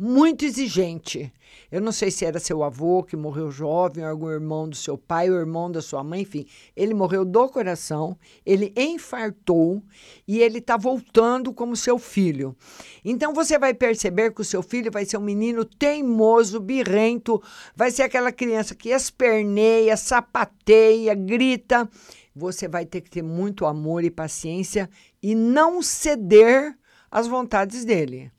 muito 0.02 0.44
exigente. 0.44 1.32
Eu 1.70 1.80
não 1.80 1.92
sei 1.92 2.10
se 2.10 2.24
era 2.24 2.40
seu 2.40 2.64
avô 2.64 3.04
que 3.04 3.16
morreu 3.16 3.52
jovem, 3.52 4.04
algum 4.04 4.28
irmão 4.28 4.68
do 4.68 4.74
seu 4.74 4.98
pai, 4.98 5.30
ou 5.30 5.36
irmão 5.36 5.70
da 5.70 5.80
sua 5.80 6.02
mãe, 6.02 6.22
enfim. 6.22 6.44
Ele 6.74 6.92
morreu 6.92 7.24
do 7.24 7.48
coração, 7.48 8.18
ele 8.44 8.74
infartou 8.76 9.80
e 10.26 10.40
ele 10.40 10.58
está 10.58 10.76
voltando 10.76 11.54
como 11.54 11.76
seu 11.76 12.00
filho. 12.00 12.56
Então 13.04 13.32
você 13.32 13.56
vai 13.56 13.72
perceber 13.72 14.34
que 14.34 14.40
o 14.40 14.44
seu 14.44 14.60
filho 14.60 14.90
vai 14.90 15.04
ser 15.04 15.18
um 15.18 15.22
menino 15.22 15.64
teimoso, 15.64 16.58
birrento, 16.58 17.40
vai 17.76 17.92
ser 17.92 18.02
aquela 18.02 18.32
criança 18.32 18.74
que 18.74 18.88
esperneia, 18.88 19.96
sapateia, 19.96 21.14
grita. 21.14 21.88
Você 22.34 22.66
vai 22.66 22.84
ter 22.84 23.02
que 23.02 23.10
ter 23.10 23.22
muito 23.22 23.64
amor 23.66 24.02
e 24.02 24.10
paciência 24.10 24.90
e 25.22 25.32
não 25.32 25.80
ceder 25.80 26.76
às 27.08 27.28
vontades 27.28 27.84
dele 27.84 28.32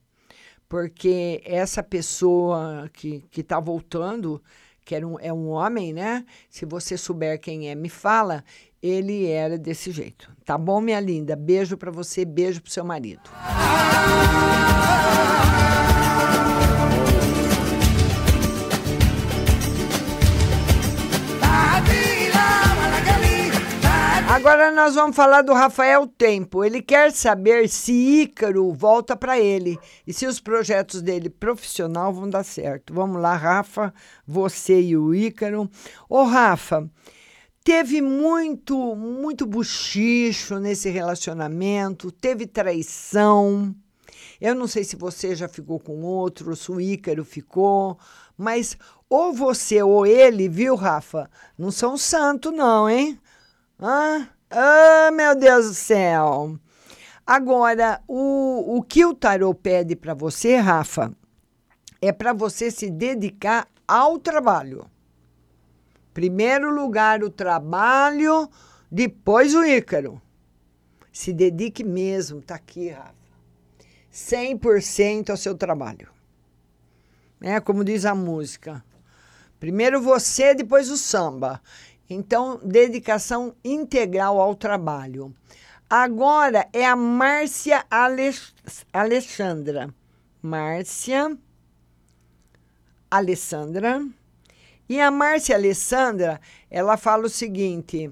porque 0.67 1.41
essa 1.45 1.83
pessoa 1.83 2.89
que 2.93 3.23
está 3.35 3.59
voltando, 3.59 4.41
que 4.85 4.95
era 4.95 5.07
um, 5.07 5.19
é 5.19 5.31
um 5.31 5.49
homem, 5.49 5.93
né? 5.93 6.25
Se 6.49 6.65
você 6.65 6.97
souber 6.97 7.39
quem 7.39 7.69
é, 7.69 7.75
me 7.75 7.89
fala. 7.89 8.43
Ele 8.81 9.27
era 9.27 9.57
desse 9.57 9.91
jeito. 9.91 10.29
Tá 10.43 10.57
bom, 10.57 10.81
minha 10.81 10.99
linda? 10.99 11.37
Beijo 11.37 11.77
para 11.77 11.89
você, 11.89 12.25
beijo 12.25 12.61
pro 12.61 12.69
seu 12.69 12.83
marido. 12.83 13.21
Agora 24.33 24.71
nós 24.71 24.95
vamos 24.95 25.15
falar 25.15 25.43
do 25.43 25.53
Rafael 25.53 26.07
Tempo. 26.07 26.63
Ele 26.63 26.81
quer 26.81 27.11
saber 27.11 27.69
se 27.69 27.93
Ícaro 27.93 28.73
volta 28.73 29.15
para 29.15 29.39
ele 29.39 29.77
e 30.07 30.11
se 30.11 30.25
os 30.25 30.39
projetos 30.39 31.03
dele 31.03 31.29
profissional 31.29 32.11
vão 32.11 32.27
dar 32.27 32.43
certo. 32.43 32.95
Vamos 32.95 33.21
lá, 33.21 33.35
Rafa, 33.35 33.93
você 34.25 34.81
e 34.81 34.97
o 34.97 35.13
Ícaro. 35.13 35.69
Ô, 36.09 36.23
Rafa, 36.23 36.89
teve 37.63 38.01
muito, 38.01 38.95
muito 38.95 39.45
buchicho 39.45 40.57
nesse 40.57 40.89
relacionamento, 40.89 42.11
teve 42.11 42.47
traição. 42.47 43.75
Eu 44.41 44.55
não 44.55 44.65
sei 44.65 44.83
se 44.83 44.95
você 44.95 45.35
já 45.35 45.47
ficou 45.47 45.79
com 45.79 46.01
outro, 46.01 46.49
ou 46.49 46.55
se 46.55 46.71
o 46.71 46.81
Ícaro 46.81 47.23
ficou, 47.23 47.99
mas 48.35 48.75
ou 49.07 49.31
você 49.31 49.83
ou 49.83 50.07
ele, 50.07 50.49
viu, 50.49 50.73
Rafa? 50.73 51.29
Não 51.55 51.69
são 51.69 51.95
santo, 51.95 52.51
não, 52.51 52.89
hein? 52.89 53.19
Ah, 53.79 54.27
ah, 54.49 55.11
meu 55.11 55.35
Deus 55.35 55.67
do 55.67 55.73
céu. 55.73 56.59
Agora, 57.25 58.01
o, 58.07 58.77
o 58.77 58.83
que 58.83 59.05
o 59.05 59.13
tarô 59.13 59.53
pede 59.53 59.95
para 59.95 60.13
você, 60.13 60.57
Rafa, 60.57 61.11
é 62.01 62.11
para 62.11 62.33
você 62.33 62.69
se 62.69 62.89
dedicar 62.89 63.67
ao 63.87 64.19
trabalho. 64.19 64.85
Primeiro 66.13 66.73
lugar, 66.73 67.23
o 67.23 67.29
trabalho, 67.29 68.49
depois 68.91 69.55
o 69.55 69.63
Ícaro. 69.63 70.21
Se 71.11 71.31
dedique 71.31 71.83
mesmo, 71.83 72.41
tá 72.41 72.55
aqui, 72.55 72.89
Rafa. 72.89 73.23
100% 74.11 75.31
ao 75.31 75.37
seu 75.37 75.55
trabalho. 75.55 76.07
É 77.41 77.59
como 77.59 77.83
diz 77.83 78.05
a 78.05 78.13
música. 78.13 78.83
Primeiro 79.59 80.01
você, 80.01 80.53
depois 80.53 80.91
o 80.91 80.97
samba. 80.97 81.61
Então, 82.13 82.59
dedicação 82.63 83.55
integral 83.63 84.39
ao 84.39 84.55
trabalho. 84.55 85.33
Agora 85.89 86.67
é 86.71 86.85
a 86.85 86.95
Márcia 86.95 87.83
Alex 87.89 88.53
Alexandra. 88.91 89.93
Márcia 90.41 91.37
Alessandra. 93.09 94.05
E 94.87 94.99
a 94.99 95.09
Márcia 95.09 95.55
Alessandra, 95.55 96.39
ela 96.69 96.97
fala 96.97 97.25
o 97.25 97.29
seguinte: 97.29 98.11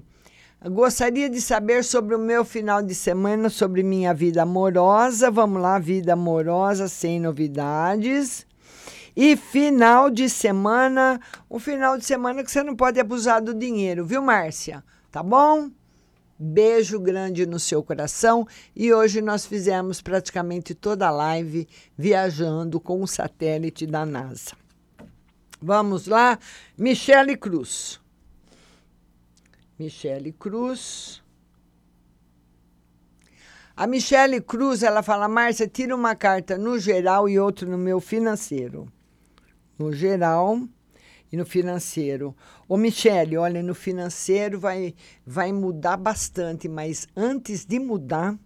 gostaria 0.64 1.28
de 1.28 1.40
saber 1.40 1.84
sobre 1.84 2.14
o 2.14 2.18
meu 2.18 2.44
final 2.44 2.82
de 2.82 2.94
semana, 2.94 3.48
sobre 3.48 3.82
minha 3.82 4.12
vida 4.12 4.42
amorosa. 4.42 5.30
Vamos 5.30 5.60
lá, 5.60 5.78
vida 5.78 6.14
amorosa 6.14 6.88
sem 6.88 7.20
novidades. 7.20 8.46
E 9.14 9.36
final 9.36 10.08
de 10.08 10.28
semana, 10.28 11.20
o 11.48 11.58
final 11.58 11.98
de 11.98 12.04
semana 12.04 12.42
que 12.42 12.50
você 12.50 12.62
não 12.62 12.74
pode 12.74 12.98
abusar 12.98 13.42
do 13.42 13.52
dinheiro, 13.52 14.06
viu, 14.06 14.22
Márcia? 14.22 14.82
Tá 15.10 15.22
bom? 15.22 15.70
Beijo 16.38 16.98
grande 16.98 17.44
no 17.44 17.60
seu 17.60 17.82
coração. 17.82 18.48
E 18.74 18.92
hoje 18.92 19.20
nós 19.20 19.44
fizemos 19.44 20.00
praticamente 20.00 20.74
toda 20.74 21.08
a 21.08 21.10
live 21.10 21.68
viajando 21.96 22.80
com 22.80 23.02
o 23.02 23.06
satélite 23.06 23.86
da 23.86 24.06
NASA. 24.06 24.56
Vamos 25.60 26.06
lá, 26.06 26.38
Michele 26.76 27.36
Cruz. 27.36 28.00
Michele 29.78 30.32
Cruz. 30.32 31.22
A 33.76 33.86
Michele 33.86 34.40
Cruz, 34.40 34.82
ela 34.82 35.02
fala, 35.02 35.28
Márcia, 35.28 35.68
tira 35.68 35.94
uma 35.94 36.16
carta 36.16 36.56
no 36.56 36.78
geral 36.78 37.28
e 37.28 37.38
outra 37.38 37.68
no 37.68 37.78
meu 37.78 38.00
financeiro 38.00 38.90
no 39.82 39.92
geral 39.92 40.60
e 41.30 41.36
no 41.36 41.44
financeiro. 41.44 42.36
Ô, 42.68 42.76
Michele, 42.76 43.36
olha, 43.36 43.62
no 43.62 43.74
financeiro 43.74 44.58
vai, 44.60 44.94
vai 45.26 45.52
mudar 45.52 45.96
bastante, 45.96 46.68
mas 46.68 47.08
antes 47.16 47.64
de 47.64 47.78
mudar, 47.78 48.38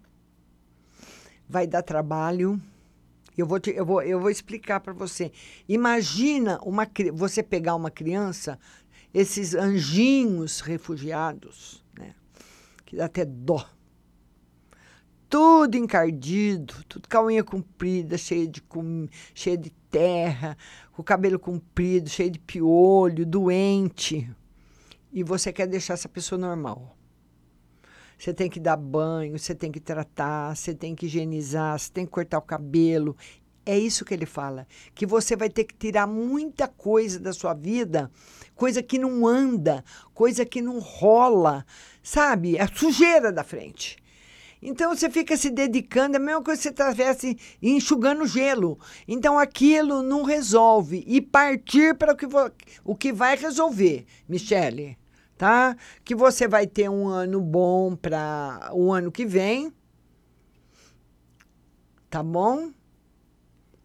vai 1.48 1.66
dar 1.66 1.82
trabalho. 1.82 2.60
Eu 3.36 3.46
vou, 3.46 3.60
te, 3.60 3.70
eu 3.70 3.84
vou, 3.84 4.02
eu 4.02 4.18
vou 4.18 4.30
explicar 4.30 4.80
para 4.80 4.92
você. 4.92 5.30
Imagina 5.68 6.58
uma, 6.62 6.88
você 7.12 7.42
pegar 7.42 7.74
uma 7.74 7.90
criança, 7.90 8.58
esses 9.12 9.54
anjinhos 9.54 10.60
refugiados, 10.60 11.84
né? 11.98 12.14
que 12.86 12.96
dá 12.96 13.04
até 13.04 13.24
dó 13.24 13.75
tudo 15.28 15.76
encardido, 15.76 16.74
tudo 16.88 17.08
com 17.08 17.18
a 17.18 17.24
unha 17.24 17.44
comprida, 17.44 18.16
cheia 18.16 18.46
de, 18.46 18.62
com, 18.62 19.08
cheia 19.34 19.56
de 19.56 19.70
terra, 19.90 20.56
com 20.92 21.02
o 21.02 21.04
cabelo 21.04 21.38
comprido, 21.38 22.08
cheio 22.08 22.30
de 22.30 22.38
piolho, 22.38 23.26
doente. 23.26 24.28
E 25.12 25.22
você 25.22 25.52
quer 25.52 25.66
deixar 25.66 25.94
essa 25.94 26.08
pessoa 26.08 26.38
normal. 26.38 26.96
Você 28.18 28.32
tem 28.32 28.48
que 28.48 28.58
dar 28.58 28.76
banho, 28.76 29.38
você 29.38 29.54
tem 29.54 29.70
que 29.70 29.80
tratar, 29.80 30.56
você 30.56 30.74
tem 30.74 30.94
que 30.94 31.06
higienizar, 31.06 31.78
você 31.78 31.90
tem 31.92 32.06
que 32.06 32.12
cortar 32.12 32.38
o 32.38 32.42
cabelo. 32.42 33.16
É 33.64 33.76
isso 33.76 34.04
que 34.04 34.14
ele 34.14 34.26
fala, 34.26 34.66
que 34.94 35.04
você 35.04 35.34
vai 35.34 35.50
ter 35.50 35.64
que 35.64 35.74
tirar 35.74 36.06
muita 36.06 36.68
coisa 36.68 37.18
da 37.18 37.32
sua 37.32 37.52
vida, 37.52 38.10
coisa 38.54 38.80
que 38.80 38.96
não 38.96 39.26
anda, 39.26 39.84
coisa 40.14 40.46
que 40.46 40.62
não 40.62 40.78
rola, 40.78 41.66
sabe? 42.00 42.56
É 42.56 42.66
sujeira 42.68 43.32
da 43.32 43.42
frente. 43.42 43.96
Então 44.60 44.94
você 44.94 45.10
fica 45.10 45.36
se 45.36 45.50
dedicando, 45.50 46.16
é 46.16 46.18
a 46.18 46.22
mesma 46.22 46.42
coisa 46.42 46.60
que 46.60 46.76
você 46.76 46.82
estivesse 46.82 47.38
enxugando 47.62 48.26
gelo. 48.26 48.78
Então 49.06 49.38
aquilo 49.38 50.02
não 50.02 50.22
resolve. 50.22 51.04
E 51.06 51.20
partir 51.20 51.94
para 51.94 52.12
o 52.12 52.16
que, 52.16 52.26
o 52.84 52.94
que 52.94 53.12
vai 53.12 53.36
resolver, 53.36 54.06
Michele. 54.28 54.98
Tá? 55.36 55.76
Que 56.02 56.14
você 56.14 56.48
vai 56.48 56.66
ter 56.66 56.88
um 56.88 57.08
ano 57.08 57.40
bom 57.40 57.94
para 57.94 58.70
o 58.72 58.90
ano 58.90 59.12
que 59.12 59.26
vem. 59.26 59.70
Tá 62.08 62.22
bom? 62.22 62.70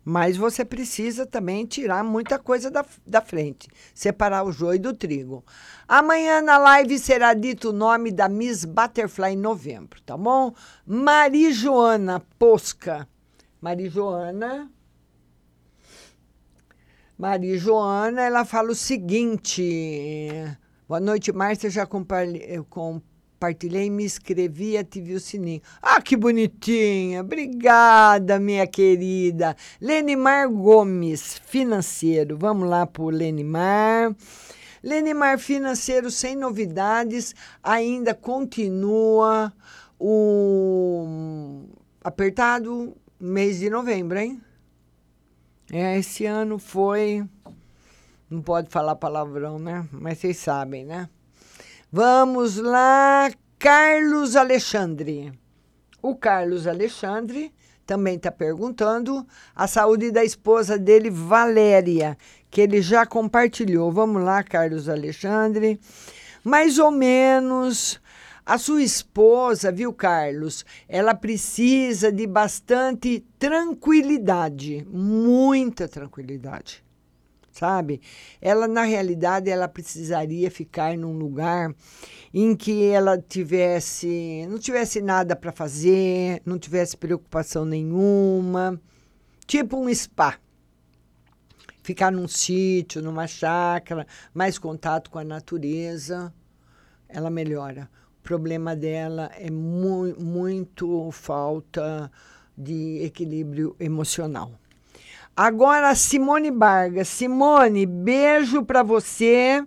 Mas 0.03 0.35
você 0.35 0.65
precisa 0.65 1.25
também 1.25 1.65
tirar 1.65 2.03
muita 2.03 2.39
coisa 2.39 2.71
da, 2.71 2.83
da 3.05 3.21
frente, 3.21 3.69
separar 3.93 4.43
o 4.43 4.51
joio 4.51 4.79
do 4.79 4.93
trigo. 4.93 5.45
Amanhã 5.87 6.41
na 6.41 6.57
live 6.57 6.97
será 6.97 7.33
dito 7.33 7.69
o 7.69 7.73
nome 7.73 8.11
da 8.11 8.27
Miss 8.27 8.65
Butterfly 8.65 9.33
em 9.33 9.37
novembro, 9.37 10.01
tá 10.01 10.17
bom? 10.17 10.53
Mari 10.85 11.53
Joana 11.53 12.19
Posca. 12.39 13.07
Mari 13.61 13.89
Joana. 13.89 14.71
Mari 17.15 17.59
Joana, 17.59 18.21
ela 18.21 18.43
fala 18.43 18.71
o 18.71 18.75
seguinte. 18.75 19.61
Boa 20.87 20.99
noite, 20.99 21.31
Márcia. 21.31 21.69
Já 21.69 21.85
compartilhei, 21.85 22.57
eu 23.41 23.47
compartilhei, 23.47 23.89
me 23.89 24.03
inscrevi 24.03 24.71
e 24.71 24.77
ativei 24.77 25.15
o 25.15 25.19
sininho. 25.19 25.61
Ah, 25.81 25.99
que 25.99 26.15
bonitinha! 26.15 27.21
Obrigada, 27.21 28.39
minha 28.39 28.67
querida. 28.67 29.55
Lenimar 29.81 30.47
Gomes, 30.47 31.41
financeiro. 31.47 32.37
Vamos 32.37 32.69
lá 32.69 32.85
para 32.85 33.01
o 33.01 33.09
Lenimar. 33.09 34.15
Lenimar 34.83 35.39
Financeiro, 35.39 36.09
sem 36.09 36.35
novidades, 36.35 37.35
ainda 37.61 38.15
continua 38.15 39.53
o 39.99 41.65
apertado 42.03 42.95
mês 43.19 43.59
de 43.59 43.69
novembro, 43.69 44.17
hein? 44.17 44.41
É, 45.71 45.97
esse 45.97 46.25
ano 46.25 46.57
foi. 46.57 47.23
Não 48.29 48.41
pode 48.41 48.69
falar 48.69 48.95
palavrão, 48.95 49.59
né? 49.59 49.87
Mas 49.91 50.17
vocês 50.17 50.37
sabem, 50.37 50.83
né? 50.83 51.07
Vamos 51.93 52.55
lá, 52.55 53.29
Carlos 53.59 54.37
Alexandre. 54.37 55.33
O 56.01 56.15
Carlos 56.15 56.65
Alexandre 56.65 57.53
também 57.85 58.15
está 58.15 58.31
perguntando 58.31 59.27
a 59.53 59.67
saúde 59.67 60.09
da 60.09 60.23
esposa 60.23 60.77
dele, 60.77 61.09
Valéria, 61.09 62.17
que 62.49 62.61
ele 62.61 62.81
já 62.81 63.05
compartilhou. 63.05 63.91
Vamos 63.91 64.23
lá, 64.23 64.41
Carlos 64.41 64.87
Alexandre. 64.87 65.81
Mais 66.45 66.79
ou 66.79 66.91
menos. 66.91 67.99
A 68.45 68.57
sua 68.57 68.81
esposa, 68.81 69.69
viu, 69.69 69.91
Carlos? 69.91 70.65
Ela 70.87 71.13
precisa 71.13 72.09
de 72.09 72.25
bastante 72.25 73.19
tranquilidade, 73.37 74.87
muita 74.89 75.89
tranquilidade. 75.89 76.81
Sabe? 77.51 78.01
Ela 78.41 78.67
na 78.67 78.83
realidade 78.83 79.49
ela 79.49 79.67
precisaria 79.67 80.49
ficar 80.49 80.97
num 80.97 81.17
lugar 81.17 81.73
em 82.33 82.55
que 82.55 82.85
ela 82.85 83.17
tivesse, 83.17 84.47
não 84.49 84.57
tivesse 84.57 85.01
nada 85.01 85.35
para 85.35 85.51
fazer, 85.51 86.41
não 86.45 86.57
tivesse 86.57 86.95
preocupação 86.95 87.65
nenhuma, 87.65 88.79
tipo 89.45 89.77
um 89.77 89.93
spa 89.93 90.39
ficar 91.83 92.11
num 92.11 92.27
sítio, 92.27 93.01
numa 93.01 93.27
chácara, 93.27 94.05
mais 94.33 94.57
contato 94.57 95.09
com 95.09 95.19
a 95.19 95.23
natureza, 95.23 96.33
ela 97.09 97.29
melhora. 97.29 97.89
O 98.19 98.23
problema 98.23 98.75
dela 98.75 99.31
é 99.33 99.49
mu 99.49 100.15
muito 100.19 101.11
falta 101.11 102.11
de 102.57 103.03
equilíbrio 103.03 103.75
emocional. 103.79 104.60
Agora, 105.43 105.95
Simone 105.95 106.51
Vargas. 106.51 107.07
Simone, 107.07 107.87
beijo 107.87 108.63
para 108.63 108.83
você. 108.83 109.65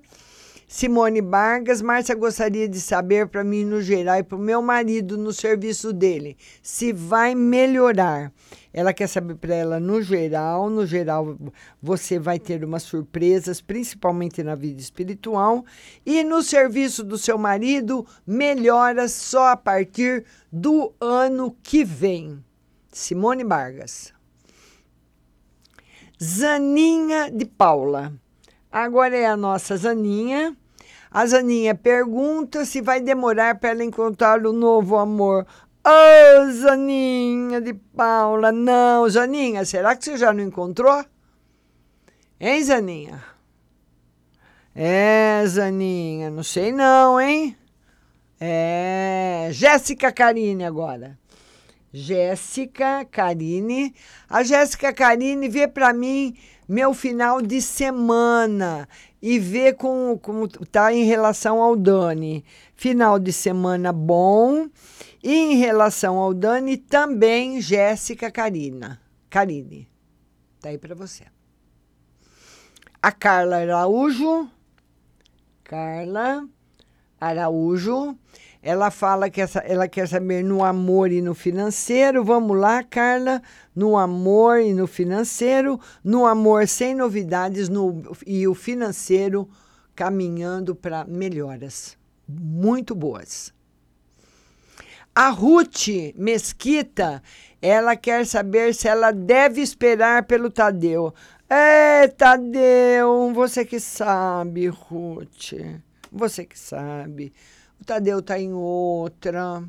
Simone 0.69 1.21
Vargas, 1.21 1.83
Márcia 1.83 2.15
gostaria 2.15 2.69
de 2.69 2.81
saber 2.81 3.27
para 3.27 3.43
mim 3.43 3.65
no 3.65 3.83
geral 3.83 4.19
e 4.19 4.23
para 4.23 4.39
o 4.39 4.41
meu 4.41 4.63
marido 4.63 5.19
no 5.19 5.33
serviço 5.33 5.93
dele 5.93 6.37
se 6.63 6.93
vai 6.93 7.35
melhorar. 7.35 8.33
Ela 8.73 8.95
quer 8.95 9.09
saber 9.09 9.35
para 9.35 9.53
ela 9.53 9.81
no 9.81 10.01
geral, 10.01 10.71
no 10.71 10.87
geral 10.87 11.37
você 11.83 12.21
vai 12.21 12.39
ter 12.39 12.63
umas 12.63 12.85
surpresas, 12.85 13.61
principalmente 13.61 14.45
na 14.45 14.55
vida 14.55 14.81
espiritual, 14.81 15.65
e 16.07 16.23
no 16.23 16.41
serviço 16.41 17.03
do 17.03 17.19
seu 17.19 17.37
marido 17.37 18.07
melhora 18.25 19.09
só 19.09 19.49
a 19.49 19.57
partir 19.57 20.25
do 20.53 20.95
ano 21.01 21.57
que 21.65 21.83
vem. 21.83 22.39
Simone 22.93 23.43
Vargas. 23.43 24.14
Zaninha 26.25 27.31
de 27.31 27.45
Paula. 27.45 28.11
Agora 28.73 29.15
é 29.15 29.27
a 29.27 29.37
nossa 29.37 29.77
Zaninha. 29.77 30.57
A 31.11 31.27
Zaninha 31.27 31.75
pergunta 31.75 32.65
se 32.65 32.81
vai 32.81 33.01
demorar 33.01 33.57
para 33.57 33.71
ela 33.71 33.85
encontrar 33.85 34.45
o 34.47 34.53
novo 34.53 34.97
amor. 34.97 35.47
Ô, 35.87 35.91
oh, 35.91 36.51
Zaninha 36.51 37.61
de 37.61 37.75
Paula, 37.75 38.51
não. 38.51 39.09
Zaninha, 39.09 39.67
será 39.67 39.95
que 39.95 40.05
você 40.05 40.17
já 40.17 40.33
não 40.33 40.43
encontrou? 40.43 41.05
Hein, 42.41 42.65
Zaninha? 42.65 43.23
É, 44.75 45.45
Zaninha, 45.47 46.31
não 46.31 46.43
sei 46.43 46.73
não, 46.73 47.21
hein? 47.21 47.55
É, 48.41 49.51
Jéssica 49.53 50.11
Carine 50.11 50.65
agora. 50.65 51.19
Jéssica 51.95 53.05
Carine. 53.05 53.95
A 54.29 54.43
Jéssica 54.43 54.93
Carine 54.93 55.49
vê 55.49 55.69
para 55.69 55.93
mim 55.93 56.37
meu 56.69 56.93
final 56.93 57.41
de 57.41 57.63
semana 57.63 58.89
e 59.23 59.39
vê 59.39 59.73
com, 59.73 60.19
como 60.21 60.49
tá 60.49 60.93
em 60.93 61.05
relação 61.05 61.63
ao 61.63 61.77
Dani. 61.77 62.45
Final 62.75 63.21
de 63.21 63.33
semana 63.33 63.93
bom. 63.93 64.69
E 65.23 65.33
em 65.33 65.57
relação 65.57 66.17
ao 66.17 66.35
Dani, 66.35 66.77
também 66.77 67.61
Jéssica 67.61 68.29
Carina. 68.29 69.01
Carine. 69.31 69.89
Tá 70.61 70.71
aí 70.71 70.79
para 70.79 70.97
você. 70.97 71.25
A 73.01 73.13
Carla 73.13 73.59
Araújo. 73.59 74.51
Carla 75.63 76.47
Araújo. 77.21 78.19
Ela 78.67 78.91
fala 78.91 79.29
que 79.29 79.43
essa, 79.43 79.59
ela 79.59 79.87
quer 79.87 80.09
saber 80.09 80.43
no 80.43 80.65
amor 80.65 81.13
e 81.13 81.21
no 81.21 81.35
financeiro. 81.35 82.25
Vamos 82.25 82.57
lá, 82.57 82.83
Carla. 82.83 83.43
No 83.77 83.97
amor 83.97 84.61
e 84.61 84.73
no 84.73 84.87
financeiro. 84.87 85.79
No 86.03 86.25
amor 86.25 86.67
sem 86.67 86.95
novidades 86.95 87.69
no, 87.69 88.03
e 88.27 88.49
o 88.49 88.55
financeiro 88.55 89.47
caminhando 89.95 90.75
para 90.75 91.05
melhoras 91.05 91.97
muito 92.27 92.95
boas. 92.95 93.53
A 95.15 95.29
Ruth 95.29 95.89
Mesquita, 96.17 97.23
ela 97.63 97.95
quer 97.97 98.27
saber 98.27 98.75
se 98.75 98.89
ela 98.89 99.13
deve 99.13 99.61
esperar 99.61 100.25
pelo 100.25 100.51
Tadeu. 100.51 101.15
É, 101.49 102.09
Tadeu, 102.09 103.31
você 103.33 103.65
que 103.65 103.79
sabe, 103.79 104.67
Ruth. 104.69 105.53
Você 106.11 106.45
que 106.45 106.59
sabe. 106.59 107.33
O 107.85 107.87
Tadeu 107.87 108.21
está 108.21 108.41
em 108.41 108.51
outra. 108.51 109.63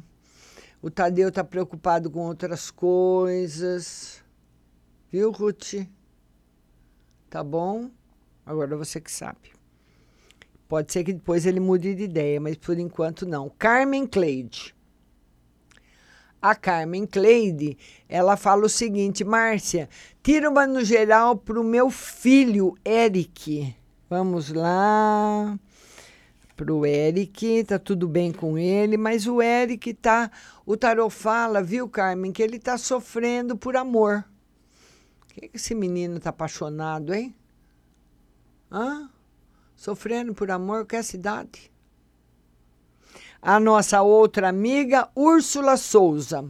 O 0.81 0.89
Tadeu 0.89 1.27
está 1.27 1.43
preocupado 1.43 2.09
com 2.09 2.21
outras 2.21 2.71
coisas. 2.71 4.23
Viu, 5.11 5.31
Ruth? 5.31 5.85
Tá 7.29 7.43
bom? 7.43 7.91
Agora 8.45 8.77
você 8.77 9.01
que 9.01 9.11
sabe. 9.11 9.51
Pode 10.65 10.93
ser 10.93 11.03
que 11.03 11.11
depois 11.11 11.45
ele 11.45 11.59
mude 11.59 11.93
de 11.93 12.03
ideia, 12.03 12.39
mas 12.39 12.55
por 12.55 12.79
enquanto 12.79 13.25
não. 13.25 13.51
Carmen 13.59 14.07
Cleide. 14.07 14.73
A 16.41 16.55
Carmen 16.55 17.05
Cleide, 17.05 17.77
ela 18.07 18.37
fala 18.37 18.65
o 18.65 18.69
seguinte, 18.69 19.25
Márcia, 19.25 19.89
tira 20.23 20.49
uma 20.49 20.65
no 20.65 20.85
geral 20.85 21.35
para 21.35 21.59
o 21.59 21.65
meu 21.65 21.89
filho, 21.89 22.77
Eric. 22.85 23.75
Vamos 24.09 24.53
lá 24.53 25.59
para 26.55 26.73
o 26.73 26.85
Eric, 26.85 27.65
tá 27.65 27.77
tudo 27.77 28.07
bem 28.07 28.31
com 28.31 28.57
ele, 28.57 28.95
mas 28.95 29.27
o 29.27 29.41
Eric 29.41 29.93
tá. 29.93 30.31
O 30.65 30.77
Tarot 30.77 31.13
fala, 31.13 31.61
viu, 31.61 31.87
Carmen, 31.89 32.31
que 32.31 32.41
ele 32.41 32.57
tá 32.57 32.77
sofrendo 32.77 33.57
por 33.57 33.75
amor. 33.75 34.23
O 35.23 35.33
que, 35.33 35.49
que 35.49 35.57
esse 35.57 35.75
menino 35.75 36.19
tá 36.19 36.29
apaixonado, 36.29 37.13
hein? 37.13 37.35
Hã? 38.71 39.09
Sofrendo 39.75 40.33
por 40.33 40.49
amor 40.49 40.87
com 40.87 40.95
essa 40.95 41.15
idade? 41.15 41.71
A 43.41 43.59
nossa 43.59 44.01
outra 44.01 44.47
amiga, 44.47 45.09
Úrsula 45.13 45.75
Souza. 45.75 46.49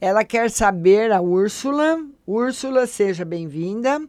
Ela 0.00 0.24
quer 0.24 0.50
saber, 0.50 1.10
a 1.10 1.20
Úrsula, 1.20 2.00
Úrsula, 2.24 2.86
seja 2.86 3.24
bem-vinda. 3.24 4.08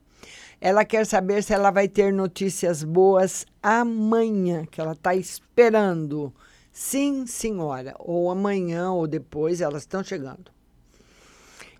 Ela 0.59 0.83
quer 0.83 1.05
saber 1.05 1.43
se 1.43 1.53
ela 1.53 1.69
vai 1.69 1.87
ter 1.87 2.11
notícias 2.11 2.83
boas 2.83 3.45
amanhã, 3.61 4.65
que 4.65 4.81
ela 4.81 4.93
está 4.93 5.13
esperando. 5.13 6.33
Sim, 6.71 7.27
senhora. 7.27 7.95
Ou 7.99 8.31
amanhã 8.31 8.91
ou 8.91 9.07
depois, 9.07 9.61
elas 9.61 9.83
estão 9.83 10.03
chegando. 10.03 10.51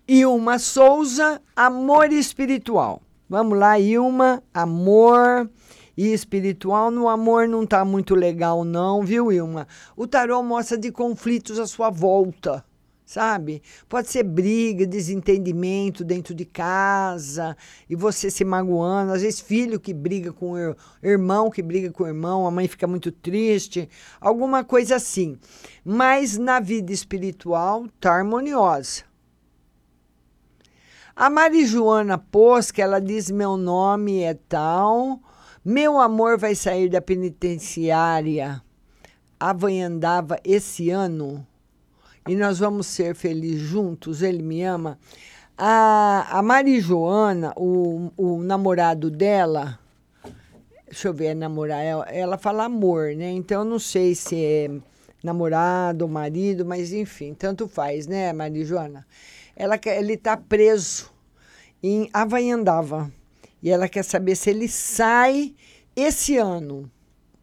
Ilma 0.06 0.58
Souza, 0.58 1.42
amor 1.54 2.12
espiritual. 2.12 3.02
Vamos 3.28 3.58
lá, 3.58 3.78
Ilma, 3.78 4.42
amor 4.54 5.50
e 5.96 6.12
espiritual. 6.12 6.90
No 6.90 7.08
amor 7.08 7.48
não 7.48 7.64
está 7.64 7.84
muito 7.84 8.14
legal, 8.14 8.64
não, 8.64 9.02
viu, 9.02 9.30
Ilma? 9.32 9.66
O 9.96 10.06
tarô 10.06 10.42
mostra 10.42 10.78
de 10.78 10.90
conflitos 10.90 11.58
à 11.58 11.66
sua 11.66 11.90
volta. 11.90 12.64
Sabe? 13.08 13.62
Pode 13.88 14.10
ser 14.10 14.22
briga, 14.22 14.86
desentendimento 14.86 16.04
dentro 16.04 16.34
de 16.34 16.44
casa 16.44 17.56
e 17.88 17.96
você 17.96 18.30
se 18.30 18.44
magoando, 18.44 19.14
às 19.14 19.22
vezes 19.22 19.40
filho 19.40 19.80
que 19.80 19.94
briga 19.94 20.30
com 20.30 20.52
o 20.52 20.58
ir- 20.58 20.76
irmão 21.02 21.50
que 21.50 21.62
briga 21.62 21.90
com 21.90 22.04
o 22.04 22.06
irmão, 22.06 22.46
a 22.46 22.50
mãe 22.50 22.68
fica 22.68 22.86
muito 22.86 23.10
triste, 23.10 23.88
alguma 24.20 24.62
coisa 24.62 24.96
assim. 24.96 25.38
Mas 25.82 26.36
na 26.36 26.60
vida 26.60 26.92
espiritual 26.92 27.86
tá 27.98 28.12
harmoniosa. 28.12 29.04
A 31.16 31.30
Marijoana 31.30 32.18
Posca, 32.18 32.82
ela 32.82 33.00
diz: 33.00 33.30
Meu 33.30 33.56
nome 33.56 34.20
é 34.20 34.34
tal, 34.34 35.18
meu 35.64 35.98
amor 35.98 36.38
vai 36.38 36.54
sair 36.54 36.90
da 36.90 37.00
penitenciária 37.00 38.62
Havaiandava 39.40 40.38
esse 40.44 40.90
ano 40.90 41.46
e 42.28 42.36
nós 42.36 42.58
vamos 42.58 42.86
ser 42.86 43.14
felizes 43.14 43.60
juntos. 43.62 44.22
Ele 44.22 44.42
me 44.42 44.62
ama. 44.62 44.98
A, 45.56 46.38
a 46.38 46.42
Marijoana, 46.42 47.52
o, 47.56 48.12
o 48.16 48.42
namorado 48.42 49.10
dela, 49.10 49.78
deixa 50.86 51.08
eu 51.08 51.14
ver, 51.14 51.34
namorar, 51.34 51.82
ela, 51.82 52.04
ela 52.08 52.38
fala 52.38 52.64
amor, 52.66 53.16
né? 53.16 53.30
Então 53.32 53.62
eu 53.62 53.64
não 53.64 53.78
sei 53.78 54.14
se 54.14 54.36
é 54.36 54.70
namorado 55.24 56.04
ou 56.04 56.10
marido, 56.10 56.64
mas 56.64 56.92
enfim, 56.92 57.34
tanto 57.34 57.66
faz, 57.66 58.06
né, 58.06 58.32
Marijoana? 58.32 59.04
Ela, 59.56 59.76
quer- 59.76 59.98
ele 59.98 60.12
está 60.12 60.36
preso 60.36 61.10
em 61.82 62.08
Havaiandava 62.12 63.10
e 63.60 63.70
ela 63.70 63.88
quer 63.88 64.04
saber 64.04 64.36
se 64.36 64.50
ele 64.50 64.68
sai 64.68 65.54
esse 65.96 66.36
ano. 66.36 66.88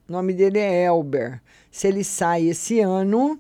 O 0.08 0.12
nome 0.14 0.34
dele 0.34 0.60
é 0.60 0.86
Elber. 0.86 1.42
Se 1.70 1.88
ele 1.88 2.04
sai 2.04 2.48
esse 2.48 2.80
ano 2.80 3.38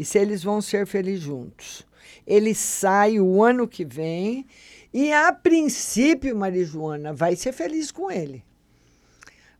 e 0.00 0.04
se 0.06 0.18
eles 0.18 0.42
vão 0.42 0.62
ser 0.62 0.86
felizes 0.86 1.20
juntos. 1.20 1.86
Ele 2.26 2.54
sai 2.54 3.20
o 3.20 3.44
ano 3.44 3.68
que 3.68 3.84
vem 3.84 4.46
e, 4.94 5.12
a 5.12 5.30
princípio, 5.30 6.34
Marijoana 6.34 7.12
vai 7.12 7.36
ser 7.36 7.52
feliz 7.52 7.92
com 7.92 8.10
ele. 8.10 8.42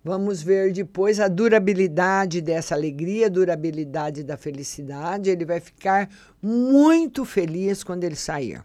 Vamos 0.02 0.42
ver 0.42 0.72
depois 0.72 1.20
a 1.20 1.28
durabilidade 1.28 2.40
dessa 2.40 2.74
alegria, 2.74 3.26
a 3.26 3.28
durabilidade 3.28 4.24
da 4.24 4.38
felicidade. 4.38 5.28
Ele 5.28 5.44
vai 5.44 5.60
ficar 5.60 6.08
muito 6.40 7.26
feliz 7.26 7.84
quando 7.84 8.04
ele 8.04 8.16
sair. 8.16 8.64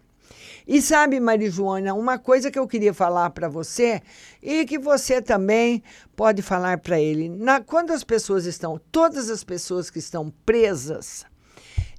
E 0.65 0.81
sabe, 0.81 1.19
Marijoana, 1.19 1.93
uma 1.93 2.17
coisa 2.17 2.49
que 2.49 2.57
eu 2.57 2.65
queria 2.69 2.93
falar 2.93 3.31
para 3.31 3.49
você 3.49 4.01
e 4.41 4.63
que 4.63 4.79
você 4.79 5.21
também 5.21 5.83
pode 6.15 6.41
falar 6.41 6.77
para 6.77 6.97
ele. 6.97 7.27
Na, 7.27 7.59
quando 7.59 7.91
as 7.91 8.05
pessoas 8.05 8.45
estão, 8.45 8.79
todas 8.93 9.29
as 9.29 9.43
pessoas 9.43 9.89
que 9.89 9.99
estão 9.99 10.33
presas, 10.45 11.25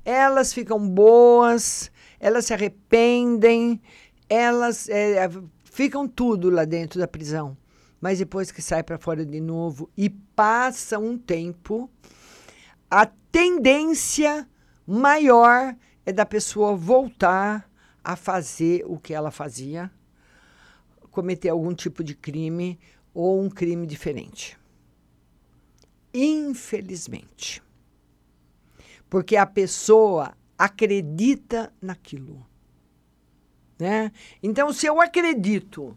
elas 0.06 0.52
ficam 0.52 0.88
boas, 0.88 1.90
elas 2.20 2.46
se 2.46 2.54
arrependem, 2.54 3.82
elas 4.28 4.88
é, 4.88 5.28
ficam 5.64 6.06
tudo 6.06 6.48
lá 6.48 6.64
dentro 6.64 7.00
da 7.00 7.08
prisão. 7.08 7.56
Mas 8.00 8.20
depois 8.20 8.52
que 8.52 8.62
sai 8.62 8.84
para 8.84 8.98
fora 8.98 9.26
de 9.26 9.40
novo 9.40 9.90
e 9.96 10.08
passa 10.08 10.96
um 10.96 11.18
tempo, 11.18 11.90
a 12.88 13.04
tendência 13.32 14.48
maior 14.86 15.74
é 16.04 16.12
da 16.12 16.24
pessoa 16.24 16.76
voltar 16.76 17.68
a 18.04 18.14
fazer 18.14 18.84
o 18.86 18.98
que 18.98 19.12
ela 19.12 19.32
fazia, 19.32 19.90
cometer 21.10 21.48
algum 21.48 21.74
tipo 21.74 22.04
de 22.04 22.14
crime 22.14 22.78
ou 23.12 23.42
um 23.42 23.50
crime 23.50 23.88
diferente. 23.88 24.56
Infelizmente. 26.14 27.65
Porque 29.08 29.36
a 29.36 29.46
pessoa 29.46 30.34
acredita 30.58 31.72
naquilo. 31.80 32.44
Né? 33.78 34.10
Então, 34.42 34.72
se 34.72 34.86
eu 34.86 35.00
acredito, 35.00 35.96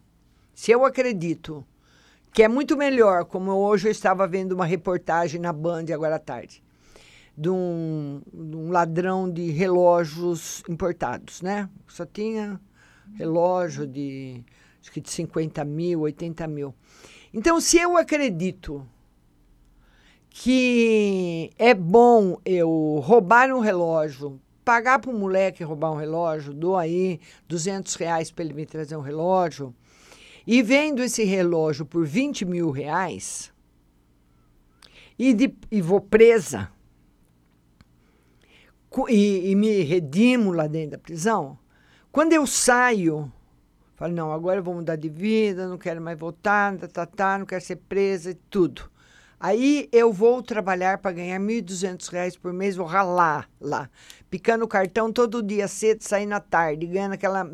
se 0.54 0.72
eu 0.72 0.86
acredito 0.86 1.66
que 2.34 2.44
é 2.44 2.48
muito 2.48 2.78
melhor, 2.78 3.26
como 3.26 3.52
hoje 3.52 3.88
eu 3.88 3.92
estava 3.92 4.28
vendo 4.28 4.52
uma 4.52 4.66
reportagem 4.66 5.40
na 5.40 5.52
Band 5.52 5.86
agora 5.94 6.18
à 6.18 6.20
tarde, 6.20 6.62
de 7.36 7.50
um, 7.50 8.22
de 8.32 8.56
um 8.56 8.70
ladrão 8.70 9.32
de 9.32 9.50
relógios 9.52 10.62
importados, 10.68 11.42
né? 11.42 11.70
Só 11.88 12.06
tinha 12.06 12.60
relógio 13.16 13.88
de, 13.88 14.44
acho 14.82 14.92
que 14.92 15.02
de 15.02 15.10
50 15.10 15.64
mil, 15.64 16.02
80 16.02 16.48
mil. 16.48 16.76
Então, 17.34 17.62
se 17.62 17.78
eu 17.78 17.96
acredito 17.96 18.86
que 20.30 21.52
é 21.58 21.74
bom 21.74 22.38
eu 22.46 23.02
roubar 23.04 23.52
um 23.52 23.60
relógio, 23.60 24.40
pagar 24.64 25.00
para 25.00 25.12
um 25.12 25.18
moleque 25.18 25.64
roubar 25.64 25.92
um 25.92 25.98
relógio, 25.98 26.54
dou 26.54 26.78
aí 26.78 27.20
200 27.48 27.96
reais 27.96 28.32
para 28.32 28.46
ele 28.46 28.54
me 28.54 28.66
trazer 28.66 28.96
um 28.96 29.02
relógio, 29.02 29.74
e 30.46 30.62
vendo 30.62 31.02
esse 31.02 31.24
relógio 31.24 31.86
por 31.86 32.06
20 32.06 32.46
mil 32.46 32.70
reais, 32.70 33.52
e, 35.18 35.34
de, 35.34 35.54
e 35.72 35.82
vou 35.82 36.00
presa, 36.00 36.72
e, 39.10 39.52
e 39.52 39.56
me 39.56 39.82
redimo 39.82 40.52
lá 40.52 40.68
dentro 40.68 40.92
da 40.92 40.98
prisão, 40.98 41.58
quando 42.12 42.34
eu 42.34 42.46
saio, 42.48 43.32
falo, 43.96 44.14
não, 44.14 44.32
agora 44.32 44.60
eu 44.60 44.64
vou 44.64 44.74
mudar 44.74 44.96
de 44.96 45.10
vida, 45.10 45.68
não 45.68 45.78
quero 45.78 46.02
mais 46.02 46.18
voltar, 46.18 46.78
tá, 46.78 46.88
tá, 46.88 47.06
tá, 47.06 47.38
não 47.38 47.46
quero 47.46 47.64
ser 47.64 47.76
presa 47.76 48.32
e 48.32 48.36
tudo. 48.36 48.90
Aí 49.40 49.88
eu 49.94 50.12
vou 50.12 50.44
trabalhar 50.44 50.98
para 50.98 51.14
ganhar 51.14 51.40
1.200 51.40 52.10
reais 52.12 52.36
por 52.36 52.52
mês, 52.52 52.76
vou 52.76 52.86
ralar 52.86 53.50
lá, 53.62 53.90
picando 54.30 54.66
o 54.66 54.68
cartão 54.68 55.14
todo 55.14 55.42
dia 55.42 55.66
cedo, 55.66 56.02
saindo 56.02 56.34
à 56.34 56.42
tarde, 56.42 56.86
ganhando 56.86 57.14
aquela. 57.14 57.50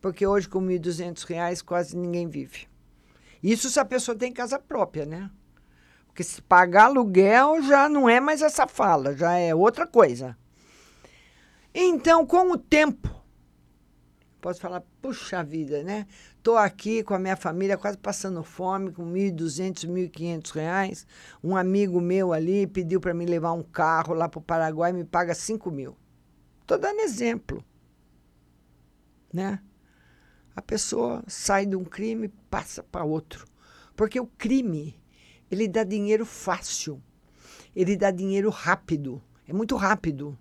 Porque 0.00 0.26
hoje 0.26 0.48
com 0.48 0.60
1.200 0.60 1.24
reais 1.24 1.62
quase 1.62 1.96
ninguém 1.96 2.26
vive. 2.26 2.66
Isso 3.40 3.70
se 3.70 3.78
a 3.78 3.84
pessoa 3.84 4.18
tem 4.18 4.32
casa 4.32 4.58
própria, 4.58 5.06
né? 5.06 5.30
Porque 6.08 6.24
se 6.24 6.42
pagar 6.42 6.86
aluguel 6.86 7.62
já 7.62 7.88
não 7.88 8.08
é 8.08 8.18
mais 8.18 8.42
essa 8.42 8.66
fala, 8.66 9.16
já 9.16 9.34
é 9.34 9.54
outra 9.54 9.86
coisa. 9.86 10.36
Então, 11.72 12.26
com 12.26 12.50
o 12.50 12.58
tempo, 12.58 13.08
posso 14.40 14.60
falar, 14.60 14.82
puxa 15.00 15.44
vida, 15.44 15.84
né? 15.84 16.08
Estou 16.48 16.56
aqui 16.56 17.02
com 17.02 17.12
a 17.12 17.18
minha 17.18 17.36
família 17.36 17.76
quase 17.76 17.98
passando 17.98 18.42
fome, 18.42 18.90
com 18.90 19.04
1.200, 19.12 19.86
1.500 19.86 20.50
reais. 20.52 21.06
Um 21.44 21.54
amigo 21.54 22.00
meu 22.00 22.32
ali 22.32 22.66
pediu 22.66 22.98
para 23.02 23.12
me 23.12 23.26
levar 23.26 23.52
um 23.52 23.62
carro 23.62 24.14
lá 24.14 24.30
para 24.30 24.38
o 24.38 24.42
Paraguai 24.42 24.90
e 24.90 24.94
me 24.94 25.04
paga 25.04 25.34
5 25.34 25.70
mil. 25.70 25.94
Estou 26.62 26.78
dando 26.78 27.00
exemplo. 27.00 27.62
Né? 29.30 29.60
A 30.56 30.62
pessoa 30.62 31.22
sai 31.26 31.66
de 31.66 31.76
um 31.76 31.84
crime 31.84 32.28
e 32.28 32.32
passa 32.48 32.82
para 32.82 33.04
outro. 33.04 33.46
Porque 33.94 34.18
o 34.18 34.26
crime, 34.26 34.98
ele 35.50 35.68
dá 35.68 35.84
dinheiro 35.84 36.24
fácil. 36.24 36.98
Ele 37.76 37.94
dá 37.94 38.10
dinheiro 38.10 38.48
rápido. 38.48 39.22
É 39.46 39.52
muito 39.52 39.76
rápido. 39.76 40.38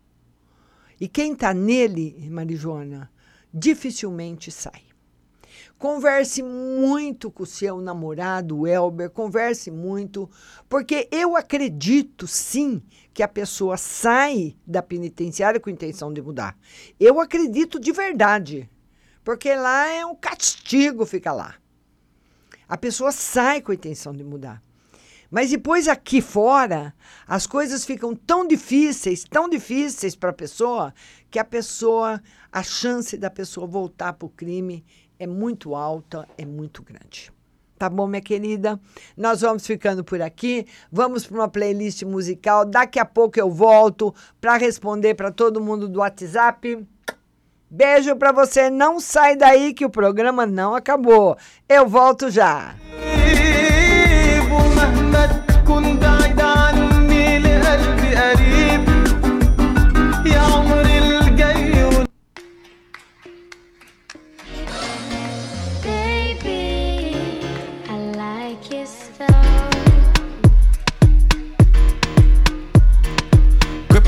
E 1.02 1.10
quem 1.10 1.34
está 1.34 1.54
nele, 1.54 2.30
Marijoana, 2.30 3.12
dificilmente 3.54 4.50
sai. 4.50 4.87
Converse 5.78 6.42
muito 6.42 7.30
com 7.30 7.44
o 7.44 7.46
seu 7.46 7.80
namorado, 7.80 8.66
Elber, 8.66 9.12
converse 9.12 9.70
muito, 9.70 10.28
porque 10.68 11.08
eu 11.12 11.36
acredito 11.36 12.26
sim 12.26 12.82
que 13.14 13.22
a 13.22 13.28
pessoa 13.28 13.78
sai 13.78 14.58
da 14.66 14.82
penitenciária 14.82 15.60
com 15.60 15.70
intenção 15.70 16.12
de 16.12 16.20
mudar. 16.20 16.58
Eu 17.00 17.20
acredito 17.20 17.80
de 17.80 17.92
verdade, 17.92 18.68
porque 19.24 19.54
lá 19.54 19.88
é 19.88 20.04
um 20.04 20.16
castigo 20.16 21.06
ficar 21.06 21.34
lá. 21.34 21.56
A 22.68 22.76
pessoa 22.76 23.12
sai 23.12 23.62
com 23.62 23.72
a 23.72 23.76
intenção 23.76 24.14
de 24.14 24.24
mudar. 24.24 24.64
Mas 25.30 25.52
depois 25.52 25.88
aqui 25.88 26.22
fora, 26.22 26.94
as 27.28 27.46
coisas 27.46 27.86
ficam 27.86 28.16
tão 28.16 28.48
difíceis, 28.48 29.26
tão 29.26 29.48
difíceis 29.48 30.16
para 30.16 30.30
a 30.32 30.34
pessoa, 30.34 30.94
que 31.30 31.38
a 31.38 31.44
pessoa, 31.44 32.22
a 32.52 32.64
chance 32.64 33.18
da 33.18 33.30
pessoa 33.30 33.68
voltar 33.68 34.14
para 34.14 34.26
o 34.26 34.30
crime 34.30 34.86
é 35.20 35.28
muito 35.28 35.76
alta, 35.76 36.28
é 36.38 36.46
muito 36.46 36.84
grande. 36.84 37.32
Tá 37.78 37.88
bom, 37.90 38.08
minha 38.08 38.22
querida? 38.22 38.80
Nós 39.16 39.42
vamos 39.42 39.66
ficando 39.66 40.04
por 40.04 40.20
aqui. 40.20 40.66
Vamos 40.92 41.28
para 41.28 41.38
uma 41.38 41.48
playlist 41.48 42.02
musical. 42.04 42.66
Daqui 42.66 42.98
a 43.00 43.06
pouco 43.06 43.40
eu 43.40 43.52
volto 43.52 44.14
para 44.42 44.58
responder 44.58 45.14
para 45.14 45.32
todo 45.32 45.62
mundo 45.62 45.88
do 45.88 46.00
WhatsApp. 46.00 46.84
Beijo 47.70 48.16
para 48.16 48.32
você. 48.32 48.72
Não 48.72 49.00
sai 49.00 49.36
daí 49.36 49.74
que 49.74 49.86
o 49.86 49.90
programa 49.92 50.46
não 50.46 50.74
acabou. 50.74 51.38
Eu 51.70 51.88
volto 51.88 52.32
já. 52.32 52.76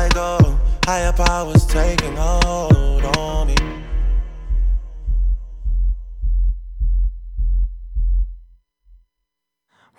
I 0.00 0.08
go. 0.08 0.58
Higher 0.86 1.12
powers 1.12 1.66
taking 1.66 2.16
hold 2.16 3.04
on 3.18 3.48
me. 3.48 3.56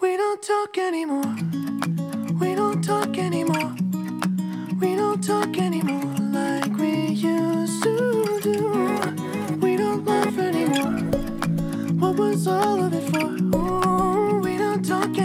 We 0.01 0.17
don't 0.17 0.41
talk 0.41 0.75
anymore. 0.79 1.35
We 2.39 2.55
don't 2.55 2.81
talk 2.83 3.15
anymore. 3.19 3.75
We 4.81 4.95
don't 4.95 5.23
talk 5.23 5.55
anymore 5.59 6.15
like 6.39 6.75
we 6.77 6.93
used 7.09 7.83
to 7.83 8.39
do. 8.41 8.57
We 9.61 9.77
don't 9.77 10.03
laugh 10.03 10.35
anymore. 10.39 10.97
What 12.01 12.15
was 12.15 12.47
all 12.47 12.85
of 12.85 12.91
it 12.91 13.07
for? 13.11 13.27
Ooh, 13.55 14.39
we 14.39 14.57
don't 14.57 14.83
talk 14.83 15.15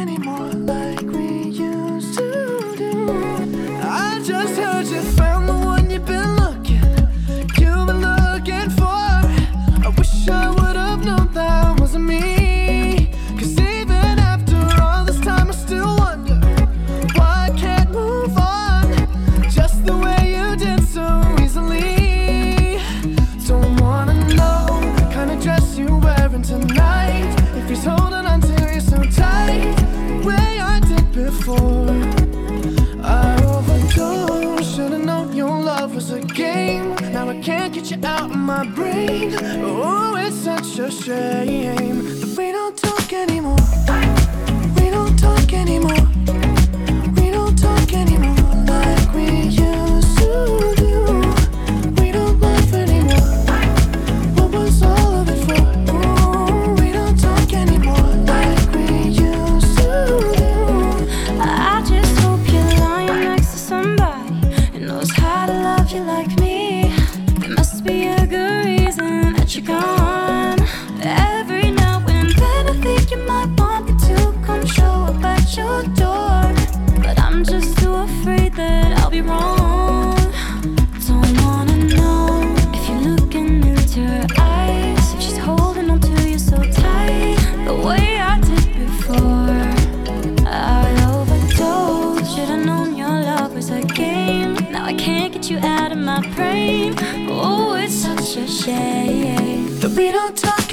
my 38.57 38.65
brain. 38.69 39.35
Oh, 39.63 40.17
it's 40.17 40.37
such 40.37 40.79
a 40.79 40.91
shame 40.91 41.86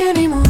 Anymore. 0.09 0.42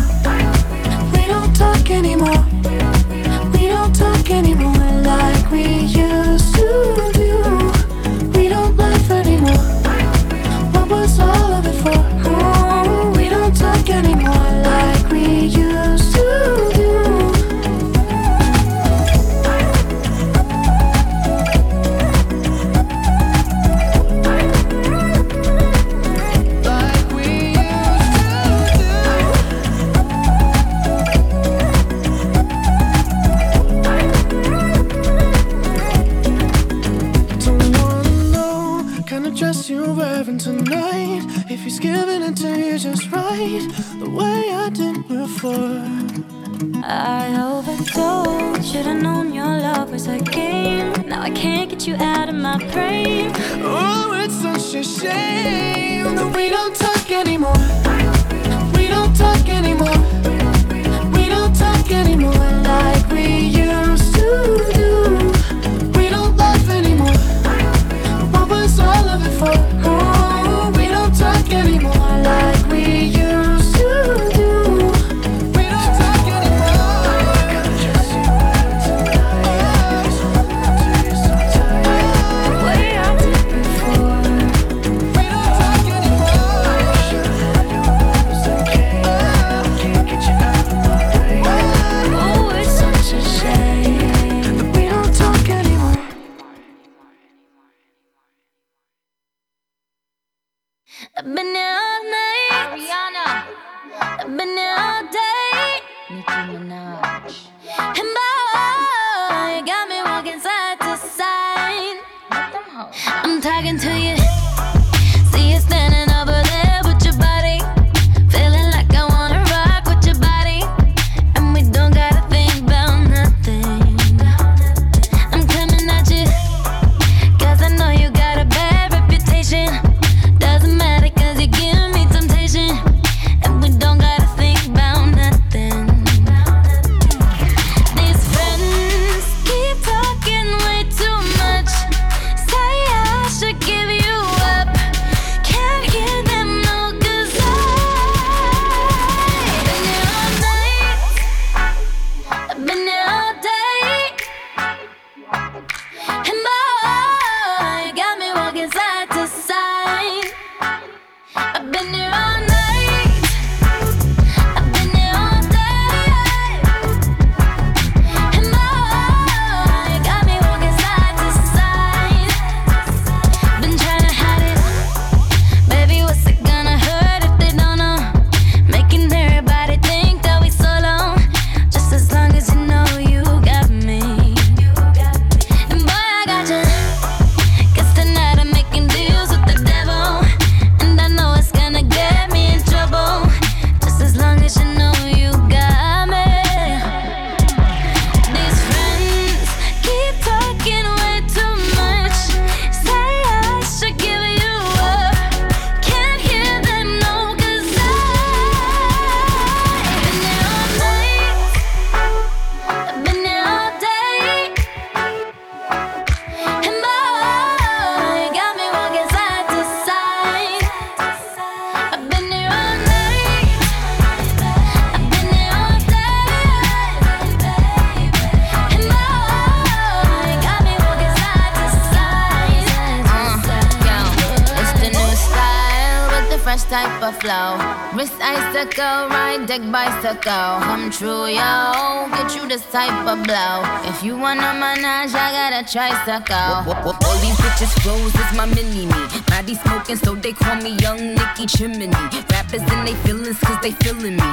go. 240.23 240.57
Come 240.63 240.89
true, 240.89 241.27
y'all. 241.27 242.09
Get 242.09 242.35
you 242.35 242.47
this 242.47 242.65
type 242.71 243.05
of 243.05 243.23
blow. 243.23 243.61
If 243.91 244.03
you 244.03 244.17
want 244.17 244.39
a 244.39 244.53
menage, 244.55 245.13
I 245.13 245.29
gotta 245.35 245.69
try 245.69 245.89
suck 246.05 246.31
out. 246.31 246.65
All 246.67 247.17
these 247.19 247.35
bitches 247.43 247.73
close 247.83 248.15
is 248.15 248.31
my 248.37 248.45
mini 248.45 248.85
me. 248.85 249.21
Body 249.27 249.55
smoking, 249.55 249.97
so 249.97 250.15
they 250.15 250.31
call 250.31 250.55
me 250.55 250.77
Young 250.77 251.15
Nicky 251.15 251.45
Chimney. 251.45 251.87
Rappers 252.31 252.61
and 252.61 252.87
they 252.87 252.95
feelings, 253.03 253.37
cause 253.39 253.59
they 253.61 253.71
feeling 253.71 254.15
me. 254.15 254.31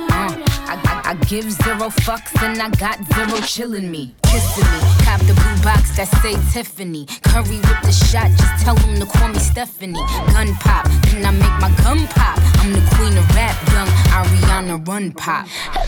Uh, 0.00 0.34
I, 0.70 0.74
I, 0.84 1.10
I, 1.10 1.14
give 1.26 1.50
zero 1.50 1.90
fucks 2.06 2.34
and 2.42 2.60
I 2.60 2.70
got 2.70 2.98
zero 3.14 3.38
chillin' 3.42 3.90
me. 3.90 4.14
Kissing 4.22 4.64
me, 4.64 4.80
cop 5.04 5.20
the 5.20 5.34
blue 5.34 5.62
box 5.62 5.96
that 5.96 6.08
say 6.22 6.34
Tiffany. 6.52 7.06
Curry 7.22 7.56
with 7.56 7.82
the 7.82 7.92
shot, 7.92 8.30
just 8.30 8.64
tell 8.64 8.74
them 8.76 8.98
to 9.00 9.06
call 9.06 9.28
me 9.28 9.38
Stephanie. 9.38 9.94
Gun 10.32 10.54
pop, 10.60 10.86
then 11.10 11.26
I 11.26 11.30
make 11.32 11.56
my 11.60 11.70
gun 11.82 12.06
pop. 12.08 12.37
I'm 12.68 12.74
the 12.74 12.96
queen 12.96 13.16
of 13.16 13.34
rap, 13.34 13.56
young 13.72 13.88
Ariana 14.12 14.86
Run 14.86 15.10
Pop. 15.12 15.46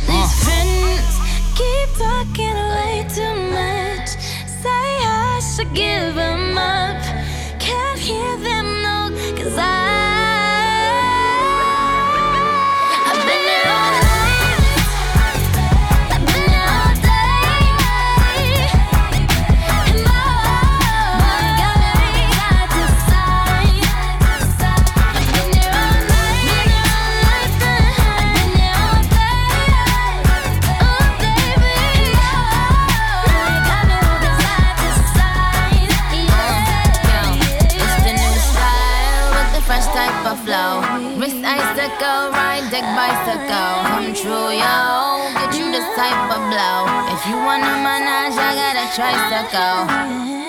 These 0.09 0.45
friends 0.45 1.19
keep 1.55 1.89
talking 1.99 2.57
way 2.75 3.05
too 3.07 3.35
much. 3.53 4.09
Say 4.63 4.87
I 5.05 5.43
should 5.55 5.75
give 5.75 6.15
them 6.15 6.57
up. 6.57 6.97
Can't 7.61 7.99
hear 7.99 8.35
them. 8.39 8.60
like 42.81 42.97
bicycle. 42.97 43.73
Come 43.89 44.15
true, 44.15 44.51
yo. 44.57 45.33
Get 45.35 45.59
you 45.59 45.71
the 45.71 45.83
type 45.97 46.31
of 46.31 46.43
blow. 46.51 46.87
If 47.13 47.27
you 47.27 47.37
want 47.37 47.63
a 47.63 47.75
manage. 47.85 48.37
I 48.39 48.55
got 48.55 48.77
a 48.77 48.87
tricycle. 48.95 50.40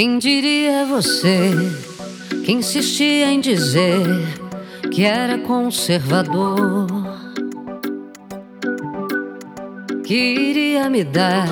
Quem 0.00 0.18
diria 0.18 0.86
você 0.86 1.50
que 2.42 2.52
insistia 2.52 3.30
em 3.30 3.38
dizer 3.38 4.00
que 4.90 5.04
era 5.04 5.36
conservador? 5.36 6.86
Que 10.02 10.14
iria 10.14 10.88
me 10.88 11.04
dar 11.04 11.46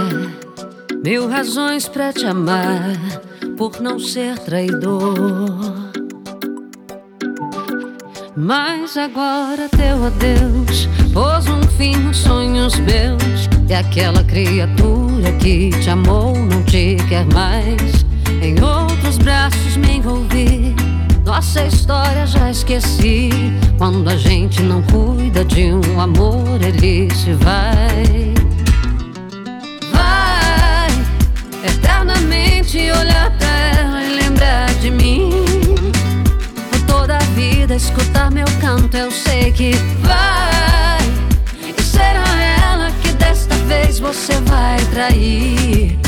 mil 1.04 1.28
razões 1.28 1.86
pra 1.88 2.10
te 2.10 2.24
amar 2.24 2.96
por 3.58 3.82
não 3.82 3.98
ser 3.98 4.38
traidor. 4.38 5.12
Mas 8.34 8.96
agora 8.96 9.68
teu 9.68 10.06
adeus 10.06 10.88
pôs 11.12 11.46
um 11.48 11.62
fim 11.76 11.94
nos 11.96 12.16
sonhos 12.16 12.80
meus. 12.80 13.46
E 13.68 13.74
aquela 13.74 14.24
criatura 14.24 15.32
que 15.38 15.68
te 15.82 15.90
amou 15.90 16.34
não 16.34 16.62
te 16.62 16.96
quer 17.10 17.26
mais. 17.26 18.07
Em 18.40 18.54
outros 18.62 19.18
braços 19.18 19.76
me 19.76 19.96
envolvi. 19.96 20.74
Nossa 21.24 21.66
história 21.66 22.26
já 22.26 22.50
esqueci. 22.50 23.30
Quando 23.76 24.08
a 24.08 24.16
gente 24.16 24.62
não 24.62 24.82
cuida 24.82 25.44
de 25.44 25.72
um 25.72 26.00
amor, 26.00 26.60
ele 26.62 27.12
se 27.14 27.32
vai. 27.34 28.34
Vai 29.92 30.88
eternamente 31.64 32.78
olhar 32.78 33.30
pra 33.36 33.80
ela 33.80 34.04
e 34.04 34.16
lembrar 34.22 34.72
de 34.80 34.90
mim. 34.90 35.30
Por 36.70 36.80
toda 36.86 37.16
a 37.16 37.24
vida 37.34 37.74
escutar 37.74 38.30
meu 38.30 38.46
canto, 38.60 38.96
eu 38.96 39.10
sei 39.10 39.52
que 39.52 39.72
vai. 40.00 40.98
E 41.76 41.82
será 41.82 42.24
ela 42.62 42.90
que 43.02 43.12
desta 43.12 43.54
vez 43.66 43.98
você 43.98 44.34
vai 44.42 44.78
trair. 44.86 46.07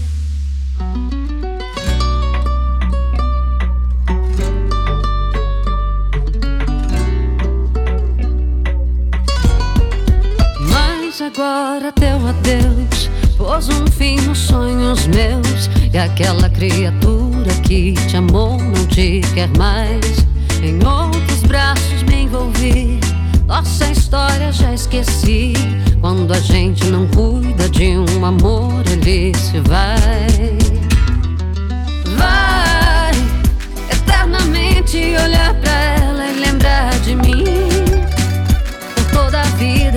Agora 11.23 11.91
teu 11.91 12.17
adeus 12.27 13.07
pôs 13.37 13.69
um 13.69 13.85
fim 13.85 14.19
nos 14.21 14.39
sonhos 14.39 15.05
meus. 15.05 15.69
E 15.93 15.97
aquela 15.97 16.49
criatura 16.49 17.53
que 17.61 17.93
te 18.07 18.17
amou 18.17 18.57
não 18.57 18.87
te 18.87 19.21
quer 19.35 19.47
mais. 19.55 20.25
Em 20.63 20.83
outros 20.83 21.43
braços 21.43 22.01
me 22.03 22.23
envolvi. 22.23 22.99
Nossa 23.45 23.91
história 23.91 24.51
já 24.51 24.73
esqueci. 24.73 25.53
Quando 26.01 26.33
a 26.33 26.39
gente 26.39 26.85
não 26.85 27.07
cuida 27.09 27.69
de 27.69 27.97
um 27.97 28.25
amor, 28.25 28.83
ele 28.91 29.31
se 29.37 29.59
vai. 29.59 30.57
Vai 32.17 33.11
eternamente 33.91 34.97
olhar 35.23 35.53
pra 35.53 35.71
ela 35.71 36.25
e 36.31 36.39
lembrar 36.39 36.99
de 37.01 37.15
mim. 37.15 37.70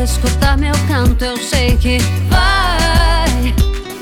Escutar 0.04 0.58
meu 0.58 0.74
canto, 0.86 1.24
eu 1.24 1.36
sei 1.38 1.76
que 1.78 1.98
vai. 2.28 3.54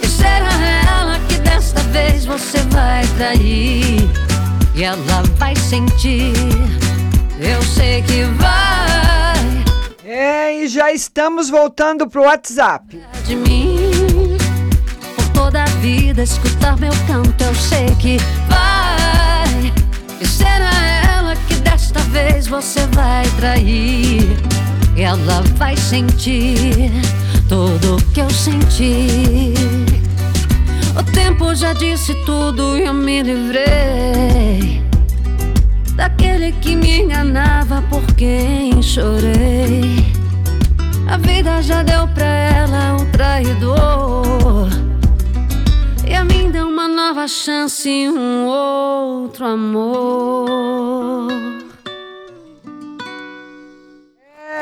E 0.02 0.06
será 0.06 0.52
ela 0.90 1.18
que 1.28 1.36
desta 1.36 1.80
vez 1.84 2.24
você 2.24 2.58
vai 2.70 3.06
trair. 3.16 4.10
E 4.74 4.82
ela 4.82 5.22
vai 5.38 5.54
sentir, 5.54 6.32
eu 7.38 7.62
sei 7.62 8.02
que 8.02 8.24
vai. 8.24 9.64
É, 10.04 10.62
e 10.64 10.68
já 10.68 10.92
estamos 10.92 11.48
voltando 11.48 12.08
pro 12.08 12.22
WhatsApp. 12.22 13.00
De 13.24 13.36
mim, 13.36 14.36
por 15.14 15.28
toda 15.28 15.62
a 15.62 15.66
vida 15.80 16.22
escutar 16.22 16.76
meu 16.78 16.92
canto, 17.06 17.44
eu 17.44 17.54
sei 17.54 17.94
que 18.00 18.16
vai. 18.48 19.72
E 20.20 20.26
será 20.26 20.72
ela 21.16 21.36
que 21.46 21.54
desta 21.56 22.00
vez 22.00 22.48
você 22.48 22.86
vai 22.88 23.24
trair. 23.38 24.36
Ela 24.96 25.42
vai 25.56 25.76
sentir 25.76 26.90
tudo 27.48 27.96
que 28.12 28.20
eu 28.20 28.30
senti. 28.30 29.54
O 30.98 31.02
tempo 31.12 31.54
já 31.54 31.72
disse 31.72 32.14
tudo 32.26 32.76
e 32.76 32.84
eu 32.84 32.94
me 32.94 33.22
livrei 33.22 34.82
daquele 35.94 36.52
que 36.52 36.74
me 36.76 37.00
enganava 37.00 37.82
por 37.88 38.04
quem 38.14 38.82
chorei. 38.82 40.04
A 41.08 41.16
vida 41.16 41.62
já 41.62 41.82
deu 41.82 42.06
pra 42.08 42.24
ela 42.24 42.96
um 43.00 43.10
traidor. 43.10 44.68
E 46.06 46.14
a 46.14 46.24
mim 46.24 46.50
deu 46.50 46.68
uma 46.68 46.88
nova 46.88 47.26
chance 47.28 47.88
um 48.08 48.46
outro 48.46 49.46
amor. 49.46 51.28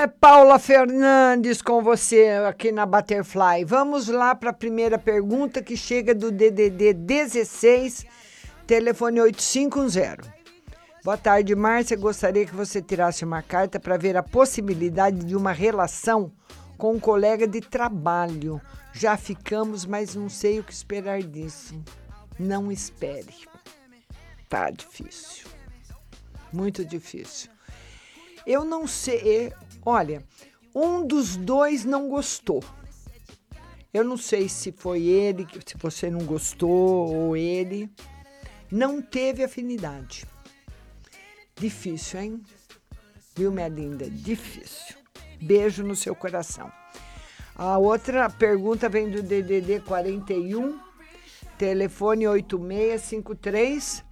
É 0.00 0.06
Paula 0.06 0.58
Fernandes 0.58 1.60
com 1.60 1.82
você 1.82 2.30
aqui 2.48 2.72
na 2.72 2.86
Butterfly. 2.86 3.66
Vamos 3.66 4.08
lá 4.08 4.34
para 4.34 4.48
a 4.48 4.54
primeira 4.54 4.98
pergunta 4.98 5.62
que 5.62 5.76
chega 5.76 6.14
do 6.14 6.32
DDD 6.32 6.94
16, 6.94 8.06
telefone 8.66 9.20
8510. 9.20 10.26
Boa 11.04 11.18
tarde, 11.18 11.54
Márcia. 11.54 11.98
Gostaria 11.98 12.46
que 12.46 12.54
você 12.54 12.80
tirasse 12.80 13.26
uma 13.26 13.42
carta 13.42 13.78
para 13.78 13.98
ver 13.98 14.16
a 14.16 14.22
possibilidade 14.22 15.18
de 15.18 15.36
uma 15.36 15.52
relação 15.52 16.32
com 16.78 16.94
um 16.94 16.98
colega 16.98 17.46
de 17.46 17.60
trabalho. 17.60 18.58
Já 18.94 19.18
ficamos, 19.18 19.84
mas 19.84 20.14
não 20.14 20.30
sei 20.30 20.60
o 20.60 20.64
que 20.64 20.72
esperar 20.72 21.22
disso. 21.22 21.78
Não 22.38 22.72
espere. 22.72 23.34
Tá 24.48 24.70
difícil. 24.70 25.46
Muito 26.50 26.86
difícil. 26.86 27.50
Eu 28.46 28.64
não 28.64 28.86
sei. 28.86 29.52
Olha, 29.84 30.24
um 30.74 31.06
dos 31.06 31.36
dois 31.36 31.84
não 31.84 32.08
gostou. 32.08 32.62
Eu 33.92 34.04
não 34.04 34.16
sei 34.16 34.48
se 34.48 34.70
foi 34.70 35.02
ele, 35.02 35.46
se 35.66 35.76
você 35.76 36.10
não 36.10 36.24
gostou 36.24 37.12
ou 37.12 37.36
ele. 37.36 37.90
Não 38.70 39.02
teve 39.02 39.42
afinidade. 39.42 40.24
Difícil, 41.56 42.20
hein? 42.20 42.42
Viu, 43.34 43.50
minha 43.50 43.68
linda? 43.68 44.08
Difícil. 44.08 44.96
Beijo 45.40 45.82
no 45.82 45.96
seu 45.96 46.14
coração. 46.14 46.70
A 47.56 47.78
outra 47.78 48.30
pergunta 48.30 48.88
vem 48.88 49.10
do 49.10 49.22
DDD 49.22 49.80
41, 49.80 50.78
telefone 51.58 52.28
8653. 52.28 54.04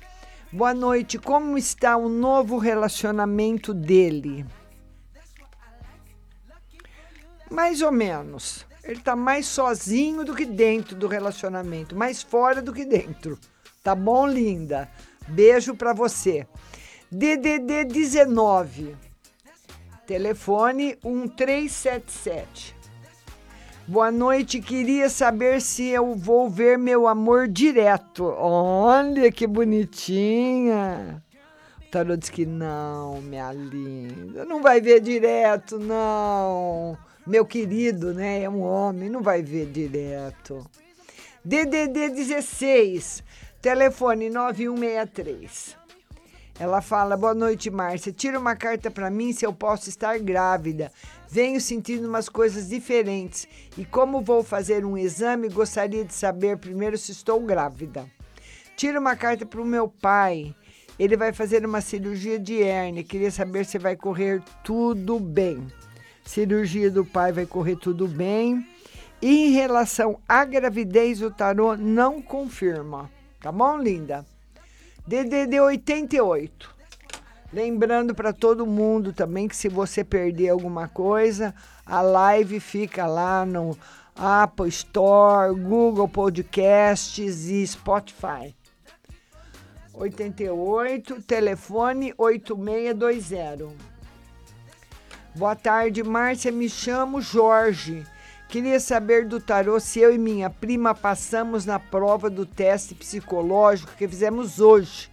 Boa 0.52 0.74
noite. 0.74 1.18
Como 1.18 1.56
está 1.56 1.96
o 1.96 2.08
novo 2.08 2.58
relacionamento 2.58 3.72
dele? 3.72 4.44
Mais 7.50 7.82
ou 7.82 7.92
menos. 7.92 8.66
Ele 8.84 9.00
tá 9.00 9.14
mais 9.14 9.46
sozinho 9.46 10.24
do 10.24 10.34
que 10.34 10.46
dentro 10.46 10.96
do 10.96 11.06
relacionamento, 11.06 11.94
mais 11.94 12.22
fora 12.22 12.62
do 12.62 12.72
que 12.72 12.84
dentro. 12.84 13.38
Tá 13.82 13.94
bom, 13.94 14.26
linda? 14.26 14.88
Beijo 15.28 15.74
para 15.74 15.92
você. 15.92 16.46
DDD 17.10 17.84
19. 17.84 18.96
Telefone 20.06 20.98
1377. 21.04 22.76
Boa 23.86 24.10
noite, 24.10 24.60
queria 24.60 25.08
saber 25.08 25.62
se 25.62 25.88
eu 25.88 26.14
vou 26.14 26.48
ver 26.50 26.78
meu 26.78 27.06
amor 27.06 27.48
direto. 27.48 28.24
Olha 28.24 29.32
que 29.32 29.46
bonitinha. 29.46 31.22
O 31.80 31.90
tarô 31.90 32.16
diz 32.16 32.28
que 32.28 32.44
não, 32.44 33.22
minha 33.22 33.50
linda. 33.52 34.44
Não 34.44 34.60
vai 34.60 34.80
ver 34.80 35.00
direto, 35.00 35.78
não. 35.78 36.98
Meu 37.28 37.44
querido, 37.44 38.14
né? 38.14 38.42
É 38.42 38.48
um 38.48 38.62
homem, 38.62 39.10
não 39.10 39.20
vai 39.20 39.42
ver 39.42 39.66
direto. 39.66 40.64
DDD 41.44 42.08
16, 42.08 43.22
telefone 43.60 44.30
9163. 44.30 45.76
Ela 46.58 46.80
fala: 46.80 47.18
Boa 47.18 47.34
noite, 47.34 47.68
Márcia. 47.68 48.14
Tira 48.14 48.38
uma 48.38 48.56
carta 48.56 48.90
para 48.90 49.10
mim 49.10 49.34
se 49.34 49.44
eu 49.44 49.52
posso 49.52 49.90
estar 49.90 50.18
grávida. 50.18 50.90
Venho 51.28 51.60
sentindo 51.60 52.08
umas 52.08 52.30
coisas 52.30 52.70
diferentes 52.70 53.46
e, 53.76 53.84
como 53.84 54.22
vou 54.22 54.42
fazer 54.42 54.82
um 54.82 54.96
exame, 54.96 55.50
gostaria 55.50 56.06
de 56.06 56.14
saber 56.14 56.56
primeiro 56.56 56.96
se 56.96 57.12
estou 57.12 57.38
grávida. 57.42 58.06
Tira 58.74 58.98
uma 58.98 59.14
carta 59.14 59.44
para 59.44 59.60
o 59.60 59.66
meu 59.66 59.86
pai. 59.86 60.54
Ele 60.98 61.14
vai 61.14 61.34
fazer 61.34 61.62
uma 61.66 61.82
cirurgia 61.82 62.38
de 62.38 62.62
hérnia. 62.62 63.04
Queria 63.04 63.30
saber 63.30 63.66
se 63.66 63.78
vai 63.78 63.96
correr 63.96 64.42
tudo 64.64 65.20
bem. 65.20 65.68
Cirurgia 66.28 66.90
do 66.90 67.06
pai 67.06 67.32
vai 67.32 67.46
correr 67.46 67.76
tudo 67.76 68.06
bem. 68.06 68.68
Em 69.20 69.52
relação 69.52 70.20
à 70.28 70.44
gravidez, 70.44 71.22
o 71.22 71.30
tarô 71.30 71.74
não 71.74 72.20
confirma. 72.20 73.10
Tá 73.40 73.50
bom, 73.50 73.78
linda? 73.78 74.26
DDD 75.06 75.58
88. 75.58 76.76
Lembrando 77.50 78.14
para 78.14 78.30
todo 78.30 78.66
mundo 78.66 79.10
também 79.10 79.48
que 79.48 79.56
se 79.56 79.70
você 79.70 80.04
perder 80.04 80.50
alguma 80.50 80.86
coisa, 80.86 81.54
a 81.86 82.02
live 82.02 82.60
fica 82.60 83.06
lá 83.06 83.46
no 83.46 83.74
Apple 84.14 84.68
Store, 84.68 85.58
Google 85.58 86.10
Podcasts 86.10 87.46
e 87.46 87.66
Spotify. 87.66 88.54
88, 89.94 91.22
telefone 91.22 92.12
8620. 92.18 93.87
Boa 95.38 95.54
tarde, 95.54 96.02
Márcia. 96.02 96.50
Me 96.50 96.68
chamo 96.68 97.20
Jorge. 97.20 98.04
Queria 98.48 98.80
saber 98.80 99.24
do 99.24 99.38
tarô 99.38 99.78
se 99.78 100.00
eu 100.00 100.12
e 100.12 100.18
minha 100.18 100.50
prima 100.50 100.96
passamos 100.96 101.64
na 101.64 101.78
prova 101.78 102.28
do 102.28 102.44
teste 102.44 102.92
psicológico 102.92 103.92
que 103.96 104.08
fizemos 104.08 104.58
hoje. 104.58 105.08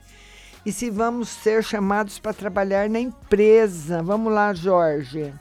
E 0.66 0.72
se 0.72 0.90
vamos 0.90 1.30
ser 1.30 1.64
chamados 1.64 2.18
para 2.18 2.34
trabalhar 2.34 2.90
na 2.90 3.00
empresa. 3.00 4.02
Vamos 4.02 4.34
lá, 4.34 4.52
Jorge. 4.52 5.32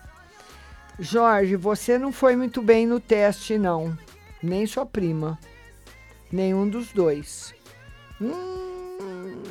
Jorge, 1.01 1.56
você 1.56 1.97
não 1.97 2.12
foi 2.12 2.36
muito 2.36 2.61
bem 2.61 2.86
no 2.86 3.01
teste, 3.01 3.56
não. 3.56 3.97
Nem 4.43 4.66
sua 4.66 4.85
prima. 4.85 5.39
Nenhum 6.31 6.69
dos 6.69 6.93
dois. 6.93 7.55
Hum, 8.20 9.43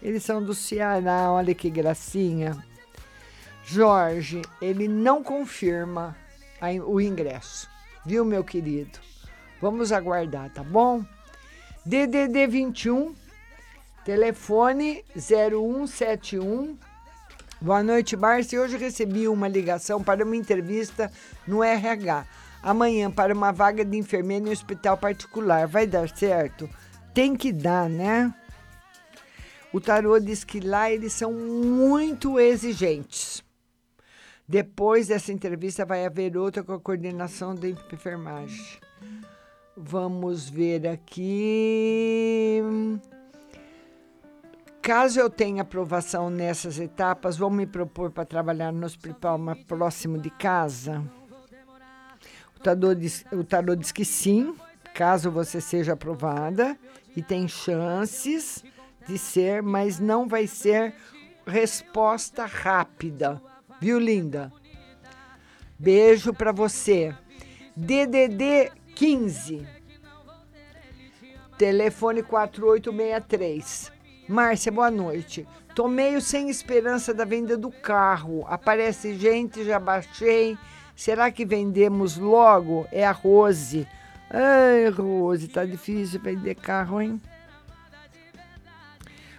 eles 0.00 0.22
são 0.22 0.40
do 0.40 0.54
Ceará, 0.54 1.32
olha 1.32 1.52
que 1.52 1.68
gracinha. 1.68 2.67
Jorge, 3.70 4.40
ele 4.62 4.88
não 4.88 5.22
confirma 5.22 6.16
a- 6.58 6.70
o 6.86 6.98
ingresso, 6.98 7.68
viu, 8.02 8.24
meu 8.24 8.42
querido? 8.42 8.98
Vamos 9.60 9.92
aguardar, 9.92 10.48
tá 10.50 10.62
bom? 10.62 11.04
DDD 11.84 12.46
21, 12.46 13.14
telefone 14.06 15.04
0171. 15.14 16.78
Boa 17.60 17.82
noite, 17.82 18.16
Márcia. 18.16 18.58
Hoje 18.58 18.78
recebi 18.78 19.28
uma 19.28 19.46
ligação 19.46 20.02
para 20.02 20.24
uma 20.24 20.34
entrevista 20.36 21.12
no 21.46 21.62
RH. 21.62 22.24
Amanhã, 22.62 23.10
para 23.10 23.34
uma 23.34 23.52
vaga 23.52 23.84
de 23.84 23.98
enfermeira 23.98 24.46
em 24.46 24.48
um 24.48 24.52
hospital 24.52 24.96
particular. 24.96 25.66
Vai 25.66 25.86
dar 25.86 26.08
certo? 26.08 26.70
Tem 27.12 27.36
que 27.36 27.52
dar, 27.52 27.86
né? 27.90 28.32
O 29.74 29.78
tarô 29.78 30.18
diz 30.18 30.42
que 30.42 30.58
lá 30.58 30.90
eles 30.90 31.12
são 31.12 31.34
muito 31.34 32.40
exigentes. 32.40 33.46
Depois 34.48 35.08
dessa 35.08 35.30
entrevista 35.30 35.84
vai 35.84 36.06
haver 36.06 36.34
outra 36.34 36.62
com 36.64 36.72
a 36.72 36.80
coordenação 36.80 37.54
da 37.54 37.68
enfermagem. 37.68 38.78
Vamos 39.76 40.48
ver 40.48 40.88
aqui. 40.88 42.62
Caso 44.80 45.20
eu 45.20 45.28
tenha 45.28 45.60
aprovação 45.60 46.30
nessas 46.30 46.78
etapas, 46.78 47.36
vou 47.36 47.50
me 47.50 47.66
propor 47.66 48.10
para 48.10 48.24
trabalhar 48.24 48.72
no 48.72 48.86
hospital 48.86 49.36
mais 49.36 49.62
próximo 49.64 50.16
de 50.16 50.30
casa. 50.30 51.04
O 52.56 52.60
tarô, 52.60 52.94
diz, 52.94 53.26
o 53.30 53.44
tarô 53.44 53.76
diz 53.76 53.92
que 53.92 54.04
sim, 54.04 54.56
caso 54.94 55.30
você 55.30 55.60
seja 55.60 55.92
aprovada, 55.92 56.74
e 57.14 57.22
tem 57.22 57.46
chances 57.46 58.64
de 59.06 59.18
ser, 59.18 59.62
mas 59.62 60.00
não 60.00 60.26
vai 60.26 60.46
ser 60.46 60.94
resposta 61.46 62.46
rápida. 62.46 63.42
Viu, 63.80 63.98
linda? 63.98 64.52
Beijo 65.78 66.34
para 66.34 66.50
você. 66.50 67.14
DDD 67.76 68.72
15. 68.96 69.64
Telefone 71.56 72.24
4863. 72.24 73.92
Márcia, 74.28 74.72
boa 74.72 74.90
noite. 74.90 75.46
Tô 75.76 75.86
meio 75.86 76.20
sem 76.20 76.50
esperança 76.50 77.14
da 77.14 77.24
venda 77.24 77.56
do 77.56 77.70
carro. 77.70 78.44
Aparece 78.48 79.14
gente, 79.14 79.64
já 79.64 79.78
baixei. 79.78 80.58
Será 80.96 81.30
que 81.30 81.44
vendemos 81.44 82.16
logo? 82.16 82.84
É 82.90 83.06
a 83.06 83.12
Rose. 83.12 83.86
Ai, 84.28 84.88
Rose, 84.90 85.46
tá 85.46 85.64
difícil 85.64 86.20
vender 86.20 86.56
carro, 86.56 87.00
hein? 87.00 87.20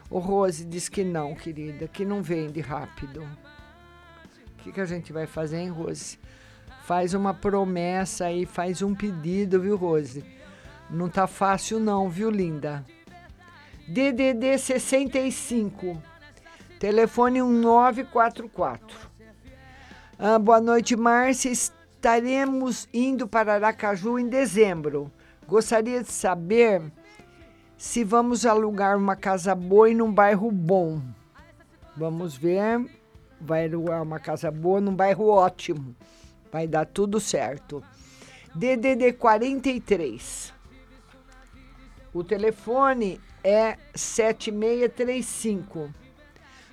O 0.10 0.18
Rose 0.18 0.64
diz 0.64 0.88
que 0.88 1.04
não, 1.04 1.36
querida, 1.36 1.90
que 1.90 2.06
não 2.06 2.24
vende 2.24 2.62
rápido. 2.62 3.28
Que, 4.64 4.72
que 4.72 4.82
a 4.82 4.86
gente 4.86 5.14
vai 5.14 5.26
fazer, 5.26 5.58
hein, 5.58 5.70
Rose? 5.70 6.20
Faz 6.84 7.14
uma 7.14 7.34
promessa 7.34 8.26
aí, 8.26 8.46
faz 8.46 8.82
um 8.82 8.96
pedido, 8.96 9.62
viu, 9.62 9.76
Rose? 9.76 10.24
Não 10.90 11.08
tá 11.08 11.28
fácil 11.28 11.80
não, 11.80 12.10
viu, 12.10 12.30
linda? 12.30 12.86
DDD 13.88 14.58
65. 14.58 16.02
Telefone 16.80 17.42
1944. 17.42 19.10
Ah, 20.18 20.40
boa 20.40 20.60
noite, 20.60 20.96
Márcia. 20.96 21.52
Estaremos 21.52 22.88
indo 22.94 23.28
para 23.28 23.56
Aracaju 23.56 24.20
em 24.20 24.28
dezembro. 24.28 25.12
Gostaria 25.48 26.04
de 26.04 26.12
saber 26.12 26.82
se 27.78 28.04
vamos 28.04 28.46
alugar 28.46 28.98
uma 28.98 29.16
casa 29.16 29.56
boa 29.56 29.90
e 29.90 29.96
num 29.96 30.12
bairro 30.12 30.52
bom. 30.52 31.02
Vamos 31.96 32.36
ver. 32.36 32.99
Vai 33.42 33.66
alugar 33.66 34.04
uma 34.04 34.20
casa 34.20 34.52
boa 34.52 34.82
num 34.82 34.96
bairro 34.96 35.28
ótimo. 35.28 35.96
Vai 36.52 36.68
dar 36.68 36.86
tudo 36.86 37.20
certo. 37.20 37.84
DDD 38.54 39.14
43. 39.14 40.54
O 42.14 42.24
telefone 42.24 43.22
é 43.44 43.78
7635. 43.96 45.94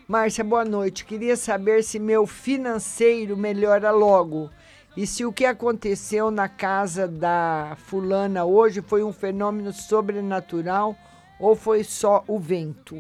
Márcia, 0.09 0.43
boa 0.43 0.65
noite. 0.65 1.05
Queria 1.05 1.37
saber 1.37 1.83
se 1.85 1.99
meu 1.99 2.27
financeiro 2.27 3.37
melhora 3.37 3.91
logo. 3.91 4.51
E 4.97 5.07
se 5.07 5.27
o 5.27 5.33
que 5.33 5.45
aconteceu 5.45 6.31
na 6.31 6.49
casa 6.49 7.07
da 7.07 7.77
fulana 7.77 8.45
hoje 8.45 8.81
foi 8.81 9.03
um 9.05 9.13
fenômeno 9.13 9.73
sobrenatural 9.73 10.97
ou 11.39 11.55
foi 11.55 11.85
só 11.85 12.25
o 12.27 12.39
vento? 12.39 12.97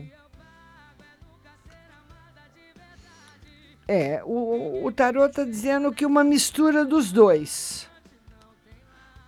É, 3.88 4.20
o, 4.24 4.84
o 4.84 4.92
tarô 4.92 5.26
está 5.26 5.44
dizendo 5.44 5.92
que 5.92 6.04
uma 6.04 6.24
mistura 6.24 6.84
dos 6.84 7.12
dois. 7.12 7.88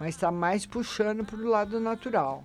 Mas 0.01 0.15
está 0.15 0.31
mais 0.31 0.67
puxando 0.67 1.25
para 1.25 1.39
o 1.39 1.49
lado 1.49 1.79
natural. 1.79 2.45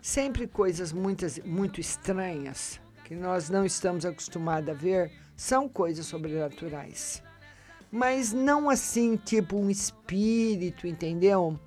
Sempre 0.00 0.46
coisas 0.46 0.92
muitas, 0.92 1.38
muito 1.40 1.80
estranhas 1.80 2.80
que 3.04 3.14
nós 3.14 3.48
não 3.48 3.64
estamos 3.64 4.04
acostumados 4.04 4.68
a 4.68 4.72
ver 4.72 5.12
são 5.36 5.68
coisas 5.68 6.06
sobrenaturais. 6.06 7.22
Mas 7.90 8.32
não 8.32 8.68
assim, 8.68 9.16
tipo 9.16 9.56
um 9.56 9.70
espírito, 9.70 10.86
entendeu? 10.86 11.58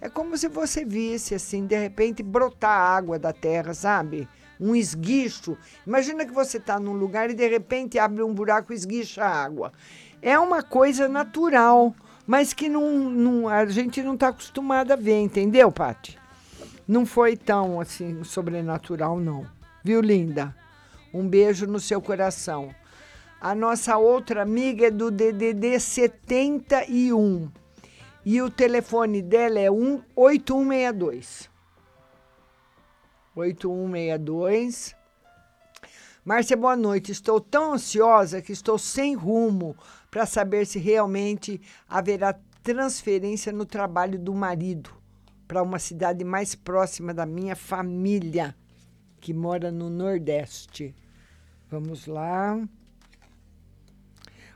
É 0.00 0.08
como 0.08 0.36
se 0.36 0.48
você 0.48 0.84
visse, 0.84 1.34
assim, 1.34 1.66
de 1.66 1.78
repente 1.78 2.22
brotar 2.22 2.76
água 2.76 3.18
da 3.18 3.32
terra, 3.32 3.72
sabe? 3.74 4.28
Um 4.62 4.76
esguicho. 4.76 5.58
Imagina 5.84 6.24
que 6.24 6.32
você 6.32 6.58
está 6.58 6.78
num 6.78 6.92
lugar 6.92 7.28
e 7.28 7.34
de 7.34 7.48
repente 7.48 7.98
abre 7.98 8.22
um 8.22 8.32
buraco 8.32 8.72
e 8.72 8.76
esguicha 8.76 9.24
a 9.24 9.42
água. 9.42 9.72
É 10.22 10.38
uma 10.38 10.62
coisa 10.62 11.08
natural, 11.08 11.92
mas 12.24 12.52
que 12.52 12.68
não, 12.68 13.10
não, 13.10 13.48
a 13.48 13.66
gente 13.66 14.00
não 14.04 14.14
está 14.14 14.28
acostumado 14.28 14.92
a 14.92 14.96
ver, 14.96 15.20
entendeu, 15.20 15.72
Pati? 15.72 16.16
Não 16.86 17.04
foi 17.04 17.36
tão 17.36 17.80
assim 17.80 18.22
sobrenatural, 18.22 19.18
não. 19.18 19.44
Viu, 19.82 20.00
linda? 20.00 20.54
Um 21.12 21.26
beijo 21.26 21.66
no 21.66 21.80
seu 21.80 22.00
coração. 22.00 22.72
A 23.40 23.56
nossa 23.56 23.96
outra 23.96 24.42
amiga 24.42 24.86
é 24.86 24.90
do 24.92 25.10
DDD 25.10 25.80
71. 25.80 27.50
E 28.24 28.40
o 28.40 28.48
telefone 28.48 29.20
dela 29.20 29.58
é 29.58 29.68
8162. 29.68 31.50
8162. 33.34 34.94
Márcia, 36.24 36.56
boa 36.56 36.76
noite. 36.76 37.10
Estou 37.10 37.40
tão 37.40 37.74
ansiosa 37.74 38.40
que 38.40 38.52
estou 38.52 38.78
sem 38.78 39.14
rumo 39.14 39.76
para 40.10 40.26
saber 40.26 40.66
se 40.66 40.78
realmente 40.78 41.60
haverá 41.88 42.38
transferência 42.62 43.52
no 43.52 43.66
trabalho 43.66 44.18
do 44.18 44.32
marido 44.32 44.90
para 45.48 45.62
uma 45.62 45.78
cidade 45.78 46.24
mais 46.24 46.54
próxima 46.54 47.12
da 47.12 47.26
minha 47.26 47.56
família, 47.56 48.54
que 49.20 49.34
mora 49.34 49.70
no 49.72 49.90
Nordeste. 49.90 50.94
Vamos 51.70 52.06
lá. 52.06 52.62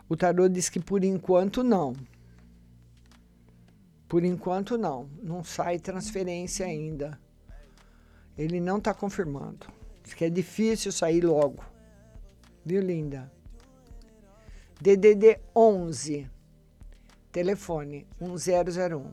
O 0.09 0.17
tarô 0.17 0.49
diz 0.49 0.69
que 0.69 0.79
por 0.79 1.03
enquanto 1.03 1.65
não. 1.65 1.95
Por 4.09 4.25
enquanto 4.25 4.79
não. 4.79 5.09
Não 5.23 5.43
sai 5.43 5.79
transferência 5.79 6.65
ainda. 6.65 7.19
Ele 8.37 8.61
não 8.61 8.79
está 8.79 8.93
confirmando. 8.93 9.67
Diz 10.03 10.15
que 10.15 10.25
é 10.25 10.31
difícil 10.31 10.93
sair 10.93 11.25
logo. 11.25 11.65
Viu, 12.65 12.83
linda? 12.83 13.33
DDD 14.81 15.41
11. 15.55 16.29
Telefone 17.33 18.07
1001. 18.21 19.11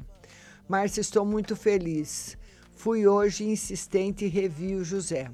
Márcia, 0.68 1.02
estou 1.02 1.26
muito 1.26 1.56
feliz. 1.56 2.38
Fui 2.72 3.08
hoje 3.08 3.46
insistente 3.46 4.26
e 4.26 4.28
revi 4.28 4.76
o 4.76 4.84
José. 4.84 5.32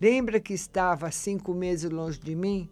Lembra 0.00 0.40
que 0.40 0.52
estava 0.52 1.10
cinco 1.10 1.54
meses 1.54 1.90
longe 1.90 2.18
de 2.18 2.34
mim? 2.34 2.70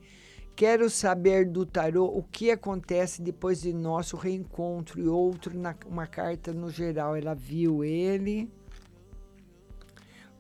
Quero 0.57 0.91
saber 0.91 1.47
do 1.47 1.65
tarô 1.65 2.07
o 2.07 2.23
que 2.23 2.51
acontece 2.51 3.23
depois 3.23 3.61
de 3.61 3.73
nosso 3.73 4.17
reencontro 4.17 5.01
e 5.01 5.07
outro 5.07 5.57
na 5.57 5.75
uma 5.87 6.07
carta 6.07 6.53
no 6.53 6.69
geral. 6.69 7.15
Ela 7.15 7.35
viu 7.35 7.85
ele. 7.85 8.51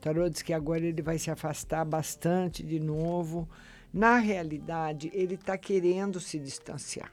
Tarô 0.00 0.28
diz 0.28 0.42
que 0.42 0.52
agora 0.52 0.84
ele 0.84 1.02
vai 1.02 1.18
se 1.18 1.30
afastar 1.30 1.84
bastante 1.84 2.62
de 2.62 2.78
novo. 2.78 3.48
Na 3.92 4.18
realidade, 4.18 5.10
ele 5.12 5.34
está 5.34 5.56
querendo 5.56 6.20
se 6.20 6.38
distanciar. 6.38 7.12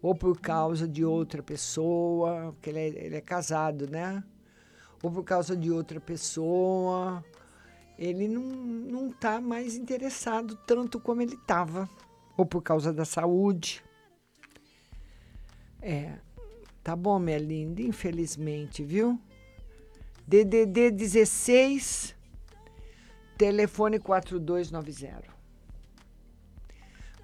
Ou 0.00 0.14
por 0.14 0.40
causa 0.40 0.86
de 0.86 1.04
outra 1.04 1.42
pessoa, 1.42 2.52
porque 2.52 2.70
ele 2.70 2.78
é, 2.78 2.86
ele 2.88 3.16
é 3.16 3.20
casado, 3.20 3.88
né? 3.88 4.22
Ou 5.02 5.10
por 5.10 5.24
causa 5.24 5.56
de 5.56 5.70
outra 5.70 6.00
pessoa 6.00 7.24
ele 7.98 8.26
não, 8.26 8.42
não 8.42 9.10
tá 9.12 9.40
mais 9.40 9.76
interessado 9.76 10.56
tanto 10.66 10.98
como 10.98 11.22
ele 11.22 11.34
estava, 11.34 11.88
ou 12.36 12.44
por 12.44 12.62
causa 12.62 12.92
da 12.92 13.04
saúde. 13.04 13.82
É, 15.80 16.18
tá 16.82 16.96
bom, 16.96 17.18
minha 17.18 17.38
linda, 17.38 17.80
infelizmente, 17.82 18.82
viu? 18.82 19.20
DDD 20.26 20.90
16, 20.90 22.14
telefone 23.36 23.98
4290. 23.98 25.22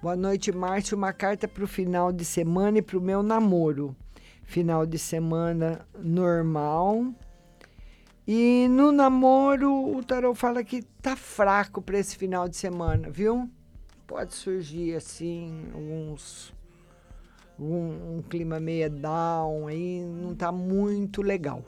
Boa 0.01 0.15
noite, 0.15 0.51
Márcio. 0.51 0.97
Uma 0.97 1.11
carta 1.11 1.47
para 1.47 1.63
o 1.63 1.67
final 1.67 2.11
de 2.11 2.23
semana 2.23 2.77
e 2.77 2.81
para 2.81 2.97
o 2.97 3.01
meu 3.01 3.21
namoro. 3.21 3.95
Final 4.43 4.85
de 4.85 4.97
semana 4.97 5.85
normal 5.97 7.13
e 8.31 8.67
no 8.69 8.91
namoro, 8.91 9.97
o 9.97 10.03
tarot 10.03 10.37
fala 10.37 10.63
que 10.63 10.83
tá 11.01 11.15
fraco 11.15 11.81
para 11.81 11.97
esse 11.97 12.15
final 12.15 12.47
de 12.47 12.55
semana, 12.55 13.09
viu? 13.09 13.49
Pode 14.05 14.35
surgir 14.35 14.93
assim 14.95 15.63
alguns 15.73 16.53
um, 17.57 18.17
um 18.17 18.21
clima 18.21 18.59
meio 18.59 18.87
down 18.87 19.65
aí, 19.65 20.05
não 20.05 20.35
tá 20.35 20.51
muito 20.51 21.23
legal. 21.23 21.65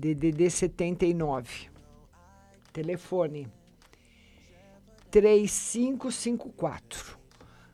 DDD 0.00 0.48
79. 0.48 1.68
Telefone 2.72 3.46
3554. 5.10 7.18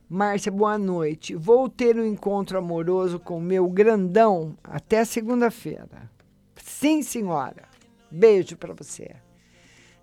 Márcia, 0.08 0.50
boa 0.50 0.76
noite. 0.76 1.36
Vou 1.36 1.68
ter 1.68 1.96
um 1.96 2.04
encontro 2.04 2.58
amoroso 2.58 3.20
com 3.20 3.38
meu 3.38 3.68
grandão 3.68 4.58
até 4.64 5.04
segunda-feira. 5.04 6.10
Sim, 6.56 7.00
senhora. 7.00 7.68
Beijo 8.10 8.56
para 8.56 8.74
você. 8.74 9.14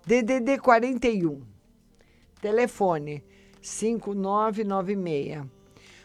DDD 0.06 0.60
41. 0.60 1.42
Telefone 2.40 3.22
5996. 3.60 5.44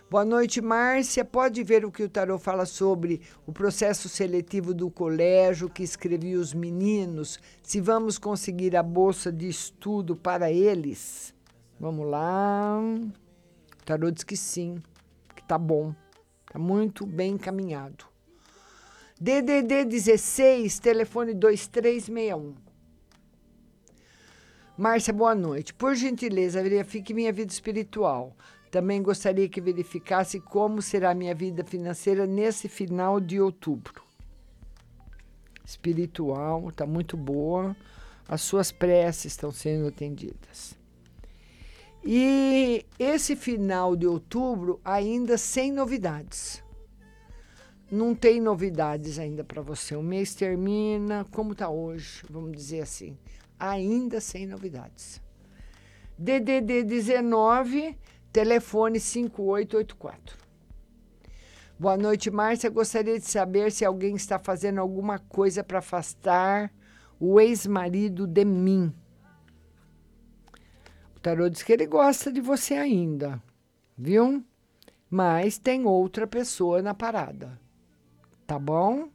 Boa 0.10 0.26
noite, 0.26 0.60
Márcia. 0.60 1.24
Pode 1.24 1.64
ver 1.64 1.86
o 1.86 1.92
que 1.92 2.02
o 2.02 2.10
Tarô 2.10 2.40
fala 2.40 2.66
sobre 2.66 3.22
o 3.46 3.52
processo 3.52 4.10
seletivo 4.10 4.74
do 4.74 4.90
colégio 4.90 5.70
que 5.70 5.84
escrevi 5.84 6.36
os 6.36 6.52
meninos, 6.52 7.40
se 7.62 7.80
vamos 7.80 8.18
conseguir 8.18 8.76
a 8.76 8.82
bolsa 8.82 9.32
de 9.32 9.48
estudo 9.48 10.16
para 10.16 10.52
eles? 10.52 11.32
Vamos 11.80 12.08
lá. 12.08 12.80
O 12.82 13.86
Tarô 13.86 14.10
diz 14.10 14.24
que 14.24 14.36
sim, 14.36 14.82
que 15.36 15.44
tá 15.44 15.60
bom. 15.60 15.94
Tá 16.52 16.58
muito 16.58 17.06
bem 17.06 17.34
encaminhado. 17.34 18.06
DDD 19.22 19.86
16, 19.86 20.80
telefone 20.80 21.36
2361. 21.36 22.56
Márcia, 24.76 25.14
boa 25.14 25.36
noite. 25.36 25.72
Por 25.72 25.94
gentileza, 25.94 26.64
verifique 26.64 27.14
minha 27.14 27.32
vida 27.32 27.52
espiritual. 27.52 28.36
Também 28.72 29.02
gostaria 29.02 29.50
que 29.50 29.60
verificasse 29.60 30.40
como 30.40 30.82
será 30.82 31.14
minha 31.14 31.34
vida 31.34 31.64
financeira 31.64 32.28
nesse 32.28 32.68
final 32.70 33.20
de 33.20 33.42
outubro. 33.42 34.04
Espiritual, 35.66 36.70
está 36.70 36.86
muito 36.86 37.18
boa. 37.18 37.76
As 38.28 38.42
suas 38.42 38.72
preces 38.72 39.34
estão 39.34 39.52
sendo 39.52 39.88
atendidas. 39.88 40.78
E 42.04 42.86
esse 42.98 43.36
final 43.36 43.96
de 43.96 44.06
outubro 44.06 44.80
ainda 44.86 45.38
sem 45.38 45.72
novidades 45.72 46.64
não 47.92 48.14
tem 48.14 48.40
novidades 48.40 49.18
ainda 49.18 49.44
para 49.44 49.62
você. 49.62 49.96
O 49.96 50.04
mês 50.04 50.36
termina, 50.36 51.26
como 51.32 51.54
está 51.54 51.70
hoje, 51.70 52.24
vamos 52.30 52.52
dizer 52.52 52.82
assim, 52.82 53.18
ainda 53.60 54.22
sem 54.22 54.46
novidades. 54.46 55.22
DDD 56.18 56.84
19, 56.84 57.98
telefone 58.32 59.00
5884. 59.00 60.38
Boa 61.80 61.98
noite, 61.98 62.30
Márcia. 62.30 62.70
Gostaria 62.70 63.18
de 63.18 63.26
saber 63.26 63.72
se 63.72 63.86
alguém 63.86 64.16
está 64.16 64.38
fazendo 64.38 64.80
alguma 64.80 65.20
coisa 65.20 65.64
para 65.64 65.80
afastar 65.80 66.74
o 67.20 67.40
ex-marido 67.40 68.28
de 68.28 68.46
mim. 68.46 68.94
O 71.16 71.20
tarô 71.20 71.50
diz 71.50 71.64
que 71.64 71.74
ele 71.74 71.86
gosta 71.86 72.32
de 72.32 72.42
você 72.42 72.76
ainda, 72.76 73.42
viu? 73.98 74.44
Mas 75.10 75.58
tem 75.58 75.86
outra 75.86 76.28
pessoa 76.28 76.82
na 76.82 76.94
parada 76.94 77.60
tá 78.50 78.58
bom? 78.58 79.10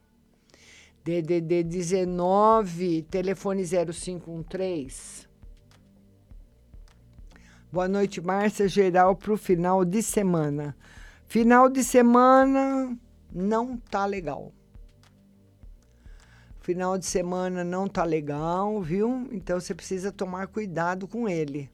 DDD 1.03 1.65
19, 1.65 3.03
telefone 3.11 3.65
0513. 3.65 5.24
Boa 7.75 7.89
noite, 7.89 8.21
Márcia. 8.21 8.69
Geral 8.69 9.17
para 9.17 9.33
o 9.33 9.37
final 9.37 9.85
de 9.85 10.01
semana. 10.01 10.77
Final 11.27 11.69
de 11.69 11.83
semana 11.83 12.97
não 13.33 13.77
tá 13.77 14.07
legal. 14.07 14.53
Final 16.61 16.97
de 16.97 17.05
semana 17.05 17.65
não 17.65 17.89
tá 17.89 18.05
legal, 18.05 18.81
viu? 18.81 19.29
Então 19.33 19.59
você 19.59 19.75
precisa 19.75 20.13
tomar 20.13 20.47
cuidado 20.47 21.09
com 21.09 21.29
ele. 21.29 21.69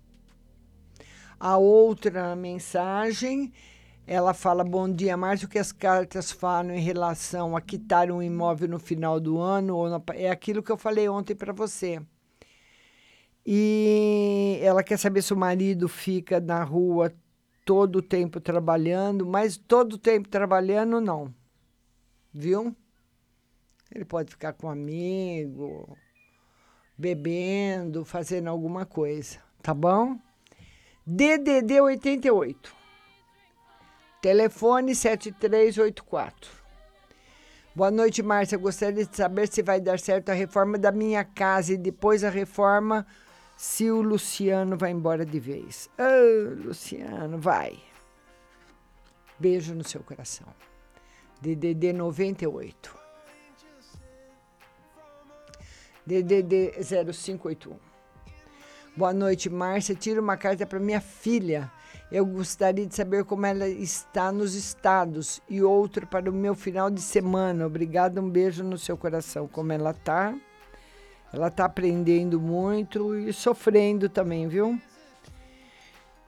A 1.39 1.59
outra 1.59 2.35
mensagem 2.35 3.53
ela 4.07 4.33
fala: 4.33 4.65
Bom 4.65 4.91
dia, 4.91 5.19
Márcio. 5.19 5.49
O 5.49 5.51
que 5.51 5.59
as 5.59 5.71
cartas 5.71 6.33
falam 6.33 6.75
em 6.75 6.81
relação 6.81 7.55
a 7.55 7.61
quitar 7.61 8.11
um 8.11 8.23
imóvel 8.23 8.71
no 8.71 8.79
final 8.79 9.21
do 9.21 9.39
ano? 9.39 9.77
Ou 9.77 9.91
na, 9.91 10.01
é 10.15 10.31
aquilo 10.31 10.63
que 10.63 10.73
eu 10.73 10.79
falei 10.79 11.11
ontem 11.11 11.35
para 11.35 11.53
você. 11.53 12.01
E 13.45 14.59
ela 14.63 14.83
quer 14.83 14.99
saber 14.99 15.23
se 15.23 15.33
o 15.33 15.37
marido 15.37 15.89
fica 15.89 16.41
na 16.41 16.63
rua 16.63 17.13
todo 17.65 17.97
o 17.97 18.03
tempo 18.03 18.41
trabalhando, 18.41 19.25
mas 19.25 19.57
todo 19.57 19.95
o 19.95 19.99
tempo 19.99 20.29
trabalhando, 20.29 21.01
não. 21.01 21.35
Viu? 22.33 22.75
Ele 23.93 24.05
pode 24.05 24.31
ficar 24.31 24.53
com 24.53 24.67
um 24.67 24.71
amigo, 24.71 25.97
bebendo, 26.97 28.05
fazendo 28.05 28.49
alguma 28.49 28.87
coisa, 28.87 29.39
tá 29.63 29.75
bom? 29.75 30.17
DDD 31.07 31.81
88. 31.81 32.75
Telefone 34.23 34.95
7384. 34.95 36.61
Boa 37.75 37.91
noite, 37.91 38.23
Márcia. 38.23 38.59
Gostaria 38.59 39.05
de 39.05 39.17
saber 39.17 39.49
se 39.49 39.63
vai 39.63 39.81
dar 39.81 39.99
certo 39.99 40.29
a 40.29 40.35
reforma 40.35 40.77
da 40.77 40.93
minha 40.93 41.25
casa 41.25 41.73
e 41.73 41.77
depois 41.79 42.23
a 42.23 42.29
reforma 42.29 43.07
se 43.61 43.91
o 43.91 44.01
Luciano 44.01 44.75
vai 44.75 44.91
embora 44.91 45.23
de 45.23 45.39
vez. 45.39 45.91
Oh, 45.99 46.65
Luciano, 46.67 47.39
vai. 47.39 47.79
Beijo 49.39 49.75
no 49.75 49.87
seu 49.87 50.03
coração. 50.03 50.47
DDD 51.43 51.93
98. 51.93 52.99
DDD 56.07 56.73
0581. 56.83 57.77
Boa 58.97 59.13
noite, 59.13 59.51
Márcia. 59.51 59.95
Tira 59.95 60.23
uma 60.23 60.39
carta 60.39 60.65
para 60.65 60.81
minha 60.81 61.03
filha 61.03 61.71
eu 62.11 62.27
gostaria 62.27 62.85
de 62.85 62.95
saber 62.95 63.25
como 63.25 63.47
ela 63.47 63.69
está 63.69 64.33
nos 64.33 64.55
estados 64.55 65.41
e 65.49 65.63
outra 65.63 66.05
para 66.05 66.29
o 66.29 66.33
meu 66.33 66.57
final 66.57 66.91
de 66.91 67.01
semana. 67.01 67.65
Obrigada, 67.65 68.21
um 68.21 68.29
beijo 68.29 68.65
no 68.65 68.77
seu 68.77 68.97
coração. 68.97 69.47
Como 69.47 69.73
ela 69.73 69.93
está? 69.93 70.35
Ela 71.33 71.49
está 71.49 71.65
aprendendo 71.65 72.41
muito 72.41 73.17
e 73.17 73.33
sofrendo 73.33 74.09
também, 74.09 74.49
viu? 74.49 74.81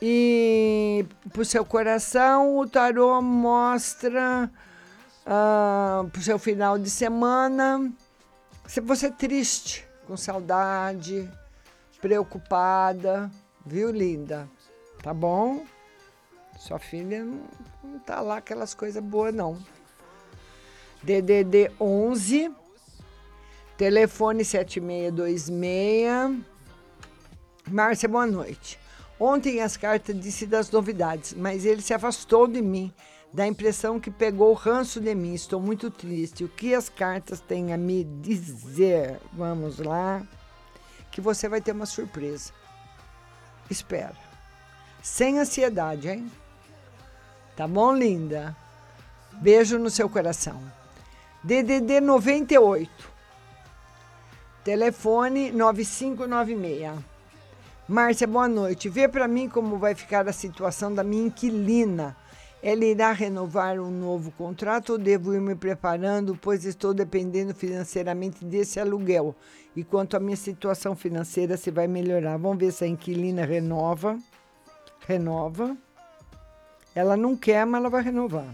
E 0.00 1.04
para 1.32 1.42
o 1.42 1.44
seu 1.44 1.64
coração, 1.64 2.58
o 2.58 2.68
tarô 2.68 3.20
mostra 3.20 4.50
uh, 5.22 6.08
para 6.08 6.18
o 6.18 6.22
seu 6.22 6.38
final 6.38 6.78
de 6.78 6.90
semana 6.90 7.92
se 8.72 8.80
você 8.80 9.08
é 9.08 9.10
triste, 9.10 9.86
com 10.06 10.16
saudade, 10.16 11.30
preocupada, 12.00 13.30
viu, 13.66 13.90
linda? 13.90 14.48
Tá 15.02 15.12
bom? 15.12 15.66
Sua 16.58 16.78
filha 16.78 17.22
não, 17.22 17.42
não 17.82 17.98
tá 17.98 18.20
lá 18.20 18.38
aquelas 18.38 18.72
coisas 18.72 19.02
boas, 19.02 19.34
não. 19.34 19.58
DDD 21.02 21.70
11, 21.78 22.50
telefone 23.82 24.44
7626. 24.44 26.40
Márcia, 27.68 28.08
boa 28.08 28.24
noite. 28.24 28.78
Ontem 29.18 29.60
as 29.60 29.76
cartas 29.76 30.20
disse 30.20 30.46
das 30.46 30.70
novidades, 30.70 31.34
mas 31.34 31.66
ele 31.66 31.82
se 31.82 31.92
afastou 31.92 32.46
de 32.46 32.62
mim. 32.62 32.94
Dá 33.32 33.42
a 33.42 33.48
impressão 33.48 33.98
que 33.98 34.08
pegou 34.08 34.52
o 34.52 34.54
ranço 34.54 35.00
de 35.00 35.12
mim. 35.16 35.34
Estou 35.34 35.60
muito 35.60 35.90
triste. 35.90 36.44
O 36.44 36.48
que 36.48 36.76
as 36.76 36.88
cartas 36.88 37.40
têm 37.40 37.72
a 37.72 37.76
me 37.76 38.04
dizer? 38.04 39.18
Vamos 39.32 39.80
lá. 39.80 40.22
Que 41.10 41.20
você 41.20 41.48
vai 41.48 41.60
ter 41.60 41.72
uma 41.72 41.86
surpresa. 41.86 42.52
Espera. 43.68 44.14
Sem 45.02 45.40
ansiedade, 45.40 46.08
hein? 46.08 46.30
Tá 47.56 47.66
bom, 47.66 47.92
linda? 47.92 48.56
Beijo 49.32 49.76
no 49.76 49.90
seu 49.90 50.08
coração. 50.08 50.62
DDD 51.42 52.00
98. 52.00 53.11
Telefone 54.64 55.50
9596. 55.50 56.92
Márcia, 57.88 58.28
boa 58.28 58.46
noite. 58.46 58.88
Vê 58.88 59.08
para 59.08 59.26
mim 59.26 59.48
como 59.48 59.76
vai 59.76 59.92
ficar 59.92 60.28
a 60.28 60.32
situação 60.32 60.94
da 60.94 61.02
minha 61.02 61.26
inquilina. 61.26 62.16
Ela 62.62 62.84
irá 62.84 63.10
renovar 63.10 63.80
um 63.80 63.90
novo 63.90 64.30
contrato 64.30 64.92
ou 64.92 64.98
devo 64.98 65.34
ir 65.34 65.40
me 65.40 65.56
preparando, 65.56 66.38
pois 66.40 66.64
estou 66.64 66.94
dependendo 66.94 67.52
financeiramente 67.52 68.44
desse 68.44 68.78
aluguel. 68.78 69.34
E 69.74 69.82
quanto 69.82 70.16
à 70.16 70.20
minha 70.20 70.36
situação 70.36 70.94
financeira, 70.94 71.56
se 71.56 71.72
vai 71.72 71.88
melhorar. 71.88 72.36
Vamos 72.36 72.58
ver 72.58 72.70
se 72.70 72.84
a 72.84 72.86
inquilina 72.86 73.44
renova. 73.44 74.16
Renova. 75.08 75.76
Ela 76.94 77.16
não 77.16 77.36
quer, 77.36 77.66
mas 77.66 77.80
ela 77.80 77.90
vai 77.90 78.02
renovar. 78.04 78.46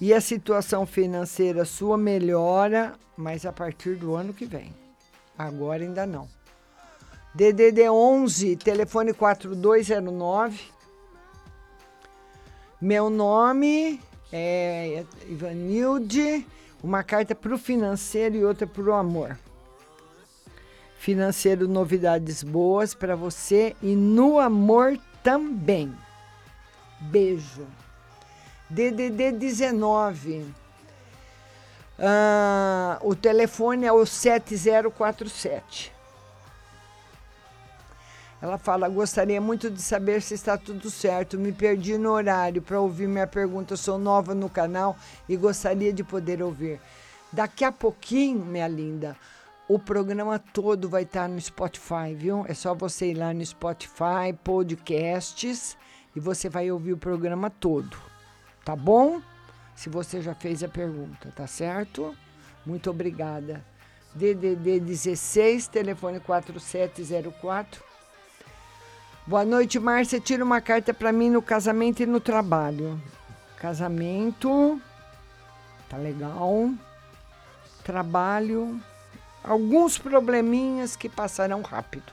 E 0.00 0.12
a 0.12 0.20
situação 0.20 0.84
financeira 0.84 1.64
sua 1.64 1.96
melhora, 1.96 2.94
mas 3.16 3.46
a 3.46 3.52
partir 3.52 3.96
do 3.96 4.14
ano 4.14 4.34
que 4.34 4.44
vem. 4.44 4.74
Agora 5.38 5.82
ainda 5.82 6.04
não. 6.04 6.28
DDD 7.34 7.88
11, 7.88 8.56
telefone 8.56 9.12
4209. 9.12 10.60
Meu 12.80 13.08
nome 13.08 14.00
é 14.32 15.04
Ivanilde. 15.28 16.46
Uma 16.82 17.02
carta 17.02 17.34
para 17.34 17.54
o 17.54 17.58
financeiro 17.58 18.36
e 18.36 18.44
outra 18.44 18.66
para 18.66 18.82
o 18.82 18.92
amor. 18.92 19.38
Financeiro, 20.98 21.66
novidades 21.68 22.42
boas 22.42 22.94
para 22.94 23.16
você 23.16 23.74
e 23.82 23.94
no 23.94 24.38
amor 24.38 24.98
também. 25.22 25.94
Beijo. 27.00 27.66
DDD 28.68 29.32
19. 29.32 30.44
Ah, 31.98 32.98
o 33.00 33.14
telefone 33.14 33.86
é 33.86 33.92
o 33.92 34.04
7047. 34.04 35.92
Ela 38.40 38.58
fala: 38.58 38.88
Gostaria 38.88 39.40
muito 39.40 39.70
de 39.70 39.80
saber 39.80 40.20
se 40.20 40.34
está 40.34 40.58
tudo 40.58 40.90
certo. 40.90 41.38
Me 41.38 41.52
perdi 41.52 41.96
no 41.96 42.10
horário 42.10 42.60
para 42.60 42.80
ouvir 42.80 43.08
minha 43.08 43.26
pergunta. 43.26 43.76
Sou 43.76 43.98
nova 43.98 44.34
no 44.34 44.50
canal 44.50 44.96
e 45.28 45.36
gostaria 45.36 45.92
de 45.92 46.04
poder 46.04 46.42
ouvir. 46.42 46.80
Daqui 47.32 47.64
a 47.64 47.72
pouquinho, 47.72 48.44
minha 48.44 48.68
linda, 48.68 49.16
o 49.68 49.78
programa 49.78 50.38
todo 50.38 50.88
vai 50.88 51.02
estar 51.02 51.28
no 51.28 51.40
Spotify, 51.40 52.14
viu? 52.14 52.44
É 52.48 52.54
só 52.54 52.74
você 52.74 53.10
ir 53.10 53.14
lá 53.14 53.32
no 53.32 53.44
Spotify, 53.44 54.32
podcasts, 54.44 55.76
e 56.14 56.20
você 56.20 56.48
vai 56.48 56.70
ouvir 56.70 56.92
o 56.92 56.98
programa 56.98 57.50
todo. 57.50 58.15
Tá 58.66 58.74
bom? 58.74 59.22
Se 59.76 59.88
você 59.88 60.20
já 60.20 60.34
fez 60.34 60.64
a 60.64 60.68
pergunta, 60.68 61.32
tá 61.36 61.46
certo? 61.46 62.16
Muito 62.66 62.90
obrigada. 62.90 63.64
DDD 64.12 64.80
16, 64.80 65.68
telefone 65.68 66.18
4704. 66.18 67.80
Boa 69.24 69.44
noite, 69.44 69.78
Márcia. 69.78 70.18
Tira 70.18 70.42
uma 70.42 70.60
carta 70.60 70.92
para 70.92 71.12
mim 71.12 71.30
no 71.30 71.40
casamento 71.40 72.02
e 72.02 72.06
no 72.06 72.18
trabalho. 72.18 73.00
Casamento. 73.56 74.82
Tá 75.88 75.96
legal. 75.96 76.68
Trabalho. 77.84 78.82
Alguns 79.44 79.96
probleminhas 79.96 80.96
que 80.96 81.08
passarão 81.08 81.62
rápido. 81.62 82.12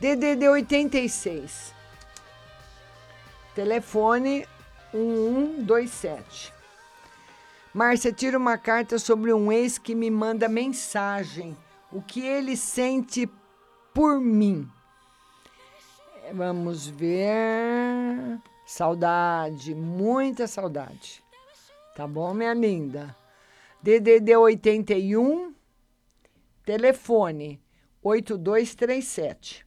DDD 0.00 0.48
86. 0.48 1.72
Telefone 3.54 4.44
1127. 4.96 6.52
Márcia, 7.74 8.10
tira 8.10 8.38
uma 8.38 8.56
carta 8.56 8.98
sobre 8.98 9.32
um 9.34 9.52
ex 9.52 9.76
que 9.76 9.94
me 9.94 10.10
manda 10.10 10.48
mensagem. 10.48 11.54
O 11.92 12.00
que 12.00 12.24
ele 12.24 12.56
sente 12.56 13.28
por 13.92 14.18
mim? 14.18 14.66
Vamos 16.32 16.86
ver. 16.86 18.40
Saudade, 18.64 19.74
muita 19.74 20.46
saudade. 20.46 21.22
Tá 21.94 22.06
bom, 22.06 22.32
minha 22.32 22.54
linda? 22.54 23.14
DDD 23.82 24.34
81, 24.36 25.54
telefone 26.64 27.62
8237. 28.02 29.65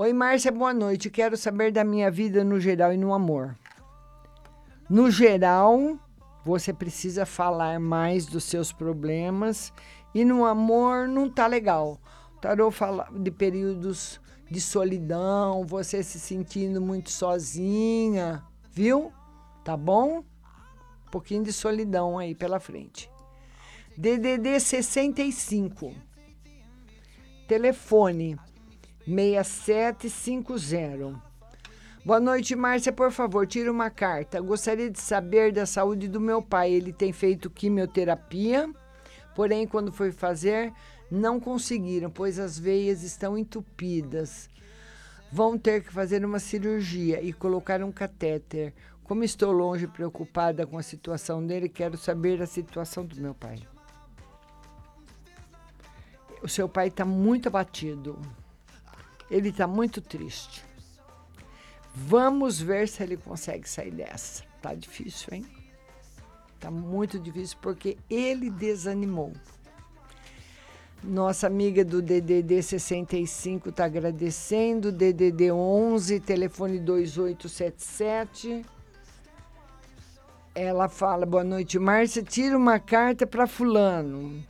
Oi, 0.00 0.12
Márcia, 0.12 0.52
boa 0.52 0.72
noite. 0.72 1.10
Quero 1.10 1.36
saber 1.36 1.72
da 1.72 1.82
minha 1.82 2.08
vida 2.08 2.44
no 2.44 2.60
geral 2.60 2.92
e 2.92 2.96
no 2.96 3.12
amor. 3.12 3.58
No 4.88 5.10
geral, 5.10 5.98
você 6.44 6.72
precisa 6.72 7.26
falar 7.26 7.80
mais 7.80 8.24
dos 8.24 8.44
seus 8.44 8.72
problemas 8.72 9.72
e 10.14 10.24
no 10.24 10.44
amor 10.44 11.08
não 11.08 11.28
tá 11.28 11.48
legal. 11.48 12.00
O 12.36 12.38
tarô 12.38 12.70
fala 12.70 13.08
de 13.12 13.32
períodos 13.32 14.20
de 14.48 14.60
solidão, 14.60 15.66
você 15.66 16.00
se 16.04 16.20
sentindo 16.20 16.80
muito 16.80 17.10
sozinha, 17.10 18.44
viu? 18.70 19.12
Tá 19.64 19.76
bom? 19.76 20.20
Um 21.08 21.10
pouquinho 21.10 21.42
de 21.42 21.52
solidão 21.52 22.20
aí 22.20 22.36
pela 22.36 22.60
frente. 22.60 23.10
DDD 23.96 24.60
65. 24.60 25.92
Telefone 27.48 28.38
6750. 29.08 31.22
Boa 32.04 32.20
noite, 32.20 32.54
Márcia. 32.54 32.92
Por 32.92 33.10
favor, 33.10 33.46
tira 33.46 33.72
uma 33.72 33.88
carta. 33.88 34.38
Gostaria 34.38 34.90
de 34.90 35.00
saber 35.00 35.50
da 35.50 35.64
saúde 35.64 36.06
do 36.06 36.20
meu 36.20 36.42
pai. 36.42 36.72
Ele 36.72 36.92
tem 36.92 37.10
feito 37.10 37.48
quimioterapia, 37.48 38.70
porém, 39.34 39.66
quando 39.66 39.90
foi 39.90 40.12
fazer, 40.12 40.74
não 41.10 41.40
conseguiram, 41.40 42.10
pois 42.10 42.38
as 42.38 42.58
veias 42.58 43.02
estão 43.02 43.38
entupidas. 43.38 44.50
Vão 45.32 45.56
ter 45.56 45.82
que 45.82 45.92
fazer 45.92 46.22
uma 46.22 46.38
cirurgia 46.38 47.22
e 47.22 47.32
colocar 47.32 47.82
um 47.82 47.90
catéter. 47.90 48.74
Como 49.04 49.24
estou 49.24 49.52
longe 49.52 49.86
preocupada 49.86 50.66
com 50.66 50.76
a 50.76 50.82
situação 50.82 51.46
dele, 51.46 51.70
quero 51.70 51.96
saber 51.96 52.42
a 52.42 52.46
situação 52.46 53.06
do 53.06 53.18
meu 53.18 53.34
pai. 53.34 53.58
O 56.42 56.48
seu 56.48 56.68
pai 56.68 56.88
está 56.88 57.06
muito 57.06 57.48
abatido. 57.48 58.20
Ele 59.30 59.50
está 59.50 59.66
muito 59.66 60.00
triste. 60.00 60.64
Vamos 61.94 62.60
ver 62.60 62.88
se 62.88 63.02
ele 63.02 63.16
consegue 63.16 63.68
sair 63.68 63.90
dessa. 63.90 64.44
Tá 64.62 64.74
difícil, 64.74 65.28
hein? 65.32 65.46
Tá 66.60 66.70
muito 66.70 67.18
difícil 67.18 67.56
porque 67.60 67.96
ele 68.08 68.50
desanimou. 68.50 69.32
Nossa 71.02 71.46
amiga 71.46 71.84
do 71.84 72.02
DDD 72.02 72.60
65 72.60 73.68
está 73.68 73.84
agradecendo. 73.84 74.90
DDD 74.90 75.52
11, 75.52 76.18
telefone 76.20 76.80
2877. 76.80 78.64
Ela 80.54 80.88
fala: 80.88 81.24
Boa 81.24 81.44
noite, 81.44 81.78
Márcia. 81.78 82.22
Tira 82.22 82.56
uma 82.56 82.80
carta 82.80 83.24
para 83.26 83.46
Fulano. 83.46 84.44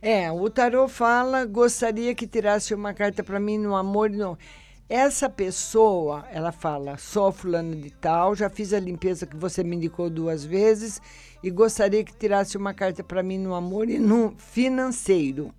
É, 0.00 0.30
o 0.30 0.48
tarô 0.48 0.86
fala: 0.86 1.44
Gostaria 1.44 2.14
que 2.14 2.26
tirasse 2.26 2.72
uma 2.72 2.94
carta 2.94 3.24
para 3.24 3.40
mim 3.40 3.58
no 3.58 3.74
amor 3.74 4.12
e 4.12 4.16
no. 4.16 4.38
Essa 4.88 5.28
pessoa, 5.28 6.24
ela 6.30 6.52
fala: 6.52 6.96
Sou 6.96 7.32
fulano 7.32 7.74
de 7.74 7.90
tal, 7.90 8.34
já 8.34 8.48
fiz 8.48 8.72
a 8.72 8.78
limpeza 8.78 9.26
que 9.26 9.36
você 9.36 9.64
me 9.64 9.74
indicou 9.74 10.08
duas 10.08 10.44
vezes 10.44 11.02
e 11.42 11.50
gostaria 11.50 12.04
que 12.04 12.14
tirasse 12.14 12.56
uma 12.56 12.72
carta 12.72 13.02
para 13.02 13.24
mim 13.24 13.38
no 13.38 13.54
amor 13.54 13.90
e 13.90 13.98
no 13.98 14.34
financeiro. 14.38 15.52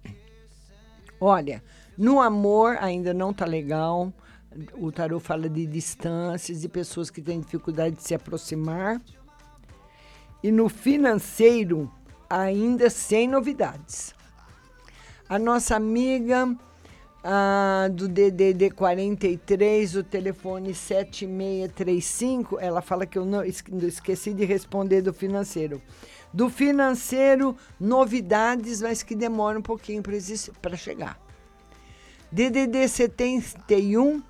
Olha, 1.20 1.62
no 1.98 2.22
amor 2.22 2.78
ainda 2.80 3.14
não 3.14 3.34
tá 3.34 3.46
legal. 3.46 4.14
O 4.74 4.90
tarô 4.90 5.20
fala 5.20 5.50
de 5.50 5.66
distâncias, 5.66 6.62
de 6.62 6.70
pessoas 6.70 7.10
que 7.10 7.22
têm 7.22 7.42
dificuldade 7.42 7.98
de 7.98 8.04
se 8.04 8.16
aproximar. 8.16 9.02
E 10.42 10.50
no 10.50 10.70
financeiro, 10.70 11.92
ainda 12.30 12.90
sem 12.90 13.28
novidades. 13.28 14.18
A 15.30 15.38
nossa 15.38 15.76
amiga 15.76 16.56
ah, 17.24 17.88
do 17.92 18.08
DDD 18.08 18.72
43, 18.72 19.96
o 19.96 20.04
telefone 20.04 20.74
7635. 20.74 22.60
Ela 22.60 22.82
fala 22.82 23.06
que 23.06 23.18
eu 23.18 23.26
não 23.26 23.44
es- 23.44 23.64
esqueci 23.84 24.34
de 24.34 24.44
responder 24.46 25.02
do 25.02 25.14
financeiro. 25.14 25.82
Do 26.34 26.50
financeiro, 26.50 27.56
novidades, 27.80 28.82
mas 28.82 29.04
que 29.04 29.16
demora 29.16 29.60
um 29.60 29.62
pouquinho 29.62 30.02
para 30.62 30.76
chegar. 30.76 31.20
DDD 32.32 32.88
71, 32.88 34.22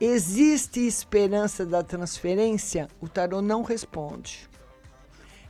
existe 0.00 0.80
esperança 0.86 1.64
da 1.66 1.82
transferência? 1.82 2.88
O 3.00 3.08
tarô 3.08 3.40
não 3.42 3.62
responde. 3.62 4.48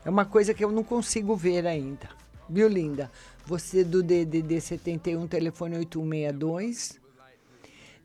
É 0.04 0.10
uma 0.10 0.24
coisa 0.24 0.52
que 0.52 0.64
eu 0.64 0.70
não 0.72 0.82
consigo 0.84 1.34
ver 1.36 1.66
ainda. 1.66 2.08
Viu, 2.48 2.68
linda? 2.68 3.10
Você 3.46 3.84
do 3.84 4.02
DDD 4.02 4.60
71, 4.60 5.26
telefone 5.26 5.76
8162. 5.76 7.00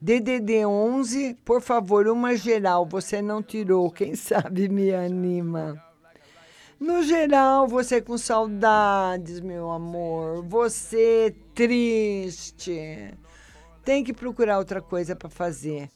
DDD 0.01 0.65
11, 0.65 1.37
por 1.45 1.61
favor, 1.61 2.07
uma 2.07 2.35
geral, 2.35 2.85
você 2.85 3.21
não 3.21 3.43
tirou, 3.43 3.91
quem 3.91 4.15
sabe 4.15 4.69
me 4.69 4.93
anima. 4.93 5.81
No 6.79 7.03
geral, 7.03 7.67
você 7.67 8.01
com 8.01 8.17
saudades, 8.17 9.41
meu 9.41 9.69
amor. 9.69 10.45
Você 10.45 11.35
triste. 11.53 13.13
Tem 13.83 14.01
que 14.01 14.13
procurar 14.13 14.57
outra 14.57 14.81
coisa 14.81 15.13
para 15.13 15.29
fazer. 15.29 15.89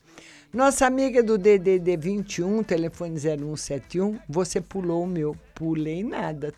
Nossa 0.54 0.86
amiga 0.86 1.24
do 1.24 1.38
DDD 1.38 1.96
21, 1.96 2.64
telefone 2.64 3.18
0171, 3.18 4.20
você 4.28 4.60
pulou 4.60 5.04
o 5.04 5.08
meu. 5.08 5.38
Pulei 5.56 6.04
nada. 6.04 6.54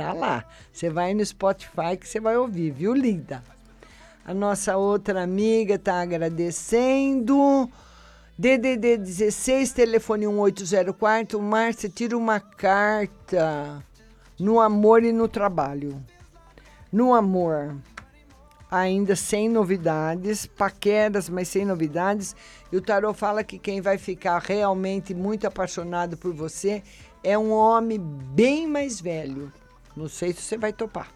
Tá 0.00 0.14
lá. 0.14 0.44
Você 0.72 0.88
vai 0.88 1.12
no 1.12 1.22
Spotify 1.22 1.94
que 2.00 2.08
você 2.08 2.18
vai 2.18 2.34
ouvir, 2.34 2.70
viu, 2.70 2.94
linda? 2.94 3.44
A 4.24 4.32
nossa 4.32 4.74
outra 4.78 5.22
amiga 5.22 5.74
está 5.74 6.00
agradecendo. 6.00 7.70
DDD 8.38 8.96
16, 8.96 9.72
telefone 9.72 10.26
1804. 10.26 11.38
Márcia, 11.42 11.90
tira 11.90 12.16
uma 12.16 12.40
carta 12.40 13.84
no 14.38 14.58
amor 14.58 15.04
e 15.04 15.12
no 15.12 15.28
trabalho. 15.28 16.02
No 16.90 17.12
amor, 17.12 17.76
ainda 18.70 19.14
sem 19.14 19.50
novidades, 19.50 20.46
paqueras, 20.46 21.28
mas 21.28 21.48
sem 21.48 21.66
novidades. 21.66 22.34
E 22.72 22.76
o 22.78 22.80
tarô 22.80 23.12
fala 23.12 23.44
que 23.44 23.58
quem 23.58 23.82
vai 23.82 23.98
ficar 23.98 24.40
realmente 24.40 25.12
muito 25.12 25.46
apaixonado 25.46 26.16
por 26.16 26.32
você 26.32 26.82
é 27.22 27.36
um 27.36 27.50
homem 27.52 27.98
bem 27.98 28.66
mais 28.66 28.98
velho. 28.98 29.52
Não 29.96 30.08
sei 30.08 30.32
se 30.32 30.42
você 30.42 30.56
vai 30.56 30.72
topar. 30.72 31.08